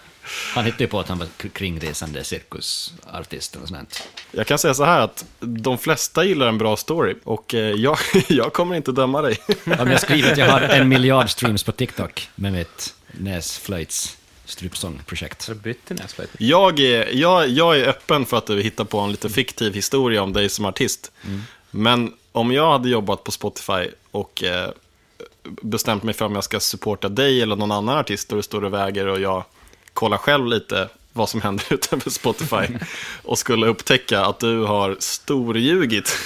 Han 0.54 0.64
hittade 0.64 0.84
ju 0.84 0.88
på 0.88 1.00
att 1.00 1.08
han 1.08 1.18
var 1.18 1.28
kringresande 1.52 2.24
cirkusartist 2.24 3.56
och 3.56 3.68
sånt. 3.68 4.08
Jag 4.30 4.46
kan 4.46 4.58
säga 4.58 4.74
så 4.74 4.84
här 4.84 5.00
att 5.00 5.24
de 5.40 5.78
flesta 5.78 6.24
gillar 6.24 6.48
en 6.48 6.58
bra 6.58 6.76
story 6.76 7.14
och 7.24 7.54
eh, 7.54 7.60
jag, 7.60 7.98
jag 8.28 8.52
kommer 8.52 8.76
inte 8.76 8.92
döma 8.92 9.22
dig. 9.22 9.38
Om 9.78 9.90
jag 9.90 10.00
skriver 10.00 10.32
att 10.32 10.38
jag 10.38 10.50
har 10.50 10.60
en 10.60 10.88
miljard 10.88 11.30
streams 11.30 11.62
på 11.62 11.72
TikTok 11.72 12.28
med 12.34 12.52
mitt 12.52 12.94
näsflöjts 13.12 14.16
strupsångprojekt. 14.44 15.50
Jag 16.38 16.80
är, 16.80 17.08
jag, 17.12 17.48
jag 17.48 17.78
är 17.78 17.88
öppen 17.88 18.26
för 18.26 18.38
att 18.38 18.46
du 18.46 18.62
hittar 18.62 18.84
på 18.84 18.98
en 19.00 19.10
lite 19.10 19.28
fiktiv 19.28 19.74
historia 19.74 20.22
om 20.22 20.32
dig 20.32 20.48
som 20.48 20.64
artist. 20.64 21.12
Men 21.70 22.12
om 22.32 22.52
jag 22.52 22.72
hade 22.72 22.88
jobbat 22.88 23.24
på 23.24 23.30
Spotify 23.30 23.88
och 24.10 24.42
eh, 24.42 24.70
bestämt 25.62 26.02
mig 26.02 26.14
för 26.14 26.24
om 26.24 26.34
jag 26.34 26.44
ska 26.44 26.60
supporta 26.60 27.08
dig 27.08 27.42
eller 27.42 27.56
någon 27.56 27.72
annan 27.72 27.98
artist 27.98 28.30
och 28.30 28.36
det 28.36 28.42
står 28.42 28.64
och 28.64 28.72
väger 28.72 29.06
och 29.06 29.20
jag 29.20 29.44
kolla 29.94 30.18
själv 30.18 30.46
lite 30.46 30.88
vad 31.12 31.28
som 31.28 31.40
händer 31.40 31.64
utanför 31.70 32.10
Spotify 32.10 32.78
och 33.22 33.38
skulle 33.38 33.66
upptäcka 33.66 34.24
att 34.24 34.38
du 34.38 34.64
har 34.64 34.96
storljugit, 34.98 36.16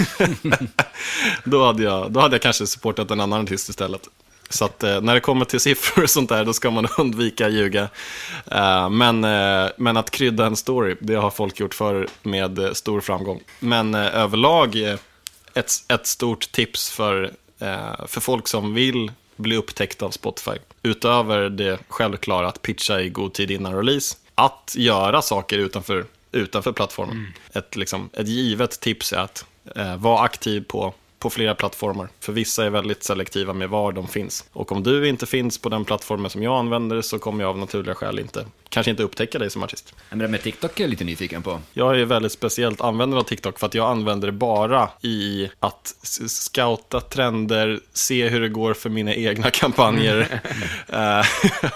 då, 1.45 1.65
hade 1.65 1.83
jag, 1.83 2.13
då 2.13 2.21
hade 2.21 2.35
jag 2.35 2.43
kanske 2.43 2.67
supportat 2.67 3.11
en 3.11 3.21
annan 3.21 3.43
artist 3.43 3.69
istället. 3.69 4.09
Så 4.49 4.65
att 4.65 4.83
eh, 4.83 5.01
när 5.01 5.15
det 5.15 5.21
kommer 5.21 5.45
till 5.45 5.61
siffror 5.61 6.03
och 6.03 6.11
sånt 6.11 6.29
där, 6.29 6.45
då 6.45 6.53
ska 6.53 6.71
man 6.71 6.87
undvika 6.99 7.47
att 7.47 7.53
ljuga. 7.53 7.89
Eh, 8.51 8.91
men, 8.91 9.25
eh, 9.25 9.71
men 9.77 9.97
att 9.97 10.11
krydda 10.11 10.47
en 10.47 10.57
story, 10.57 10.97
det 11.01 11.15
har 11.15 11.31
folk 11.31 11.61
gjort 11.61 11.75
förr 11.75 12.09
med 12.23 12.59
eh, 12.59 12.73
stor 12.73 13.01
framgång. 13.01 13.41
Men 13.59 13.95
eh, 13.95 14.17
överlag, 14.17 14.77
eh, 14.77 14.99
ett, 15.55 15.73
ett 15.89 16.07
stort 16.07 16.53
tips 16.53 16.91
för, 16.91 17.33
för 18.07 18.21
folk 18.21 18.49
som 18.49 18.75
vill 18.75 19.13
bli 19.37 19.57
upptäckta 19.57 20.07
av 20.07 20.11
Spotify. 20.11 20.59
Utöver 20.83 21.49
det 21.49 21.79
självklara 21.89 22.49
att 22.49 22.63
pitcha 22.63 23.01
i 23.01 23.09
god 23.09 23.33
tid 23.33 23.51
innan 23.51 23.77
release, 23.77 24.17
att 24.35 24.75
göra 24.79 25.23
saker 25.23 25.59
utanför, 25.59 26.05
utanför 26.33 26.73
plattformen. 26.73 27.33
Ett, 27.53 27.77
liksom, 27.77 28.11
ett 28.13 28.29
givet 28.29 28.81
tips 28.81 29.13
är 29.13 29.19
att 29.19 29.45
eh, 29.77 29.97
vara 29.97 30.21
aktiv 30.21 30.65
på 30.69 30.95
på 31.27 31.31
flera 31.31 31.55
plattformar. 31.55 32.09
För 32.21 32.33
vissa 32.33 32.67
är 32.67 32.71
väldigt 32.71 33.03
selektiva 33.03 33.53
med 33.53 33.69
var 33.69 33.93
de 33.93 34.09
finns. 34.09 34.45
Och 34.53 34.73
om 34.73 34.83
du 34.83 35.09
inte 35.09 35.27
finns 35.27 35.59
på 35.59 35.69
den 35.69 35.85
plattformen 35.85 36.31
som 36.31 36.43
jag 36.43 36.59
använder 36.59 37.03
så 37.03 37.19
kommer 37.19 37.45
jag 37.45 37.51
av 37.51 37.59
naturliga 37.59 37.95
skäl 37.95 38.19
inte 38.19 38.45
kanske 38.77 38.91
inte 38.91 39.03
upptäcka 39.03 39.39
dig 39.39 39.51
som 39.51 39.63
artist. 39.63 39.95
Men 40.11 40.19
det 40.19 40.25
där 40.25 40.31
med 40.31 40.43
TikTok 40.43 40.81
är 40.81 40.85
jag 40.85 40.91
lite 40.91 41.05
nyfiken 41.05 41.43
på. 41.43 41.61
Jag 41.73 42.01
är 42.01 42.05
väldigt 42.05 42.33
speciellt 42.33 42.81
användare 42.81 43.21
av 43.21 43.25
TikTok 43.25 43.59
för 43.59 43.67
att 43.67 43.75
jag 43.75 43.91
använder 43.91 44.27
det 44.27 44.33
bara 44.33 44.89
i 45.03 45.51
att 45.61 45.95
scouta 46.27 47.01
trender, 47.01 47.81
se 47.93 48.29
hur 48.29 48.41
det 48.41 48.49
går 48.49 48.75
för 48.75 48.91
mina 48.91 49.15
egna 49.15 49.51
kampanjer. 49.51 50.41
Eh, 50.89 51.27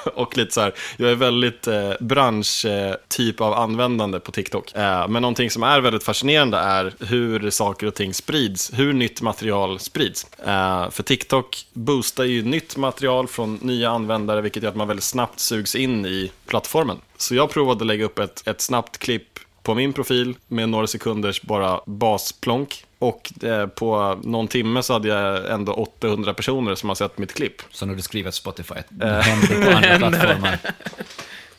och 0.14 0.36
lite 0.36 0.54
så 0.54 0.60
här, 0.60 0.74
jag 0.96 1.10
är 1.10 1.14
väldigt 1.14 1.66
eh, 1.66 1.92
branschtyp 2.00 3.40
av 3.40 3.54
användande 3.54 4.20
på 4.20 4.32
TikTok. 4.32 4.74
Eh, 4.74 5.08
men 5.08 5.22
någonting 5.22 5.50
som 5.50 5.62
är 5.62 5.80
väldigt 5.80 6.02
fascinerande 6.02 6.58
är 6.58 6.94
hur 7.00 7.50
saker 7.50 7.86
och 7.86 7.94
ting 7.94 8.14
sprids, 8.14 8.70
hur 8.74 8.92
nytt 8.92 9.22
material 9.22 9.39
sprids. 9.78 10.26
Eh, 10.38 10.90
för 10.90 11.02
TikTok 11.02 11.66
boostar 11.72 12.24
ju 12.24 12.42
nytt 12.42 12.76
material 12.76 13.28
från 13.28 13.54
nya 13.54 13.90
användare, 13.90 14.40
vilket 14.40 14.62
gör 14.62 14.70
att 14.70 14.76
man 14.76 14.88
väldigt 14.88 15.04
snabbt 15.04 15.40
sugs 15.40 15.74
in 15.74 16.06
i 16.06 16.32
plattformen. 16.46 16.96
Så 17.16 17.34
jag 17.34 17.50
provade 17.50 17.80
att 17.80 17.86
lägga 17.86 18.04
upp 18.04 18.18
ett, 18.18 18.48
ett 18.48 18.60
snabbt 18.60 18.98
klipp 18.98 19.38
på 19.62 19.74
min 19.74 19.92
profil 19.92 20.36
med 20.48 20.68
några 20.68 20.86
sekunders 20.86 21.42
bara 21.42 21.80
basplonk. 21.86 22.84
Och 22.98 23.44
eh, 23.44 23.66
på 23.66 24.18
någon 24.22 24.48
timme 24.48 24.82
så 24.82 24.92
hade 24.92 25.08
jag 25.08 25.50
ändå 25.50 25.72
800 25.72 26.34
personer 26.34 26.74
som 26.74 26.88
har 26.88 26.96
sett 26.96 27.18
mitt 27.18 27.32
klipp. 27.34 27.62
Så 27.70 27.86
när 27.86 27.94
du 27.94 28.02
skriver 28.02 28.30
Spotify, 28.30 28.74
det 28.88 29.22
händer 29.22 29.64
på 29.64 29.76
andra 29.76 29.98
plattformar. 30.10 30.58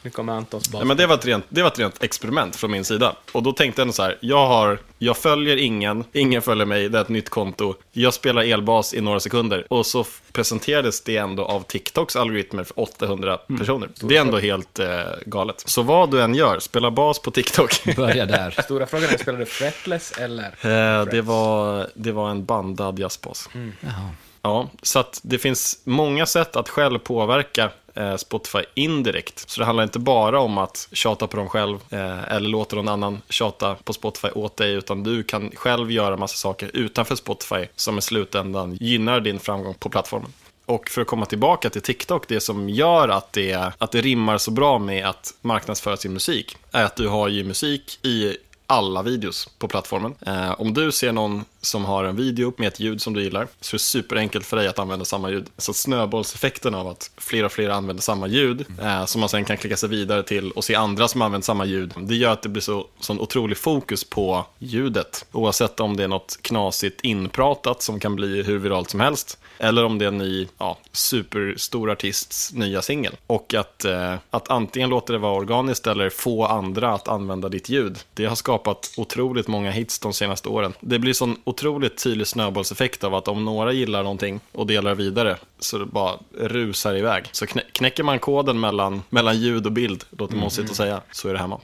Nu 0.02 0.10
kommer 0.10 0.34
Antons 0.34 0.72
bas. 0.72 0.82
Ja, 0.82 0.86
men 0.86 0.97
det, 0.97 1.08
var 1.08 1.16
ett 1.16 1.26
rent, 1.26 1.45
det 1.49 1.62
var 1.62 1.70
ett 1.70 1.80
rent 1.80 2.04
experiment 2.04 2.56
från 2.56 2.72
min 2.72 2.86
sida. 2.86 3.16
Och 3.32 3.43
då 3.43 3.54
tänkte 3.54 3.82
jag 3.82 3.93
så 3.93 4.04
här, 4.04 4.18
jag, 4.22 4.47
har, 4.47 4.80
jag 4.97 5.18
följer 5.18 5.58
ingen, 5.58 6.04
ingen 6.12 6.41
följer 6.41 6.66
mig, 6.66 6.89
det 6.89 6.97
är 6.97 7.02
ett 7.02 7.10
nytt 7.10 7.30
konto. 7.30 7.76
Jag 7.91 8.14
spelar 8.14 8.43
elbas 8.43 8.93
i 8.93 9.02
några 9.02 9.20
sekunder. 9.20 9.66
Och 9.70 9.86
så 9.86 10.06
presenterades 10.32 11.02
det 11.02 11.18
ändå 11.18 11.45
av 11.45 11.62
TikToks 11.62 12.16
algoritmer 12.16 12.64
för 12.64 12.80
800 12.80 13.38
personer. 13.60 13.89
Det 13.99 14.18
är 14.18 14.22
ändå 14.22 14.38
helt 14.38 14.80
eh, 14.80 14.88
galet. 15.26 15.64
Så 15.66 15.82
vad 15.82 16.12
du 16.12 16.22
än 16.22 16.36
gör, 16.36 16.60
spela 16.60 16.91
bas 16.91 17.20
på 17.20 17.32
TikTok. 17.32 17.95
Börja 17.95 18.26
där. 18.26 18.52
Stora 18.64 18.86
frågan 18.86 19.10
är, 19.10 19.18
spelar 19.18 19.39
du 19.39 19.45
fretless 19.45 20.12
eller? 20.12 20.45
Eh, 20.45 21.06
det, 21.06 21.22
var, 21.22 21.88
det 21.93 22.12
var 22.12 22.30
en 22.30 22.45
bandad 22.45 22.99
jazzbas. 22.99 23.49
Jaha. 23.82 24.10
Ja, 24.42 24.70
så 24.82 25.00
att 25.00 25.20
det 25.24 25.38
finns 25.38 25.82
många 25.84 26.26
sätt 26.26 26.56
att 26.56 26.70
själv 26.70 27.00
påverka 27.00 27.72
eh, 27.96 28.16
Spotify 28.16 28.60
indirekt. 28.74 29.50
Så 29.50 29.60
det 29.60 29.66
handlar 29.66 29.84
inte 29.84 30.00
bara 30.00 30.39
om 30.39 30.58
att 30.58 30.88
tjata 30.92 31.28
på 31.28 31.38
dem 31.38 31.50
själv 31.50 31.78
eh, 31.89 32.34
eller 32.34 32.50
låta 32.50 32.76
någon 32.76 32.88
annan 32.88 33.22
tjata 33.30 33.76
på 33.76 33.94
Spotify 33.94 34.28
åt 34.28 34.58
dig, 34.58 34.74
utan 34.74 35.04
du 35.04 35.24
kan 35.24 35.52
själv 35.56 35.92
göra 35.92 36.18
massa 36.18 36.36
saker 36.36 36.72
utanför 36.74 37.16
Spotify 37.16 37.68
som 37.76 37.98
i 37.98 38.02
slutändan 38.02 38.78
gynnar 38.80 39.20
din 39.20 39.39
framgång 39.39 39.74
på 39.74 39.89
plattformen. 39.89 40.34
Och 40.66 40.89
för 40.89 41.02
att 41.02 41.08
komma 41.08 41.26
tillbaka 41.26 41.70
till 41.70 41.82
TikTok, 41.82 42.28
det 42.28 42.39
som 42.39 42.70
gör 42.70 43.10
att 43.10 43.34
det, 43.34 43.72
att 43.78 43.92
det 43.92 44.02
rimmar 44.02 44.38
så 44.38 44.52
bra 44.52 44.80
med 44.80 45.06
att 45.06 45.34
marknadsföra 45.42 45.98
sin 45.98 46.14
musik, 46.14 46.58
är 46.72 46.84
att 46.84 46.96
du 46.96 47.08
har 47.08 47.28
ju 47.28 47.44
musik 47.44 48.06
i 48.06 48.38
alla 48.72 49.02
videos 49.04 49.50
på 49.58 49.68
plattformen. 49.68 50.16
Eh, 50.22 50.62
om 50.62 50.74
du 50.74 50.92
ser 50.92 51.12
någon 51.12 51.46
som 51.62 51.86
har 51.86 52.04
en 52.04 52.16
video 52.16 52.54
med 52.58 52.68
ett 52.68 52.80
ljud 52.80 53.02
som 53.02 53.14
du 53.14 53.24
gillar 53.24 53.48
så 53.62 53.76
är 53.76 53.78
det 53.78 53.84
superenkelt 53.84 54.46
för 54.46 54.58
dig 54.58 54.68
att 54.68 54.80
använda 54.80 55.06
samma 55.06 55.30
ljud. 55.30 55.50
Så 55.58 55.74
snöbollseffekten 55.74 56.76
av 56.76 56.88
att 56.88 57.12
fler 57.18 57.44
och 57.44 57.52
fler 57.52 57.70
använder 57.70 58.04
samma 58.04 58.28
ljud 58.28 58.66
eh, 58.82 59.06
som 59.06 59.20
man 59.20 59.30
sen 59.30 59.46
kan 59.46 59.58
klicka 59.58 59.78
sig 59.78 59.90
vidare 59.90 60.24
till 60.24 60.52
och 60.52 60.64
se 60.64 60.76
andra 60.76 61.08
som 61.08 61.22
använder 61.22 61.46
samma 61.46 61.66
ljud. 61.66 61.94
Det 61.98 62.16
gör 62.16 62.34
att 62.34 62.42
det 62.42 62.50
blir 62.50 62.62
så 62.62 62.88
sån 63.00 63.20
otrolig 63.20 63.58
fokus 63.58 64.04
på 64.04 64.46
ljudet. 64.60 65.26
Oavsett 65.32 65.80
om 65.80 65.98
det 65.98 66.04
är 66.04 66.08
något 66.08 66.40
knasigt 66.42 67.02
inpratat 67.02 67.82
som 67.82 68.00
kan 68.00 68.16
bli 68.16 68.44
hur 68.44 68.58
viralt 68.58 68.90
som 68.90 69.00
helst 69.00 69.38
eller 69.62 69.84
om 69.84 69.98
det 69.98 70.06
är 70.06 70.08
en 70.08 70.18
ny, 70.18 70.48
ja, 70.58 70.78
superstor 70.92 71.92
artists 71.92 72.54
nya 72.54 72.82
singel. 72.82 73.16
Och 73.28 73.54
att, 73.54 73.86
eh, 73.86 74.16
att 74.30 74.52
antingen 74.52 74.89
låta 74.89 75.14
det 75.14 75.20
vara 75.20 75.34
organiskt 75.34 75.88
eller 75.88 76.10
få 76.10 76.46
andra 76.46 76.94
att 76.94 77.08
använda 77.08 77.50
ditt 77.50 77.70
ljud. 77.70 78.00
Det 78.14 78.26
har 78.26 78.36
skapat 78.36 78.94
otroligt 78.98 79.48
många 79.48 79.72
hits 79.72 80.00
de 80.00 80.14
senaste 80.14 80.50
åren. 80.50 80.74
Det 80.80 81.00
blir 81.00 81.14
sån 81.14 81.38
otroligt 81.44 82.04
tydlig 82.04 82.28
snöbollseffekt 82.28 83.04
av 83.04 83.16
att 83.16 83.28
om 83.28 83.46
några 83.46 83.72
gillar 83.72 84.04
någonting 84.04 84.39
och 84.52 84.68
delar 84.68 84.96
vidare 84.96 85.38
så 85.64 85.78
det 85.78 85.86
bara 85.86 86.20
rusar 86.38 86.95
iväg. 86.95 87.30
Så 87.32 87.45
knä 87.45 87.62
knäcker 87.72 88.03
man 88.03 88.20
koden 88.20 88.59
mellan, 88.59 89.03
mellan 89.09 89.39
ljud 89.39 89.66
och 89.66 89.72
bild, 89.72 90.03
låter 90.09 90.36
mossigt 90.36 90.70
att 90.70 90.76
säga, 90.76 91.01
så 91.12 91.30
är 91.30 91.34
det 91.34 91.39
hemma. 91.39 91.59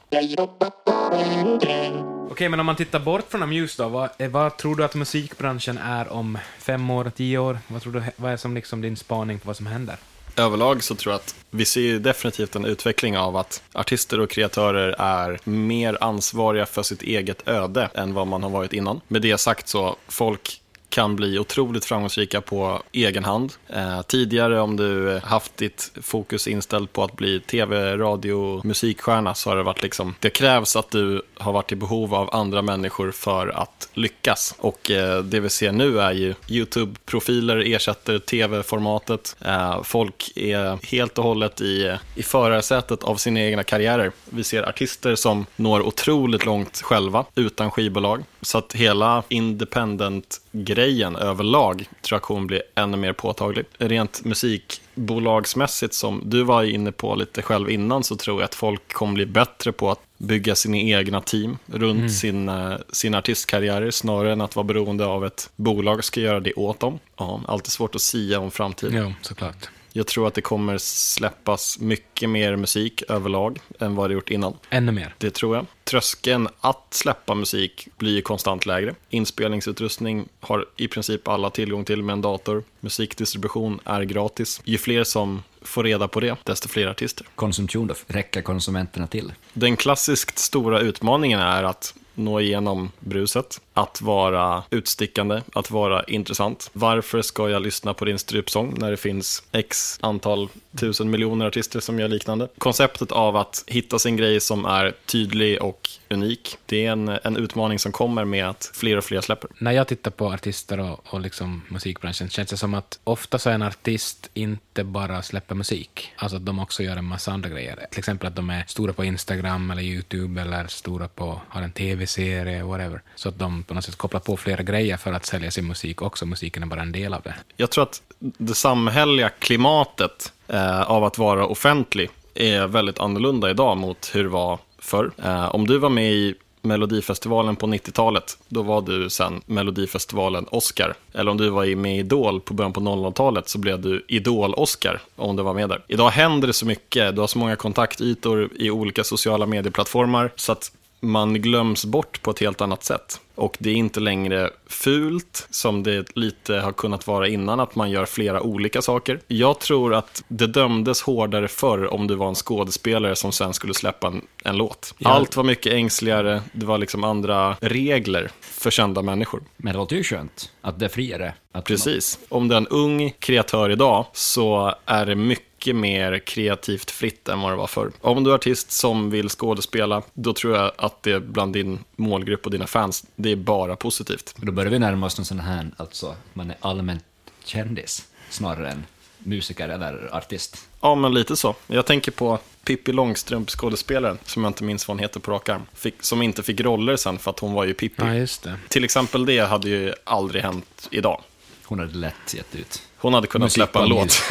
Okej, 2.32 2.50
men 2.50 2.60
om 2.60 2.66
man 2.66 2.76
tittar 2.76 3.00
bort 3.00 3.26
från 3.30 3.44
Amuse 3.44 3.84
då, 3.84 3.90
vad, 3.90 4.10
eh, 4.18 4.30
vad 4.30 4.58
tror 4.58 4.76
du 4.76 4.84
att 4.84 4.96
musikbranschen 4.96 5.78
är 5.78 6.14
om 6.14 6.38
fem 6.60 6.90
år, 6.90 7.12
tio 7.16 7.38
år? 7.38 7.60
Vad 7.68 7.82
tror 7.82 7.94
du, 7.94 8.04
vad 8.16 8.32
är 8.32 8.38
som 8.38 8.56
liksom 8.56 8.82
din 8.82 8.98
spaning 8.98 9.40
på 9.40 9.48
vad 9.48 9.58
som 9.58 9.68
händer? 9.68 9.96
Överlag 10.36 10.84
så 10.84 10.96
tror 10.96 11.14
jag 11.14 11.20
att 11.20 11.36
vi 11.50 11.66
ser 11.66 12.00
definitivt 12.00 12.56
en 12.56 12.66
utveckling 12.66 13.18
av 13.18 13.38
att 13.38 13.64
artister 13.74 14.20
och 14.20 14.30
kreatörer 14.30 14.96
är 15.00 15.40
mer 15.44 15.98
ansvariga 16.02 16.66
för 16.66 16.84
sitt 16.84 17.02
eget 17.02 17.48
öde 17.48 17.90
än 17.94 18.14
vad 18.14 18.28
man 18.28 18.44
har 18.44 18.50
varit 18.50 18.74
innan. 18.74 19.02
Med 19.08 19.22
det 19.22 19.38
sagt 19.38 19.68
så, 19.68 19.96
folk 20.08 20.62
kan 20.98 21.16
bli 21.16 21.40
otroligt 21.40 21.86
framgångsrika 21.86 22.42
på 22.42 22.82
egen 22.92 23.26
hand. 23.26 23.54
Eh, 23.68 24.02
tidigare 24.02 24.62
om 24.62 24.78
du 24.78 25.20
haft 25.24 25.58
ditt 25.58 25.92
fokus 26.02 26.48
inställt 26.48 26.94
på 26.94 27.04
att 27.04 27.16
bli 27.16 27.40
tv, 27.40 27.98
radio, 27.98 28.62
musikstjärna 28.64 29.34
så 29.34 29.50
har 29.50 29.58
det 29.58 29.64
varit 29.64 29.84
liksom, 29.84 30.16
det 30.20 30.30
krävs 30.30 30.76
att 30.76 30.92
du 30.92 31.22
har 31.38 31.54
varit 31.54 31.72
i 31.72 31.76
behov 31.76 32.16
av 32.16 32.36
andra 32.36 32.62
människor 32.62 33.12
för 33.12 33.48
att 33.48 33.90
lyckas. 33.94 34.56
Och 34.58 34.92
eh, 34.92 35.24
det 35.24 35.40
vi 35.40 35.50
ser 35.50 35.72
nu 35.72 36.00
är 36.00 36.12
ju 36.12 36.36
YouTube-profiler 36.48 37.76
ersätter 37.76 38.20
tv-formatet. 38.20 39.36
Eh, 39.46 39.84
folk 39.84 40.32
är 40.36 40.86
helt 40.92 41.18
och 41.18 41.24
hållet 41.24 41.62
i, 41.62 41.98
i 42.16 42.24
förarsätet 42.24 43.04
av 43.04 43.16
sina 43.16 43.40
egna 43.40 43.64
karriärer. 43.64 44.12
Vi 44.26 44.44
ser 44.44 44.70
artister 44.70 45.16
som 45.16 45.46
når 45.56 45.82
otroligt 45.82 46.46
långt 46.46 46.82
själva 46.82 47.26
utan 47.36 47.72
skivbolag. 47.72 48.24
Så 48.48 48.58
att 48.58 48.74
hela 48.74 49.24
independent-grejen 49.30 51.16
överlag 51.16 51.90
tror 52.02 52.16
jag 52.16 52.22
kommer 52.22 52.48
bli 52.48 52.62
ännu 52.76 52.98
mer 52.98 53.14
påtaglig. 53.14 53.66
Rent 53.78 54.26
musikbolagsmässigt 54.26 55.94
som 55.94 56.22
du 56.26 56.44
var 56.44 56.64
inne 56.64 56.92
på 56.92 57.16
lite 57.16 57.42
själv 57.42 57.70
innan 57.70 58.04
så 58.04 58.16
tror 58.16 58.42
jag 58.42 58.46
att 58.46 58.56
folk 58.56 58.94
kommer 58.94 59.14
bli 59.14 59.26
bättre 59.26 59.72
på 59.72 59.92
att 59.92 60.00
bygga 60.18 60.56
sina 60.56 60.78
egna 60.78 61.22
team 61.22 61.58
runt 61.66 62.14
sin, 62.14 62.50
eh, 62.50 62.74
sina 62.92 63.18
artistkarriärer 63.18 63.92
snarare 63.92 64.32
än 64.32 64.42
att 64.42 64.56
vara 64.56 64.64
beroende 64.64 65.06
av 65.06 65.26
ett 65.26 65.50
bolag 65.56 66.04
ska 66.04 66.20
göra 66.20 66.40
det 66.40 66.54
åt 66.54 66.80
dem. 66.80 67.00
Ja, 67.18 67.42
alltid 67.48 67.72
svårt 67.72 67.96
att 67.96 68.02
sia 68.02 68.40
om 68.40 68.52
framtiden. 68.52 69.06
Ja, 69.06 69.14
såklart. 69.22 69.70
Jag 69.98 70.08
tror 70.08 70.28
att 70.28 70.34
det 70.34 70.42
kommer 70.42 70.78
släppas 70.78 71.80
mycket 71.80 72.30
mer 72.30 72.56
musik 72.56 73.04
överlag 73.10 73.60
än 73.80 73.96
vad 73.96 74.10
det 74.10 74.14
gjort 74.14 74.30
innan. 74.30 74.54
Ännu 74.70 74.92
mer. 74.92 75.16
Det 75.18 75.32
tror 75.32 75.56
jag. 75.56 75.66
Tröskeln 75.84 76.48
att 76.60 76.88
släppa 76.90 77.36
musik 77.36 77.88
blir 77.98 78.22
konstant 78.22 78.66
lägre. 78.66 78.96
Inspelningsutrustning 79.10 80.30
har 80.40 80.66
i 80.76 80.88
princip 80.88 81.28
alla 81.28 81.50
tillgång 81.50 81.86
till 81.86 82.04
med 82.04 82.14
en 82.14 82.22
dator. 82.22 82.64
Musikdistribution 82.80 83.80
är 83.86 84.02
gratis. 84.02 84.62
Ju 84.64 84.78
fler 84.78 85.04
som 85.04 85.44
får 85.62 85.84
reda 85.84 86.08
på 86.08 86.20
det, 86.20 86.36
desto 86.44 86.68
fler 86.68 86.88
artister. 86.88 87.28
Konsumtion 87.36 87.88
då, 87.88 87.94
räcker 88.08 88.42
konsumenterna 88.42 89.08
till? 89.08 89.34
Den 89.54 89.78
klassiskt 89.78 90.38
stora 90.38 90.80
utmaningen 90.80 91.40
är 91.40 91.64
att 91.64 91.94
nå 92.14 92.40
igenom 92.40 92.92
bruset, 93.00 93.62
att 93.78 94.02
vara 94.02 94.64
utstickande, 94.70 95.42
att 95.54 95.72
vara 95.72 96.04
intressant. 96.04 96.70
Varför 96.74 97.22
ska 97.22 97.50
jag 97.50 97.62
lyssna 97.62 97.94
på 97.94 98.06
din 98.06 98.20
strupsång 98.20 98.74
när 98.78 98.92
det 98.92 98.98
finns 98.98 99.44
x 99.52 100.00
antal 100.02 100.50
tusen 100.78 101.10
miljoner 101.10 101.46
artister 101.46 101.80
som 101.80 102.00
gör 102.00 102.08
liknande? 102.08 102.48
Konceptet 102.58 103.12
av 103.12 103.36
att 103.36 103.64
hitta 103.68 104.00
sin 104.00 104.18
grej 104.18 104.40
som 104.40 104.66
är 104.66 104.94
tydlig 105.06 105.62
och 105.62 105.90
unik, 106.10 106.58
det 106.66 106.86
är 106.86 106.92
en, 106.92 107.10
en 107.24 107.38
utmaning 107.38 107.80
som 107.80 107.92
kommer 107.92 108.26
med 108.26 108.50
att 108.50 108.72
fler 108.74 108.98
och 108.98 109.04
fler 109.04 109.22
släpper. 109.22 109.50
När 109.60 109.72
jag 109.72 109.88
tittar 109.88 110.12
på 110.12 110.28
artister 110.28 110.80
och, 110.80 111.14
och 111.14 111.22
liksom 111.22 111.62
musikbranschen 111.68 112.30
känns 112.30 112.50
det 112.50 112.58
som 112.58 112.74
att 112.74 113.00
ofta 113.04 113.40
så 113.40 113.50
är 113.50 113.54
en 113.54 113.62
artist 113.62 114.30
inte 114.34 114.84
bara 114.84 115.22
släpper 115.22 115.56
musik, 115.56 116.12
alltså 116.16 116.38
att 116.38 116.46
de 116.46 116.60
också 116.60 116.84
gör 116.84 116.98
en 116.98 117.06
massa 117.06 117.32
andra 117.32 117.50
grejer. 117.50 117.86
Till 117.92 118.00
exempel 118.00 118.28
att 118.28 118.36
de 118.36 118.50
är 118.50 118.64
stora 118.68 118.94
på 118.94 119.06
Instagram 119.06 119.72
eller 119.72 119.82
YouTube 119.82 120.42
eller 120.42 120.68
stora 120.68 121.08
på, 121.08 121.42
har 121.50 121.62
en 121.62 121.72
tv-serie, 121.72 122.64
whatever. 122.64 123.02
Så 123.16 123.30
att 123.30 123.40
de 123.40 123.64
på 123.68 123.74
något 123.74 123.86
sätt 123.86 123.96
koppla 123.96 124.20
på 124.20 124.38
flera 124.38 124.64
grejer 124.64 124.98
för 124.98 125.14
att 125.14 125.26
sälja 125.26 125.52
sin 125.52 125.68
musik 125.68 126.02
också. 126.02 126.26
Musiken 126.26 126.64
är 126.64 126.68
bara 126.68 126.82
en 126.82 126.92
del 126.92 127.14
av 127.14 127.22
det. 127.22 127.36
Jag 127.58 127.70
tror 127.70 127.84
att 127.84 128.02
det 128.20 128.54
samhälleliga 128.54 129.30
klimatet 129.30 130.34
eh, 130.48 130.82
av 130.82 131.04
att 131.04 131.18
vara 131.18 131.46
offentlig 131.46 132.10
är 132.34 132.68
väldigt 132.68 133.00
annorlunda 133.00 133.50
idag 133.50 133.78
mot 133.78 134.12
hur 134.14 134.24
det 134.24 134.30
var 134.30 134.60
förr. 134.80 135.12
Eh, 135.24 135.56
om 135.56 135.68
du 135.68 135.78
var 135.78 135.90
med 135.90 136.12
i 136.14 136.36
Melodifestivalen 136.62 137.56
på 137.56 137.68
90-talet, 137.68 138.38
då 138.48 138.62
var 138.62 138.82
du 138.82 139.10
sen 139.10 139.42
Melodifestivalen 139.46 140.46
Oscar. 140.52 140.94
Eller 141.14 141.32
om 141.32 141.38
du 141.38 141.50
var 141.50 141.76
med 141.76 141.96
i 141.96 142.00
Idol 142.00 142.42
på 142.42 142.54
början 142.54 142.74
på 142.74 142.80
00-talet 142.80 143.50
så 143.50 143.58
blev 143.60 143.82
du 143.82 144.06
Idol-Oscar 144.08 145.00
om 145.16 145.36
du 145.36 145.44
var 145.44 145.54
med 145.54 145.70
där. 145.70 145.84
Idag 145.88 146.10
händer 146.10 146.48
det 146.48 146.54
så 146.54 146.66
mycket, 146.66 147.16
du 147.16 147.22
har 147.22 147.28
så 147.28 147.38
många 147.38 147.56
kontaktytor 147.56 148.50
i 148.56 148.70
olika 148.72 149.04
sociala 149.04 149.46
medieplattformar 149.46 150.32
så 150.36 150.52
att 150.52 150.72
man 151.00 151.34
glöms 151.34 151.86
bort 151.86 152.22
på 152.22 152.32
ett 152.32 152.40
helt 152.40 152.62
annat 152.62 152.84
sätt. 152.84 153.22
Och 153.36 153.58
det 153.60 153.70
är 153.70 153.74
inte 153.74 154.00
längre 154.00 154.50
fult, 154.68 155.48
som 155.50 155.84
det 155.84 156.16
lite 156.16 156.56
har 156.56 156.72
kunnat 156.72 157.08
vara 157.08 157.28
innan, 157.28 157.60
att 157.60 157.76
man 157.76 157.92
gör 157.92 158.06
flera 158.06 158.42
olika 158.42 158.82
saker. 158.82 159.20
Jag 159.28 159.60
tror 159.60 159.94
att 159.94 160.24
det 160.28 160.48
dömdes 160.48 161.02
hårdare 161.02 161.48
förr 161.48 161.94
om 161.94 162.08
du 162.08 162.16
var 162.16 162.28
en 162.28 162.36
skådespelare 162.36 163.16
som 163.16 163.32
sen 163.32 163.54
skulle 163.54 163.74
släppa 163.74 164.08
en, 164.08 164.22
en 164.44 164.58
låt. 164.58 164.94
Ja. 164.98 165.10
Allt 165.10 165.36
var 165.36 165.44
mycket 165.44 165.74
ängsligare, 165.74 166.42
det 166.52 166.66
var 166.66 166.78
liksom 166.78 167.04
andra 167.04 167.56
regler 167.62 168.32
för 168.42 168.72
kända 168.72 169.02
människor. 169.02 169.44
Men 169.58 169.74
det 169.74 169.80
låter 169.80 169.96
ju 169.96 170.04
skönt 170.04 170.52
att 170.62 170.80
det 170.80 170.86
är 170.86 170.90
friare. 170.90 171.34
Precis. 171.66 172.20
Om 172.30 172.48
du 172.48 172.56
är 172.56 172.58
en 172.58 172.68
ung 172.68 173.14
kreatör 173.20 173.70
idag 173.70 174.06
så 174.14 174.76
är 174.86 175.06
det 175.06 175.16
mycket 175.16 175.48
mer 175.66 176.20
kreativt 176.20 176.92
fritt 176.92 177.30
än 177.30 177.42
vad 177.42 177.52
det 177.52 177.56
var 177.56 177.68
förr. 177.68 177.92
Om 178.02 178.24
du 178.24 178.32
är 178.32 178.36
artist 178.36 178.72
som 178.72 179.10
vill 179.10 179.30
skådespela, 179.30 180.02
då 180.14 180.34
tror 180.34 180.56
jag 180.56 180.72
att 180.78 181.04
det 181.04 181.20
bland 181.20 181.54
din 181.54 181.80
målgrupp 181.96 182.46
och 182.46 182.52
dina 182.52 182.68
fans, 182.68 183.06
det 183.16 183.32
är 183.32 183.36
bara 183.36 183.76
positivt. 183.76 184.36
Då 184.38 184.52
börjar 184.52 184.72
vi 184.72 184.80
närma 184.80 185.06
oss 185.06 185.18
någon 185.18 185.26
sån 185.26 185.40
här, 185.40 185.72
alltså 185.78 186.16
man 186.34 186.50
är 186.50 186.58
allmänt 186.60 187.04
kändis 187.44 188.08
snarare 188.30 188.70
än 188.70 188.86
musiker 189.20 189.70
eller 189.70 190.16
artist. 190.16 190.68
Ja, 190.82 190.96
men 190.96 191.14
lite 191.14 191.36
så. 191.36 191.56
Jag 191.68 191.86
tänker 191.86 192.12
på 192.12 192.40
Pippi 192.64 192.92
Långstrump, 192.92 193.50
skådespelaren, 193.50 194.18
som 194.26 194.44
jag 194.44 194.50
inte 194.50 194.64
minns 194.64 194.88
vad 194.88 194.98
hon 194.98 195.02
heter 195.02 195.20
på 195.20 195.32
rak 195.32 195.50
arm, 195.50 195.62
fick, 195.74 196.04
som 196.04 196.22
inte 196.22 196.44
fick 196.44 196.62
roller 196.62 196.96
sen 196.96 197.20
för 197.20 197.32
att 197.32 197.40
hon 197.40 197.54
var 197.54 197.66
ju 197.66 197.74
Pippi. 197.74 197.96
Ja, 197.98 198.14
just 198.14 198.44
det. 198.44 198.60
Till 198.68 198.84
exempel 198.84 199.26
det 199.26 199.40
hade 199.40 199.70
ju 199.70 199.94
aldrig 200.04 200.44
hänt 200.44 200.88
idag. 200.92 201.22
Hon 201.64 201.80
hade 201.80 201.98
lätt 201.98 202.34
gett 202.34 202.56
ut. 202.56 202.82
Hon 203.00 203.14
hade 203.14 203.28
kunnat 203.28 203.52
släppa 203.52 203.84
en 203.84 203.90
låt. 203.90 204.22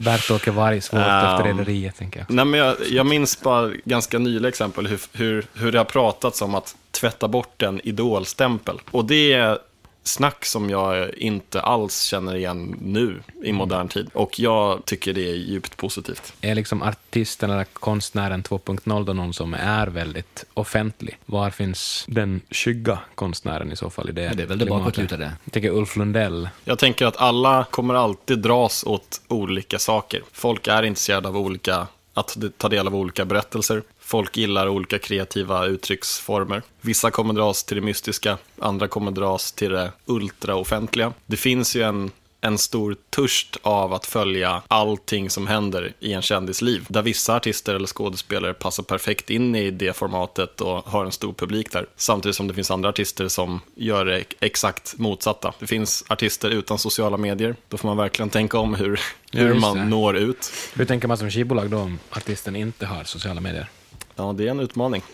Bert-Åke 0.00 0.50
Vargs 0.50 0.92
vårt 0.92 1.00
Ja. 1.00 1.32
efter 1.38 1.48
Rederiet, 1.48 1.96
tänker 1.96 2.20
jag. 2.20 2.30
Nej, 2.30 2.44
men 2.44 2.60
jag, 2.60 2.76
jag 2.90 3.06
minns 3.06 3.40
bara 3.40 3.70
ganska 3.84 4.18
nyliga 4.18 4.48
exempel 4.48 4.86
hur, 4.86 5.00
hur, 5.12 5.46
hur 5.54 5.72
det 5.72 5.78
har 5.78 5.84
pratats 5.84 6.42
om 6.42 6.54
att 6.54 6.76
tvätta 6.90 7.28
bort 7.28 7.62
en 7.62 7.80
idolstämpel. 7.84 8.80
Och 8.90 9.04
det 9.04 9.58
snack 10.02 10.44
som 10.44 10.70
jag 10.70 11.14
inte 11.14 11.60
alls 11.60 12.02
känner 12.02 12.36
igen 12.36 12.76
nu 12.80 13.22
i 13.44 13.52
modern 13.52 13.88
tid. 13.88 14.10
Och 14.14 14.40
jag 14.40 14.84
tycker 14.84 15.12
det 15.12 15.30
är 15.30 15.34
djupt 15.34 15.76
positivt. 15.76 16.32
Är 16.40 16.54
liksom 16.54 16.82
artisten 16.82 17.50
eller 17.50 17.64
konstnären 17.64 18.42
2.0 18.42 19.04
då 19.04 19.12
någon 19.12 19.34
som 19.34 19.54
är 19.54 19.86
väldigt 19.86 20.44
offentlig? 20.54 21.18
Var 21.26 21.50
finns 21.50 22.04
den 22.08 22.40
skygga 22.50 22.98
konstnären 23.14 23.72
i 23.72 23.76
så 23.76 23.90
fall 23.90 24.08
i 24.08 24.12
det 24.12 24.22
Ja, 24.22 24.34
det 24.34 24.42
är 24.42 24.46
väl 24.46 24.58
det 24.58 24.66
bakåtlutade. 24.66 25.32
Jag 25.44 25.52
tänker 25.52 25.70
Ulf 25.70 25.96
Lundell. 25.96 26.48
Jag 26.64 26.78
tänker 26.78 27.06
att 27.06 27.16
alla 27.16 27.64
kommer 27.70 27.94
alltid 27.94 28.38
dras 28.38 28.84
åt 28.84 29.20
olika 29.28 29.78
saker. 29.78 30.22
Folk 30.32 30.66
är 30.66 30.82
intresserade 30.82 31.28
av 31.28 31.36
olika, 31.36 31.86
att 32.14 32.36
ta 32.56 32.68
del 32.68 32.86
av 32.86 32.96
olika 32.96 33.24
berättelser. 33.24 33.82
Folk 34.02 34.36
gillar 34.36 34.68
olika 34.68 34.98
kreativa 34.98 35.66
uttrycksformer. 35.66 36.62
Vissa 36.80 37.10
kommer 37.10 37.34
dras 37.34 37.64
till 37.64 37.76
det 37.76 37.82
mystiska, 37.82 38.38
andra 38.58 38.88
kommer 38.88 39.10
dras 39.10 39.52
till 39.52 39.70
det 39.70 39.92
ultraoffentliga. 40.06 41.12
Det 41.26 41.36
finns 41.36 41.76
ju 41.76 41.82
en 41.82 42.10
en 42.44 42.58
stor 42.58 42.96
törst 43.10 43.56
av 43.62 43.92
att 43.92 44.06
följa 44.06 44.62
allting 44.68 45.30
som 45.30 45.46
händer 45.46 45.92
i 46.00 46.12
en 46.12 46.22
kändis 46.22 46.62
liv. 46.62 46.86
Där 46.88 47.02
vissa 47.02 47.36
artister 47.36 47.74
eller 47.74 47.86
skådespelare 47.86 48.54
passar 48.54 48.82
perfekt 48.82 49.30
in 49.30 49.54
i 49.54 49.70
det 49.70 49.96
formatet 49.96 50.60
och 50.60 50.84
har 50.86 51.04
en 51.04 51.12
stor 51.12 51.32
publik 51.32 51.72
där. 51.72 51.86
Samtidigt 51.96 52.36
som 52.36 52.48
det 52.48 52.54
finns 52.54 52.70
andra 52.70 52.88
artister 52.88 53.28
som 53.28 53.60
gör 53.74 54.04
det 54.04 54.24
exakt 54.40 54.98
motsatta. 54.98 55.54
Det 55.58 55.66
finns 55.66 56.04
artister 56.08 56.50
utan 56.50 56.78
sociala 56.78 57.16
medier. 57.16 57.56
Då 57.68 57.76
får 57.76 57.88
man 57.88 57.96
verkligen 57.96 58.30
tänka 58.30 58.58
om 58.58 58.74
hur, 58.74 59.00
hur 59.32 59.54
man 59.54 59.90
når 59.90 60.16
ut. 60.16 60.52
Hur 60.74 60.84
tänker 60.84 61.08
man 61.08 61.18
som 61.18 61.30
skivbolag 61.30 61.70
då 61.70 61.78
om 61.78 61.98
artisten 62.10 62.56
inte 62.56 62.86
har 62.86 63.04
sociala 63.04 63.40
medier? 63.40 63.68
Ja, 64.16 64.34
det 64.36 64.46
är 64.46 64.50
en 64.50 64.60
utmaning. 64.60 65.02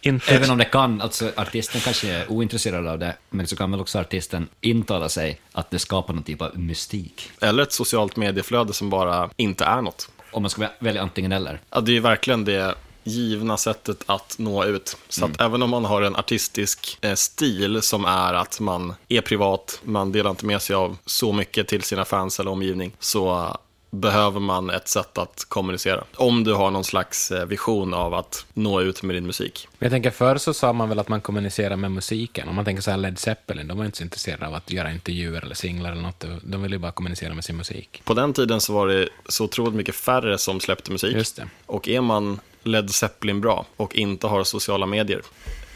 Inte 0.00 0.34
Även 0.34 0.50
om 0.50 0.58
det 0.58 0.64
kan, 0.64 1.00
alltså 1.00 1.32
artisten 1.36 1.80
kanske 1.80 2.12
är 2.12 2.30
ointresserad 2.32 2.86
av 2.86 2.98
det, 2.98 3.16
men 3.30 3.46
så 3.46 3.56
kan 3.56 3.70
väl 3.70 3.80
också 3.80 3.98
artisten 3.98 4.48
intala 4.60 5.08
sig 5.08 5.40
att 5.52 5.70
det 5.70 5.78
skapar 5.78 6.14
någon 6.14 6.22
typ 6.22 6.42
av 6.42 6.58
mystik. 6.58 7.30
Eller 7.40 7.62
ett 7.62 7.72
socialt 7.72 8.16
medieflöde 8.16 8.72
som 8.72 8.90
bara 8.90 9.30
inte 9.36 9.64
är 9.64 9.82
något. 9.82 10.08
Om 10.30 10.42
man 10.42 10.50
ska 10.50 10.68
välja 10.78 11.02
antingen 11.02 11.32
eller. 11.32 11.60
Ja, 11.70 11.80
det 11.80 11.96
är 11.96 12.00
verkligen 12.00 12.44
det 12.44 12.74
givna 13.04 13.56
sättet 13.56 14.04
att 14.06 14.34
nå 14.38 14.64
ut. 14.64 14.96
Så 15.08 15.24
att 15.24 15.40
även 15.40 15.62
om 15.62 15.70
man 15.70 15.84
har 15.84 16.02
en 16.02 16.16
artistisk 16.16 16.98
eh, 17.00 17.14
stil 17.14 17.82
som 17.82 18.04
är 18.04 18.34
att 18.34 18.60
man 18.60 18.94
är 19.08 19.20
privat, 19.20 19.80
man 19.84 20.12
delar 20.12 20.30
inte 20.30 20.46
med 20.46 20.62
sig 20.62 20.76
av 20.76 20.96
så 21.06 21.32
mycket 21.32 21.68
till 21.68 21.82
sina 21.82 22.04
fans 22.04 22.40
eller 22.40 22.50
omgivning, 22.50 22.92
så 22.98 23.56
behöver 23.94 24.40
man 24.40 24.70
ett 24.70 24.88
sätt 24.88 25.18
att 25.18 25.44
kommunicera. 25.48 26.04
Om 26.14 26.44
du 26.44 26.54
har 26.54 26.70
någon 26.70 26.84
slags 26.84 27.30
eh, 27.30 27.46
vision 27.46 27.94
av 27.94 28.14
att 28.14 28.46
nå 28.54 28.80
ut 28.80 29.02
med 29.02 29.16
din 29.16 29.26
musik. 29.26 29.68
Jag 29.78 29.90
tänker 29.90 30.10
förr 30.10 30.36
så 30.36 30.54
sa 30.54 30.72
man 30.72 30.88
väl 30.88 30.98
att 30.98 31.08
man 31.08 31.20
kommunicerar 31.20 31.76
med 31.76 31.90
musiken. 31.90 32.48
Om 32.48 32.54
man 32.54 32.64
tänker 32.64 32.82
så 32.82 32.90
här 32.90 32.98
Led 32.98 33.18
Zeppelin, 33.18 33.68
de 33.68 33.78
var 33.78 33.84
inte 33.84 33.98
så 33.98 34.04
intresserade 34.04 34.46
av 34.46 34.54
att 34.54 34.70
göra 34.70 34.90
intervjuer 34.90 35.42
eller 35.42 35.54
singlar 35.54 35.92
eller 35.92 36.02
något. 36.02 36.24
De 36.42 36.62
ville 36.62 36.74
ju 36.74 36.80
bara 36.80 36.92
kommunicera 36.92 37.34
med 37.34 37.44
sin 37.44 37.56
musik. 37.56 38.02
På 38.04 38.14
den 38.14 38.32
tiden 38.32 38.60
så 38.60 38.72
var 38.72 38.88
det 38.88 39.08
så 39.28 39.44
otroligt 39.44 39.74
mycket 39.74 39.94
färre 39.94 40.38
som 40.38 40.60
släppte 40.60 40.92
musik. 40.92 41.16
Just 41.16 41.36
det. 41.36 41.48
Och 41.66 41.88
är 41.88 42.00
man 42.00 42.40
Led 42.62 42.90
Zeppelin 42.90 43.40
bra 43.40 43.66
och 43.76 43.94
inte 43.94 44.26
har 44.26 44.44
sociala 44.44 44.86
medier 44.86 45.22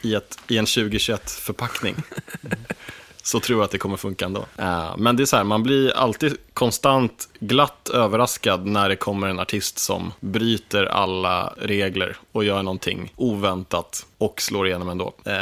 i, 0.02 0.14
ett, 0.14 0.38
i 0.48 0.58
en 0.58 0.64
2021-förpackning 0.64 1.94
så 3.28 3.40
tror 3.40 3.58
jag 3.58 3.64
att 3.64 3.70
det 3.70 3.78
kommer 3.78 3.96
funka 3.96 4.24
ändå. 4.24 4.46
Eh, 4.56 4.96
men 4.96 5.16
det 5.16 5.22
är 5.22 5.24
så 5.24 5.36
här, 5.36 5.44
man 5.44 5.62
blir 5.62 5.96
alltid 5.96 6.36
konstant 6.54 7.28
glatt 7.40 7.88
överraskad 7.94 8.66
när 8.66 8.88
det 8.88 8.96
kommer 8.96 9.28
en 9.28 9.40
artist 9.40 9.78
som 9.78 10.12
bryter 10.20 10.84
alla 10.84 11.54
regler 11.56 12.16
och 12.32 12.44
gör 12.44 12.62
någonting 12.62 13.12
oväntat 13.16 14.06
och 14.18 14.42
slår 14.42 14.66
igenom 14.66 14.88
ändå. 14.88 15.12
Eh, 15.24 15.34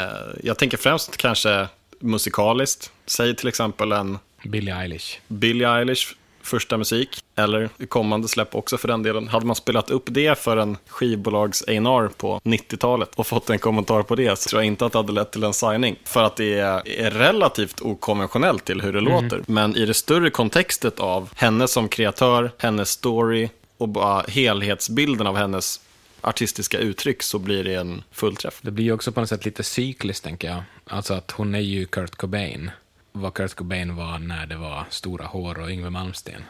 jag 0.42 0.58
tänker 0.58 0.76
främst 0.76 1.16
kanske 1.16 1.68
musikaliskt. 2.00 2.92
Säg 3.06 3.36
till 3.36 3.48
exempel 3.48 3.92
en 3.92 4.18
Billie 4.44 4.72
Eilish. 4.72 5.18
Billie 5.28 5.64
Eilish 5.64 6.14
första 6.46 6.78
musik, 6.78 7.20
eller 7.36 7.68
kommande 7.88 8.28
släpp 8.28 8.54
också 8.54 8.76
för 8.78 8.88
den 8.88 9.02
delen. 9.02 9.28
Hade 9.28 9.46
man 9.46 9.56
spelat 9.56 9.90
upp 9.90 10.04
det 10.06 10.38
för 10.38 10.56
en 10.56 10.76
skivbolags 10.88 11.62
A&R 11.62 12.10
på 12.16 12.40
90-talet 12.44 13.14
och 13.14 13.26
fått 13.26 13.50
en 13.50 13.58
kommentar 13.58 14.02
på 14.02 14.14
det 14.14 14.38
så 14.38 14.48
tror 14.48 14.62
jag 14.62 14.66
inte 14.66 14.86
att 14.86 14.92
det 14.92 14.98
hade 14.98 15.12
lett 15.12 15.32
till 15.32 15.44
en 15.44 15.52
signing. 15.54 15.96
För 16.04 16.22
att 16.22 16.36
det 16.36 16.54
är, 16.54 17.10
relativt 17.10 17.80
okonventionellt 17.80 18.64
till 18.64 18.80
hur 18.80 18.92
det 18.92 19.00
låter. 19.00 19.42
Men 19.46 19.76
i 19.76 19.86
det 19.86 19.94
större 19.94 20.30
kontextet 20.30 21.00
av 21.00 21.28
henne 21.36 21.68
som 21.68 21.88
kreatör, 21.88 22.50
hennes 22.58 22.90
story 22.90 23.48
och 23.78 23.88
bara 23.88 24.24
helhetsbilden 24.28 25.26
av 25.26 25.36
hennes 25.36 25.80
artistiska 26.20 26.78
uttryck 26.78 27.22
så 27.22 27.38
blir 27.38 27.64
det 27.64 27.74
en 27.74 28.02
fullträff. 28.12 28.58
Det 28.62 28.70
blir 28.70 28.84
ju 28.84 28.92
också 28.92 29.12
på 29.12 29.20
något 29.20 29.28
sätt 29.28 29.44
lite 29.44 29.62
cykliskt, 29.62 30.24
tänker 30.24 30.48
jag. 30.48 30.62
Alltså 30.86 31.14
att 31.14 31.30
hon 31.30 31.54
är 31.54 31.60
ju 31.60 31.86
Kurt 31.86 32.16
Cobain. 32.16 32.70
Vad 33.18 33.34
Kurt 33.34 33.54
Cobain 33.54 33.96
var 33.96 34.18
när 34.18 34.46
det 34.46 34.56
var 34.56 34.84
stora 34.90 35.26
hår 35.26 35.58
och 35.58 35.70
Yngwie 35.70 35.90
Malmsteen. 35.90 36.42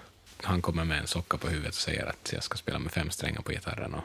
Han 0.43 0.62
kommer 0.62 0.85
med 0.85 0.99
en 0.99 1.07
socka 1.07 1.39
på 1.39 1.49
huvudet 1.49 1.75
och 1.75 1.81
säger 1.81 2.07
att 2.07 2.31
jag 2.33 2.43
ska 2.43 2.57
spela 2.57 2.79
med 2.79 2.93
fem 2.93 3.11
strängar 3.11 3.41
på 3.41 3.53
gitarren 3.53 3.95
och, 3.95 4.05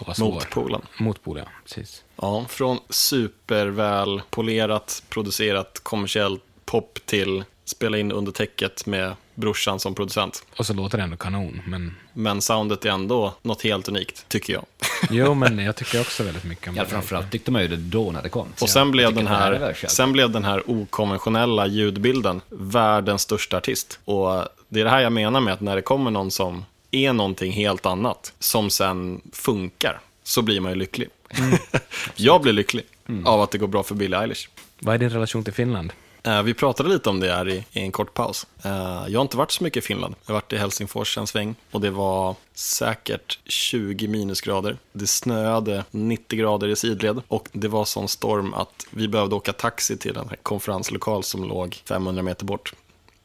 och 0.00 0.06
vara 0.06 0.14
svår. 0.14 0.32
Motpolen. 0.32 0.82
Motpol, 0.98 1.38
ja. 1.38 1.44
Precis. 1.64 2.04
Ja, 2.16 2.44
från 2.48 2.78
superväl 2.90 4.22
polerat, 4.30 5.02
producerat, 5.08 5.80
kommersiellt 5.82 6.42
pop 6.64 6.98
till 7.04 7.44
spela 7.64 7.98
in 7.98 8.12
under 8.12 8.32
täcket 8.32 8.86
med 8.86 9.14
brorsan 9.34 9.80
som 9.80 9.94
producent. 9.94 10.44
Och 10.56 10.66
så 10.66 10.74
låter 10.74 10.98
det 10.98 11.04
ändå 11.04 11.16
kanon, 11.16 11.62
men... 11.66 11.94
Men 12.14 12.42
soundet 12.42 12.84
är 12.84 12.90
ändå 12.90 13.34
något 13.42 13.62
helt 13.62 13.88
unikt, 13.88 14.24
tycker 14.28 14.52
jag. 14.52 14.64
Jo, 15.10 15.34
men 15.34 15.58
jag 15.58 15.76
tycker 15.76 16.00
också 16.00 16.22
väldigt 16.22 16.44
mycket 16.44 16.68
om 16.68 16.76
Ja, 16.76 16.82
det. 16.82 16.88
framförallt 16.88 17.30
tyckte 17.30 17.50
man 17.50 17.62
ju 17.62 17.68
det 17.68 17.76
då 17.76 18.10
när 18.12 18.22
det 18.22 18.28
kom. 18.28 18.48
Och 18.60 18.70
sen 18.70 18.90
blev, 18.90 19.14
den 19.14 19.26
här, 19.26 19.74
själv. 19.74 19.88
sen 19.88 20.12
blev 20.12 20.30
den 20.30 20.44
här 20.44 20.70
okonventionella 20.70 21.66
ljudbilden 21.66 22.40
världens 22.48 23.22
största 23.22 23.56
artist. 23.56 23.98
Och 24.04 24.44
det 24.68 24.80
är 24.80 24.84
det 24.84 24.90
här 24.90 25.00
jag 25.00 25.12
menar 25.12 25.40
med 25.40 25.54
att 25.54 25.60
när 25.60 25.76
det 25.76 25.82
kommer 25.82 26.10
någon 26.10 26.30
som 26.30 26.64
är 26.90 27.12
någonting 27.12 27.52
helt 27.52 27.86
annat, 27.86 28.32
som 28.38 28.70
sen 28.70 29.20
funkar, 29.32 30.00
så 30.24 30.42
blir 30.42 30.60
man 30.60 30.72
ju 30.72 30.78
lycklig. 30.78 31.08
jag 32.16 32.42
blir 32.42 32.52
lycklig 32.52 32.84
av 33.24 33.40
att 33.40 33.50
det 33.50 33.58
går 33.58 33.66
bra 33.66 33.82
för 33.82 33.94
Billie 33.94 34.16
Eilish. 34.16 34.48
Vad 34.78 34.94
är 34.94 34.98
din 34.98 35.10
relation 35.10 35.44
till 35.44 35.52
Finland? 35.52 35.92
Eh, 36.24 36.42
Vi 36.42 36.54
pratade 36.54 36.88
lite 36.88 37.08
om 37.10 37.20
det 37.20 37.32
här 37.32 37.48
i, 37.48 37.64
i 37.72 37.80
en 37.80 37.92
kort 37.92 38.14
paus. 38.14 38.46
Eh, 38.64 38.70
Jag 39.08 39.18
har 39.18 39.22
inte 39.22 39.36
varit 39.36 39.50
så 39.50 39.64
mycket 39.64 39.84
i 39.84 39.86
Finland. 39.86 40.14
Jag 40.26 40.34
har 40.34 40.40
varit 40.40 40.52
i 40.52 40.56
Helsingfors 40.56 41.18
en 41.18 41.26
sväng 41.26 41.54
och 41.70 41.80
det 41.80 41.90
var 41.90 42.36
säkert 42.54 43.38
20 43.44 44.08
minusgrader. 44.08 44.76
Det 44.92 45.06
snöade 45.06 45.84
90 45.90 46.38
grader 46.38 46.68
i 46.68 46.76
sidled 46.76 47.22
och 47.28 47.48
det 47.52 47.68
var 47.68 47.84
sån 47.84 48.08
storm 48.08 48.54
att 48.54 48.86
vi 48.90 49.08
behövde 49.08 49.34
åka 49.34 49.52
taxi 49.52 49.96
till 49.96 50.16
en 50.16 50.30
konferenslokal 50.42 51.22
som 51.24 51.44
låg 51.44 51.82
500 51.88 52.22
meter 52.22 52.44
bort. 52.44 52.74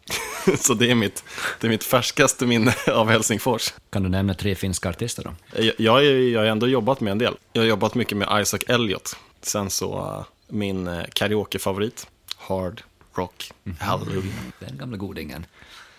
Så 0.59 0.73
det 0.73 0.91
är, 0.91 0.95
mitt, 0.95 1.23
det 1.59 1.67
är 1.67 1.71
mitt 1.71 1.83
färskaste 1.83 2.45
minne 2.45 2.73
av 2.93 3.09
Helsingfors. 3.09 3.73
Kan 3.89 4.03
du 4.03 4.09
nämna 4.09 4.33
tre 4.33 4.55
finska 4.55 4.89
artister 4.89 5.23
då? 5.23 5.61
Jag, 5.63 5.73
jag, 5.77 6.05
är- 6.05 6.29
jag 6.33 6.39
har 6.39 6.45
ändå 6.47 6.67
jobbat 6.67 6.99
med 7.01 7.11
en 7.11 7.17
del. 7.17 7.35
Jag 7.53 7.61
har 7.61 7.67
jobbat 7.67 7.95
mycket 7.95 8.17
med 8.17 8.41
Isaac 8.41 8.59
Elliot. 8.67 9.15
Sen 9.41 9.69
så 9.69 9.97
eh, 9.97 10.25
min 10.47 10.87
eh, 10.87 11.03
karaokefavorit, 11.13 12.07
Hard 12.47 12.81
Rock 13.15 13.51
Hallelujah. 13.79 14.33
Den 14.59 14.77
gamla 14.77 14.97
godingen. 14.97 15.45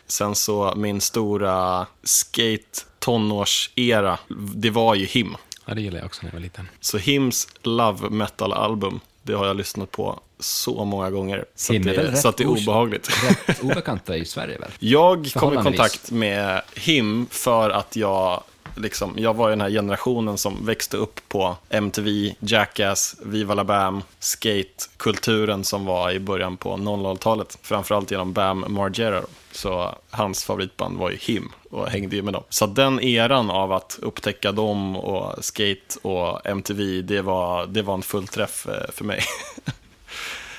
Sen 0.07 0.35
så 0.35 0.75
min 0.77 1.01
stora 1.01 1.87
skate 2.03 2.81
tonårsera, 2.99 4.19
det 4.55 4.71
var 4.71 4.95
ju 4.95 5.07
Him. 5.07 5.37
Ja, 5.65 5.75
det 5.75 5.81
gillade 5.81 5.99
jag 5.99 6.07
också 6.07 6.23
när 6.23 6.31
jag 6.31 6.35
var 6.35 6.41
liten. 6.41 6.69
Så 6.81 6.99
Hims 6.99 7.49
Love 7.63 8.11
Metal-album, 8.11 9.01
det 9.23 9.33
har 9.33 9.47
jag 9.47 9.57
lyssnat 9.57 9.91
på 9.91 10.21
så 10.39 10.85
många 10.85 11.11
gånger. 11.11 11.45
Så, 11.55 11.73
Him 11.73 11.89
att 11.89 11.95
det, 11.97 12.17
så 12.17 12.29
att 12.29 12.37
det 12.37 12.45
är 12.45 12.49
obehagligt. 12.49 13.11
Rätt 13.49 13.63
obekanta 13.63 14.17
i 14.17 14.25
Sverige 14.25 14.59
väl? 14.59 14.71
Jag 14.79 15.33
kom 15.35 15.55
i 15.55 15.57
kontakt 15.57 16.11
med 16.11 16.63
Him 16.75 17.27
för 17.31 17.71
att 17.71 17.97
jag, 17.97 18.43
liksom, 18.79 19.15
jag 19.17 19.35
var 19.35 19.49
ju 19.49 19.53
den 19.53 19.61
här 19.61 19.71
generationen 19.71 20.39
som 20.39 20.67
växte 20.67 20.97
upp 20.97 21.21
på 21.29 21.57
MTV, 21.69 22.35
Jackass, 22.41 23.17
Viva 23.23 23.55
La 23.55 23.65
Bam, 23.65 24.03
skatekulturen 24.19 25.65
som 25.65 25.85
var 25.85 26.11
i 26.11 26.19
början 26.19 26.57
på 26.57 26.77
00-talet. 26.77 27.59
Framförallt 27.63 28.11
genom 28.11 28.33
Bam 28.33 28.65
Margera. 28.69 29.23
Så 29.53 29.95
hans 30.11 30.45
favoritband 30.45 30.99
var 30.99 31.11
ju 31.11 31.17
Him 31.17 31.53
och 31.71 31.89
hängde 31.89 32.17
ju 32.17 32.23
med 32.23 32.33
dem. 32.33 32.43
Så 32.49 32.67
den 32.67 33.01
eran 33.01 33.51
av 33.51 33.73
att 33.73 33.99
upptäcka 34.03 34.53
dem 34.53 34.97
och 34.97 35.45
skate 35.45 35.99
och 36.03 36.47
MTV, 36.47 37.03
det 37.03 37.23
var, 37.23 37.67
det 37.67 37.83
var 37.83 37.95
en 37.95 38.03
fullträff 38.03 38.67
eh, 38.69 38.91
för 38.93 39.05
mig. 39.05 39.21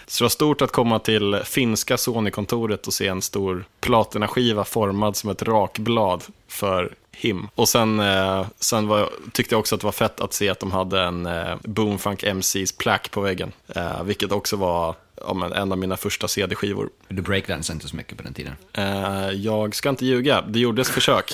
Så 0.07 0.23
det 0.23 0.25
var 0.25 0.29
stort 0.29 0.61
att 0.61 0.71
komma 0.71 0.99
till 0.99 1.41
finska 1.43 1.97
Sony-kontoret 1.97 2.87
och 2.87 2.93
se 2.93 3.07
en 3.07 3.21
stor 3.21 3.65
platinaskiva 3.79 4.63
formad 4.63 5.15
som 5.15 5.29
ett 5.29 5.43
rakblad 5.43 6.23
för 6.47 6.93
him. 7.19 7.47
Och 7.55 7.69
sen, 7.69 7.99
eh, 7.99 8.47
sen 8.59 8.87
var, 8.87 9.09
tyckte 9.33 9.53
jag 9.55 9.59
också 9.59 9.75
att 9.75 9.81
det 9.81 9.85
var 9.85 9.91
fett 9.91 10.19
att 10.21 10.33
se 10.33 10.49
att 10.49 10.59
de 10.59 10.71
hade 10.71 11.01
en 11.01 11.25
eh, 11.25 11.55
Boomfunk 11.63 12.23
MCs 12.23 12.71
plack 12.71 13.11
på 13.11 13.21
väggen. 13.21 13.51
Eh, 13.67 14.03
vilket 14.03 14.31
också 14.31 14.55
var 14.55 14.95
ja, 15.15 15.33
men, 15.33 15.53
en 15.53 15.71
av 15.71 15.77
mina 15.77 15.97
första 15.97 16.27
CD-skivor. 16.27 16.89
Du 17.07 17.21
breakdansade 17.21 17.75
inte 17.75 17.87
så 17.87 17.95
mycket 17.95 18.17
på 18.17 18.23
den 18.23 18.33
tiden. 18.33 18.53
Eh, 18.73 19.29
jag 19.29 19.75
ska 19.75 19.89
inte 19.89 20.05
ljuga, 20.05 20.41
det 20.41 20.59
gjordes 20.59 20.89
försök. 20.89 21.33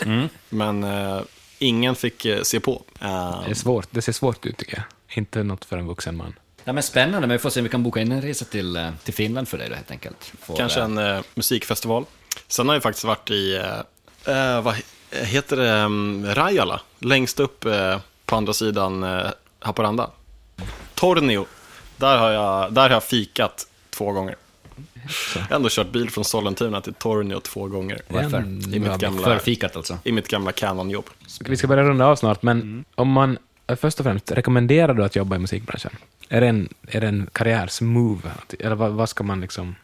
Men 0.50 0.84
eh, 0.84 1.22
ingen 1.60 1.96
fick 1.96 2.26
eh, 2.26 2.42
se 2.42 2.60
på. 2.60 2.82
Eh, 3.02 3.42
Det 3.46 3.50
är 3.52 3.54
svårt. 3.54 3.88
Det 3.92 4.02
ser 4.02 4.12
svårt 4.12 4.46
ut 4.46 4.58
tycker 4.58 4.76
jag. 4.76 5.18
Inte 5.18 5.44
något 5.44 5.66
för 5.66 5.78
en 5.78 5.88
vuxen 5.88 6.18
man. 6.18 6.34
Ja, 6.64 6.74
men 6.74 6.84
spännande, 6.84 7.20
men 7.28 7.30
vi 7.30 7.40
får 7.40 7.50
se 7.50 7.60
om 7.60 7.64
vi 7.64 7.70
kan 7.70 7.84
boka 7.84 8.02
in 8.02 8.12
en 8.12 8.22
resa 8.22 8.46
till, 8.46 8.76
eh, 8.76 8.90
till 9.04 9.14
Finland 9.14 9.48
för 9.48 9.58
dig 9.58 9.70
då 9.70 9.76
helt 9.76 9.92
enkelt. 9.92 10.32
Får, 10.42 10.56
Kanske 10.58 10.80
eh, 10.80 10.86
en 10.86 10.98
eh, 10.98 11.22
musikfestival. 11.36 12.06
Sen 12.48 12.68
har 12.68 12.76
jag 12.76 12.84
faktiskt 12.84 13.06
varit 13.06 13.32
i, 13.32 13.62
vad 14.64 14.76
heter 15.24 15.58
det, 15.58 15.84
um, 15.84 16.26
Rajala, 16.26 16.82
längst 17.00 17.40
upp 17.40 17.66
eh, 17.66 18.00
på 18.26 18.36
andra 18.36 18.54
sidan 18.54 19.04
eh, 19.04 19.28
Haparanda. 19.60 20.10
Tornio, 20.94 21.46
där 21.98 22.18
har, 22.18 22.32
jag, 22.32 22.74
där 22.74 22.82
har 22.82 22.90
jag 22.90 23.04
fikat 23.04 23.68
två 23.90 24.12
gånger. 24.12 24.36
Jag 25.36 25.42
har 25.42 25.56
ändå 25.56 25.70
kört 25.72 25.92
bil 25.92 26.10
från 26.10 26.26
Sollentuna 26.26 26.82
till 26.82 26.94
Tornio 26.94 27.40
två 27.40 27.68
gånger. 27.68 28.02
Varför? 28.08 28.42
I 28.76 28.80
mitt 28.80 28.98
gamla, 28.98 29.24
Förfikat 29.24 29.76
alltså. 29.76 29.98
i 30.04 30.12
mitt 30.12 30.28
gamla 30.28 30.52
Canon-jobb. 30.52 31.06
Vi 31.40 31.58
ska 31.58 31.68
börja 31.68 31.84
runda 31.84 32.06
av 32.06 32.16
snart, 32.16 32.42
men 32.44 32.86
om 32.96 33.12
man 33.12 33.38
eh, 33.68 33.76
först 33.76 34.00
och 34.00 34.04
främst, 34.04 34.32
rekommenderar 34.32 34.94
du 34.94 35.04
att 35.04 35.16
jobba 35.16 35.36
i 35.36 35.40
musikbranschen? 35.40 35.92
Är 36.30 36.42
det 36.42 36.48
en, 36.48 36.70
är 36.88 37.02
det 37.02 37.08
en 37.08 37.30
karriärsmove? 37.32 38.32
Eller 38.60 38.76
vad, 38.76 38.92
vad 38.92 39.10
ska 39.10 39.24
man 39.24 39.42
liksom... 39.42 39.76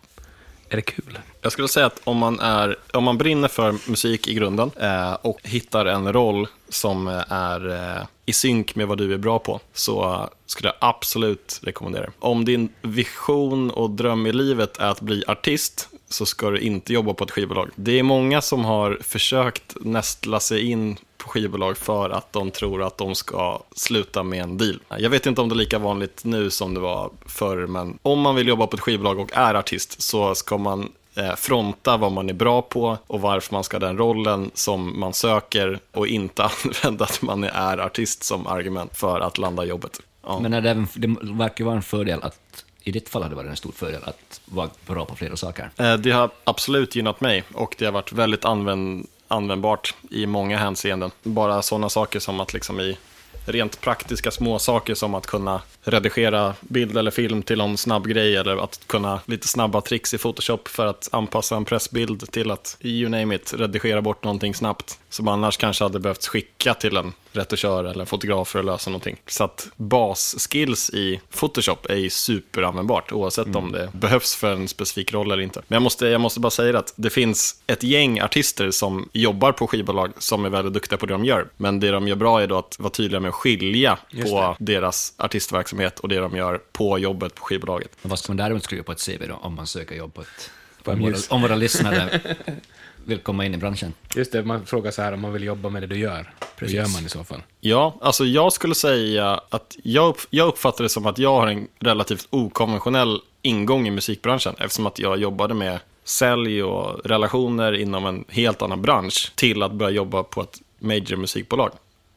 Är 0.71 0.75
det 0.75 0.81
kul? 0.81 1.19
Jag 1.41 1.51
skulle 1.51 1.67
säga 1.67 1.85
att 1.85 2.01
om 2.03 2.17
man, 2.17 2.39
är, 2.39 2.75
om 2.93 3.03
man 3.03 3.17
brinner 3.17 3.47
för 3.47 3.89
musik 3.89 4.27
i 4.27 4.33
grunden 4.33 4.71
eh, 4.79 5.13
och 5.13 5.39
hittar 5.43 5.85
en 5.85 6.13
roll 6.13 6.47
som 6.69 7.07
eh, 7.07 7.31
är 7.31 7.69
eh, 7.69 8.03
i 8.25 8.33
synk 8.33 8.75
med 8.75 8.87
vad 8.87 8.97
du 8.97 9.13
är 9.13 9.17
bra 9.17 9.39
på 9.39 9.59
så 9.73 10.29
skulle 10.45 10.69
jag 10.69 10.75
absolut 10.79 11.59
rekommendera 11.63 12.05
det. 12.05 12.11
Om 12.19 12.45
din 12.45 12.69
vision 12.81 13.71
och 13.71 13.89
dröm 13.89 14.27
i 14.27 14.31
livet 14.31 14.77
är 14.77 14.87
att 14.87 15.01
bli 15.01 15.23
artist 15.27 15.89
så 16.11 16.25
ska 16.25 16.49
du 16.49 16.59
inte 16.59 16.93
jobba 16.93 17.13
på 17.13 17.23
ett 17.23 17.31
skivbolag. 17.31 17.69
Det 17.75 17.99
är 17.99 18.03
många 18.03 18.41
som 18.41 18.65
har 18.65 18.99
försökt 19.01 19.75
nästla 19.81 20.39
sig 20.39 20.71
in 20.71 20.97
på 21.17 21.29
skivbolag 21.29 21.77
för 21.77 22.09
att 22.09 22.33
de 22.33 22.51
tror 22.51 22.83
att 22.83 22.97
de 22.97 23.15
ska 23.15 23.63
sluta 23.75 24.23
med 24.23 24.43
en 24.43 24.57
deal. 24.57 24.79
Jag 24.97 25.09
vet 25.09 25.25
inte 25.25 25.41
om 25.41 25.49
det 25.49 25.53
är 25.53 25.57
lika 25.57 25.79
vanligt 25.79 26.21
nu 26.23 26.49
som 26.49 26.73
det 26.73 26.79
var 26.79 27.11
förr, 27.25 27.67
men 27.67 27.97
om 28.01 28.19
man 28.19 28.35
vill 28.35 28.47
jobba 28.47 28.67
på 28.67 28.75
ett 28.75 28.81
skivbolag 28.81 29.19
och 29.19 29.29
är 29.33 29.55
artist 29.55 30.01
så 30.01 30.35
ska 30.35 30.57
man 30.57 30.91
eh, 31.15 31.35
fronta 31.35 31.97
vad 31.97 32.11
man 32.11 32.29
är 32.29 32.33
bra 32.33 32.61
på 32.61 32.97
och 33.07 33.21
varför 33.21 33.53
man 33.53 33.63
ska 33.63 33.77
ha 33.77 33.87
den 33.87 33.97
rollen 33.97 34.51
som 34.53 34.99
man 34.99 35.13
söker 35.13 35.79
och 35.91 36.07
inte 36.07 36.43
använda 36.65 37.05
att 37.05 37.21
man 37.21 37.43
är 37.43 37.77
artist 37.77 38.23
som 38.23 38.47
argument 38.47 38.97
för 38.97 39.19
att 39.19 39.37
landa 39.37 39.65
jobbet. 39.65 40.01
Ja. 40.23 40.39
Men 40.39 40.53
är 40.53 40.61
det, 40.61 40.69
även, 40.69 40.87
det 40.95 41.07
verkar 41.21 41.65
vara 41.65 41.75
en 41.75 41.81
fördel 41.81 42.19
att, 42.23 42.65
i 42.83 42.91
ditt 42.91 43.09
fall 43.09 43.21
har 43.21 43.29
det 43.29 43.35
varit 43.35 43.49
en 43.49 43.55
stor 43.55 43.71
fördel 43.71 44.03
att 44.03 44.41
vara 44.45 44.69
bra 44.87 45.05
på 45.05 45.15
flera 45.15 45.37
saker. 45.37 45.69
Eh, 45.77 45.93
det 45.93 46.11
har 46.11 46.29
absolut 46.43 46.95
gynnat 46.95 47.21
mig 47.21 47.43
och 47.53 47.75
det 47.77 47.85
har 47.85 47.91
varit 47.91 48.11
väldigt 48.11 48.45
använd, 48.45 49.07
användbart 49.27 49.95
i 50.09 50.25
många 50.25 50.57
hänseenden. 50.57 51.11
Bara 51.23 51.61
sådana 51.61 51.89
saker 51.89 52.19
som 52.19 52.39
att 52.39 52.53
liksom 52.53 52.79
i 52.79 52.97
rent 53.45 53.81
praktiska 53.81 54.31
små 54.31 54.59
saker 54.59 54.95
som 54.95 55.15
att 55.15 55.27
kunna 55.27 55.61
redigera 55.83 56.53
bild 56.61 56.97
eller 56.97 57.11
film 57.11 57.43
till 57.43 57.57
någon 57.57 57.77
snabb 57.77 58.07
grej 58.07 58.35
eller 58.35 58.63
att 58.63 58.87
kunna 58.87 59.19
lite 59.25 59.47
snabba 59.47 59.81
tricks 59.81 60.13
i 60.13 60.17
Photoshop 60.17 60.67
för 60.67 60.85
att 60.85 61.09
anpassa 61.11 61.55
en 61.55 61.65
pressbild 61.65 62.31
till 62.31 62.51
att, 62.51 62.77
you 62.81 63.09
name 63.09 63.35
it, 63.35 63.53
redigera 63.53 64.01
bort 64.01 64.23
någonting 64.23 64.53
snabbt 64.53 64.99
som 65.11 65.27
annars 65.27 65.57
kanske 65.57 65.83
hade 65.83 65.99
behövt 65.99 66.25
skicka 66.25 66.73
till 66.73 66.97
en 66.97 67.13
retuschör 67.31 67.83
eller 67.83 67.99
en 68.01 68.07
fotograf 68.07 68.47
för 68.47 68.59
att 68.59 68.65
lösa 68.65 68.89
någonting. 68.89 69.17
Så 69.27 69.43
att 69.43 69.67
basskills 69.75 70.89
i 70.89 71.21
Photoshop 71.39 71.85
är 71.85 71.95
ju 71.95 72.09
superanvändbart 72.09 73.11
oavsett 73.11 73.55
om 73.55 73.71
det 73.71 73.89
behövs 73.93 74.35
för 74.35 74.53
en 74.53 74.67
specifik 74.67 75.13
roll 75.13 75.31
eller 75.31 75.43
inte. 75.43 75.61
Men 75.67 75.75
jag 75.75 75.83
måste, 75.83 76.07
jag 76.07 76.21
måste 76.21 76.39
bara 76.39 76.49
säga 76.49 76.79
att 76.79 76.93
det 76.95 77.09
finns 77.09 77.55
ett 77.67 77.83
gäng 77.83 78.21
artister 78.21 78.71
som 78.71 79.09
jobbar 79.13 79.51
på 79.51 79.67
skivbolag 79.67 80.11
som 80.17 80.45
är 80.45 80.49
väldigt 80.49 80.73
duktiga 80.73 80.97
på 80.97 81.05
det 81.05 81.13
de 81.13 81.25
gör. 81.25 81.47
Men 81.57 81.79
det 81.79 81.91
de 81.91 82.07
gör 82.07 82.15
bra 82.15 82.41
är 82.41 82.47
då 82.47 82.57
att 82.57 82.79
vara 82.79 82.91
tydliga 82.91 83.19
med 83.19 83.29
att 83.29 83.35
skilja 83.35 83.97
Just 84.09 84.31
på 84.31 84.55
deras 84.59 85.13
artistverksamhet 85.17 85.99
och 85.99 86.09
det 86.09 86.17
de 86.19 86.35
gör 86.35 86.61
på 86.71 86.99
jobbet 86.99 87.35
på 87.35 87.43
skivbolaget. 87.43 87.91
Vad 88.01 88.19
ska 88.19 88.31
man 88.31 88.37
däremot 88.37 88.63
skriva 88.63 88.83
på 88.83 88.91
ett 88.91 89.05
CV 89.05 89.27
då, 89.27 89.35
om 89.35 89.55
man 89.55 89.67
söker 89.67 89.95
jobb 89.95 90.13
på 90.13 90.21
ett... 90.21 90.51
På 90.83 90.91
Om 90.91 90.99
våra, 90.99 91.15
om 91.29 91.41
våra 91.41 91.55
lyssnare 91.55 92.21
vill 93.11 93.19
komma 93.19 93.45
in 93.45 93.53
i 93.53 93.57
branschen. 93.57 93.93
Just 94.15 94.31
det, 94.31 94.43
man 94.43 94.65
frågar 94.65 94.91
så 94.91 95.01
här 95.01 95.13
om 95.13 95.21
man 95.21 95.33
vill 95.33 95.43
jobba 95.43 95.69
med 95.69 95.83
det 95.83 95.87
du 95.87 95.97
gör. 95.97 96.33
Precis. 96.55 96.73
Hur 96.73 96.81
gör 96.81 96.93
man 96.93 97.05
i 97.05 97.09
så 97.09 97.23
fall? 97.23 97.43
Ja, 97.59 97.97
alltså 98.01 98.25
jag 98.25 98.53
skulle 98.53 98.75
säga 98.75 99.41
att 99.49 99.77
jag, 99.83 100.15
jag 100.29 100.47
uppfattar 100.47 100.83
det 100.83 100.89
som 100.89 101.05
att 101.05 101.17
jag 101.17 101.33
har 101.33 101.47
en 101.47 101.67
relativt 101.79 102.27
okonventionell 102.29 103.21
ingång 103.41 103.87
i 103.87 103.91
musikbranschen 103.91 104.55
eftersom 104.59 104.85
att 104.85 104.99
jag 104.99 105.17
jobbade 105.19 105.53
med 105.53 105.79
sälj 106.03 106.63
och 106.63 107.05
relationer 107.05 107.73
inom 107.73 108.05
en 108.05 108.25
helt 108.27 108.61
annan 108.61 108.81
bransch 108.81 109.31
till 109.35 109.63
att 109.63 109.71
börja 109.71 109.91
jobba 109.91 110.23
på 110.23 110.41
ett 110.41 110.61
major 110.79 111.15
musikbolag. 111.15 111.71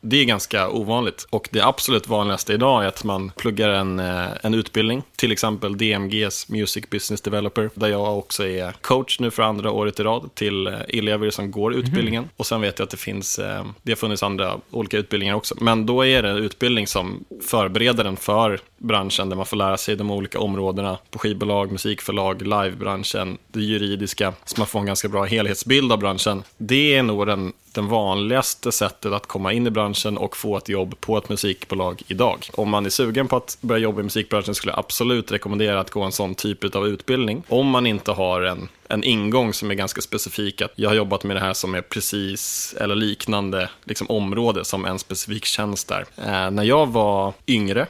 Det 0.07 0.17
är 0.17 0.25
ganska 0.25 0.71
ovanligt 0.71 1.27
och 1.31 1.49
det 1.53 1.61
absolut 1.61 2.09
vanligaste 2.09 2.53
idag 2.53 2.85
är 2.85 2.89
att 2.89 3.05
man 3.05 3.33
pluggar 3.37 3.69
en, 3.69 3.99
eh, 3.99 4.27
en 4.43 4.55
utbildning, 4.55 5.03
till 5.17 5.33
exempel 5.33 5.79
DMGs 5.79 6.49
Music 6.49 6.91
Business 6.91 7.21
Developer, 7.21 7.71
där 7.75 7.89
jag 7.89 8.19
också 8.19 8.47
är 8.47 8.73
coach 8.73 9.21
nu 9.21 9.31
för 9.31 9.43
andra 9.43 9.71
året 9.71 10.01
i 10.01 10.03
rad 10.03 10.35
till 10.35 10.67
eh, 10.67 10.75
elever 10.89 11.31
som 11.31 11.51
går 11.51 11.75
utbildningen. 11.75 12.29
Och 12.37 12.47
sen 12.47 12.61
vet 12.61 12.79
jag 12.79 12.85
att 12.85 12.91
det 12.91 12.97
finns, 12.97 13.39
eh, 13.39 13.65
det 13.83 13.93
har 13.93 13.97
funnits 13.97 14.23
andra 14.23 14.61
olika 14.71 14.99
utbildningar 14.99 15.35
också, 15.35 15.55
men 15.61 15.87
då 15.87 16.07
är 16.07 16.23
det 16.23 16.31
en 16.31 16.37
utbildning 16.37 16.87
som 16.87 17.25
förbereder 17.47 18.05
en 18.05 18.17
för 18.17 18.61
branschen 18.79 19.29
där 19.29 19.37
man 19.37 19.47
får 19.47 19.57
lära 19.57 19.77
sig 19.77 19.97
de 19.97 20.11
olika 20.11 20.39
områdena 20.39 20.99
på 21.11 21.19
skivbolag, 21.19 21.73
musikförlag, 21.73 22.43
livebranschen, 22.43 23.39
det 23.53 23.61
juridiska, 23.61 24.33
så 24.45 24.55
man 24.61 24.67
får 24.67 24.81
en 24.81 24.87
ganska 24.87 25.09
bra 25.09 25.25
helhetsbild 25.25 25.93
av 25.93 25.99
branschen. 25.99 26.43
Det 26.57 26.95
är 26.95 27.03
nog 27.03 27.27
den, 27.27 27.53
den 27.75 27.89
vanligaste 27.89 28.72
sättet 28.72 29.12
att 29.12 29.27
komma 29.27 29.53
in 29.53 29.66
i 29.66 29.70
branschen 29.70 30.18
och 30.18 30.37
få 30.37 30.57
ett 30.57 30.68
jobb 30.68 31.01
på 31.01 31.18
ett 31.18 31.29
musikbolag 31.29 32.03
idag. 32.07 32.49
Om 32.55 32.70
man 32.70 32.87
är 32.87 32.91
sugen 32.91 33.29
på 33.29 33.37
att 33.37 33.59
börja 33.61 33.79
jobba 33.79 34.01
i 34.01 34.03
musikbranschen 34.03 34.55
skulle 34.55 34.72
jag 34.72 34.79
absolut 34.79 35.33
rekommendera 35.33 35.81
att 35.81 35.91
gå 35.91 36.03
en 36.03 36.12
sån 36.12 36.35
typ 36.35 36.77
av 36.77 36.87
utbildning. 36.87 37.43
Om 37.49 37.70
man 37.70 37.87
inte 37.87 38.12
har 38.12 38.43
en 38.43 38.68
en 38.89 39.05
ingång 39.05 39.53
som 39.55 39.70
är 39.70 39.74
ganska 39.74 40.01
specifik. 40.01 40.61
Att 40.62 40.72
jag 40.74 40.91
har 40.91 40.95
jobbat 40.97 41.24
med 41.24 41.37
det 41.37 41.41
här 41.41 41.55
som 41.55 41.74
är 41.74 41.80
precis 41.80 42.74
eller 42.80 42.95
liknande 42.95 43.70
liksom, 43.85 44.11
område 44.11 44.64
som 44.64 44.85
en 44.85 44.99
specifik 44.99 45.45
tjänst 45.45 45.89
där. 45.89 46.05
Eh, 46.16 46.51
när 46.51 46.62
jag 46.62 46.87
var 46.87 47.32
yngre, 47.47 47.87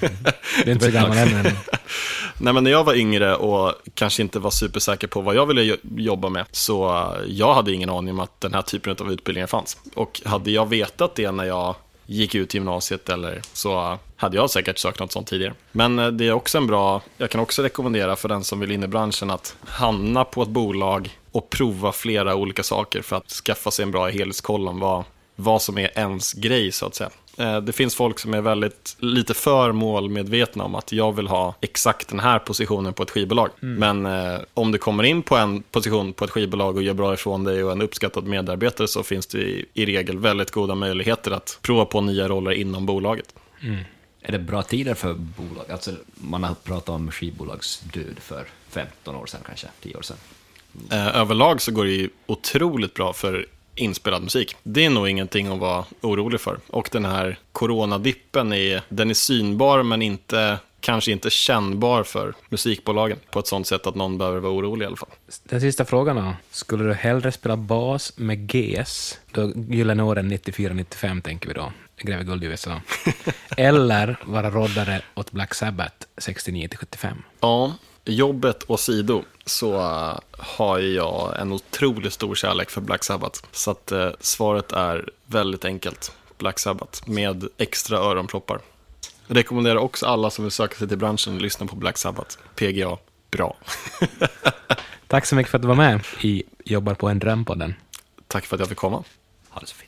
Det 0.00 0.70
är 0.70 0.72
inte 0.72 0.84
så 0.84 0.90
gammal 0.92 1.18
än. 1.18 1.32
men- 1.32 1.52
Nej, 2.40 2.52
men 2.52 2.64
när 2.64 2.70
jag 2.70 2.84
var 2.84 2.94
yngre 2.94 3.36
och 3.36 3.74
kanske 3.94 4.22
inte 4.22 4.38
var 4.38 4.50
supersäker 4.50 5.06
på 5.06 5.20
vad 5.20 5.34
jag 5.34 5.46
ville 5.46 5.62
jo- 5.62 5.76
jobba 5.96 6.28
med, 6.28 6.44
så 6.52 7.06
jag 7.26 7.54
hade 7.54 7.72
ingen 7.72 7.90
aning 7.90 8.10
om 8.14 8.20
att 8.20 8.40
den 8.40 8.54
här 8.54 8.62
typen 8.62 8.96
av 9.00 9.12
utbildningar 9.12 9.46
fanns. 9.46 9.76
Och 9.94 10.20
hade 10.24 10.50
jag 10.50 10.68
vetat 10.68 11.14
det 11.14 11.30
när 11.32 11.44
jag 11.44 11.74
gick 12.10 12.34
ut 12.34 12.54
gymnasiet 12.54 13.08
eller 13.08 13.42
så 13.52 13.92
eh, 13.92 13.98
hade 14.16 14.36
jag 14.36 14.50
säkert 14.50 14.78
sökt 14.78 15.00
något 15.00 15.12
sånt 15.12 15.26
tidigare. 15.26 15.54
Men 15.72 15.98
eh, 15.98 16.08
det 16.08 16.28
är 16.28 16.32
också 16.32 16.58
en 16.58 16.66
bra, 16.66 17.02
jag 17.16 17.30
kan 17.30 17.40
också 17.40 17.62
rekommendera 17.62 18.16
för 18.16 18.28
den 18.28 18.44
som 18.44 18.60
vill 18.60 18.70
in 18.70 18.82
i 18.82 18.86
branschen 18.86 19.30
att 19.30 19.56
hamna 19.64 20.24
på 20.24 20.42
ett 20.42 20.48
bolag 20.48 21.18
och 21.32 21.50
prova 21.50 21.92
flera 21.92 22.34
olika 22.34 22.62
saker 22.62 23.02
för 23.02 23.16
att 23.16 23.30
skaffa 23.30 23.70
sig 23.70 23.82
en 23.82 23.90
bra 23.90 24.08
helhetskoll 24.08 24.68
om 24.68 24.80
vad, 24.80 25.04
vad 25.40 25.62
som 25.62 25.78
är 25.78 25.98
ens 25.98 26.32
grej 26.32 26.72
så 26.72 26.86
att 26.86 26.94
säga. 26.94 27.10
Eh, 27.38 27.60
Det 27.60 27.72
finns 27.72 27.94
folk 27.94 28.18
som 28.18 28.34
är 28.34 28.40
väldigt 28.40 28.96
lite 28.98 29.34
för 29.34 29.72
målmedvetna 29.72 30.64
om 30.64 30.74
att 30.74 30.92
jag 30.92 31.16
vill 31.16 31.26
ha 31.28 31.54
exakt 31.60 32.08
den 32.08 32.20
här 32.20 32.38
positionen 32.38 32.92
på 32.92 33.02
ett 33.02 33.10
skivbolag. 33.10 33.50
Men 33.60 34.06
eh, 34.06 34.38
om 34.54 34.72
du 34.72 34.78
kommer 34.78 35.04
in 35.04 35.22
på 35.22 35.36
en 35.36 35.62
position 35.62 36.12
på 36.12 36.24
ett 36.24 36.30
skivbolag 36.30 36.76
och 36.76 36.82
gör 36.82 36.94
bra 36.94 37.14
ifrån 37.14 37.44
dig 37.44 37.64
och 37.64 37.72
en 37.72 37.82
uppskattad 37.82 38.24
medarbetare 38.24 38.88
så 38.88 39.02
finns 39.02 39.26
det 39.26 39.38
i, 39.38 39.64
i 39.74 39.86
regel 39.86 40.18
väldigt 40.18 40.50
goda 40.50 40.74
möjligheter 40.74 41.30
att 41.30 41.58
prova 41.62 41.84
på 41.84 42.00
nya 42.00 42.28
roller 42.28 42.50
inom 42.52 42.86
bolaget. 42.86 43.34
Är 44.22 44.32
det 44.32 44.38
bra 44.38 44.62
tider 44.62 44.94
för 44.94 45.14
bolag? 45.14 45.70
Alltså, 45.70 45.90
man 46.14 46.44
har 46.44 46.54
pratat 46.54 46.88
om 46.88 47.10
skivbolagsdöd 47.10 48.18
för 48.20 48.44
15 48.70 49.14
år 49.16 49.26
sedan 49.26 49.40
kanske, 49.46 49.66
10 49.82 49.96
år 49.96 50.02
sedan. 50.02 50.16
Eh, 50.90 51.16
överlag 51.16 51.60
så 51.62 51.72
går 51.72 51.84
det 51.84 51.90
ju 51.90 52.08
otroligt 52.26 52.94
bra 52.94 53.12
för 53.12 53.46
inspelad 53.78 54.22
musik. 54.22 54.56
Det 54.62 54.84
är 54.84 54.90
nog 54.90 55.08
ingenting 55.08 55.46
att 55.46 55.58
vara 55.58 55.84
orolig 56.00 56.40
för. 56.40 56.58
Och 56.66 56.88
den 56.92 57.04
här 57.04 57.38
coronadippen 57.52 58.52
är, 58.52 58.82
den 58.88 59.10
är 59.10 59.14
synbar 59.14 59.82
men 59.82 60.02
inte, 60.02 60.58
kanske 60.80 61.12
inte 61.12 61.30
kännbar 61.30 62.02
för 62.02 62.34
musikbolagen 62.48 63.18
på 63.30 63.38
ett 63.38 63.46
sånt 63.46 63.66
sätt 63.66 63.86
att 63.86 63.94
någon 63.94 64.18
behöver 64.18 64.40
vara 64.40 64.52
orolig 64.52 64.84
i 64.84 64.86
alla 64.86 64.96
fall. 64.96 65.08
Den 65.44 65.60
sista 65.60 65.84
frågan 65.84 66.16
då. 66.16 66.32
Skulle 66.50 66.84
du 66.84 66.94
hellre 66.94 67.32
spela 67.32 67.56
bas 67.56 68.12
med 68.16 68.46
GS, 68.48 69.18
då 69.32 69.52
gyllene 69.68 70.02
åren 70.02 70.32
94-95 70.32 71.22
tänker 71.22 71.48
vi 71.48 71.54
då, 71.54 71.72
gräver 71.96 72.24
guld 72.24 72.44
i 72.44 72.46
USA, 72.46 72.80
eller 73.56 74.18
vara 74.24 74.50
roddare 74.50 75.00
åt 75.14 75.32
Black 75.32 75.54
Sabbath 75.54 76.06
69-75? 76.16 77.14
Ja, 77.40 77.74
jobbet 78.08 78.64
åsido 78.66 79.22
så 79.44 79.74
eh, 79.74 80.18
har 80.38 80.78
jag 80.78 81.40
en 81.40 81.52
otroligt 81.52 82.12
stor 82.12 82.34
kärlek 82.34 82.70
för 82.70 82.80
Black 82.80 83.04
Sabbath. 83.04 83.40
Så 83.52 83.70
att 83.70 83.92
eh, 83.92 84.10
svaret 84.20 84.72
är 84.72 85.10
väldigt 85.26 85.64
enkelt. 85.64 86.12
Black 86.38 86.58
Sabbath 86.58 87.10
med 87.10 87.48
extra 87.58 87.98
öronproppar. 87.98 88.60
Jag 89.26 89.36
rekommenderar 89.36 89.76
också 89.76 90.06
alla 90.06 90.30
som 90.30 90.44
vill 90.44 90.52
söka 90.52 90.76
sig 90.76 90.88
till 90.88 90.98
branschen 90.98 91.36
att 91.36 91.42
lyssna 91.42 91.66
på 91.66 91.76
Black 91.76 91.98
Sabbath. 91.98 92.36
PGA, 92.54 92.96
bra. 93.30 93.56
Tack 95.06 95.26
så 95.26 95.34
mycket 95.34 95.50
för 95.50 95.58
att 95.58 95.62
du 95.62 95.68
var 95.68 95.74
med 95.74 96.00
i 96.20 96.42
Jobbar 96.64 96.94
på 96.94 97.08
en 97.08 97.18
dröm-podden. 97.18 97.74
Tack 98.26 98.46
för 98.46 98.56
att 98.56 98.60
jag 98.60 98.68
fick 98.68 98.78
komma. 98.78 99.04
Ha 99.48 99.60
det 99.60 99.66
så 99.66 99.74
fint. 99.74 99.87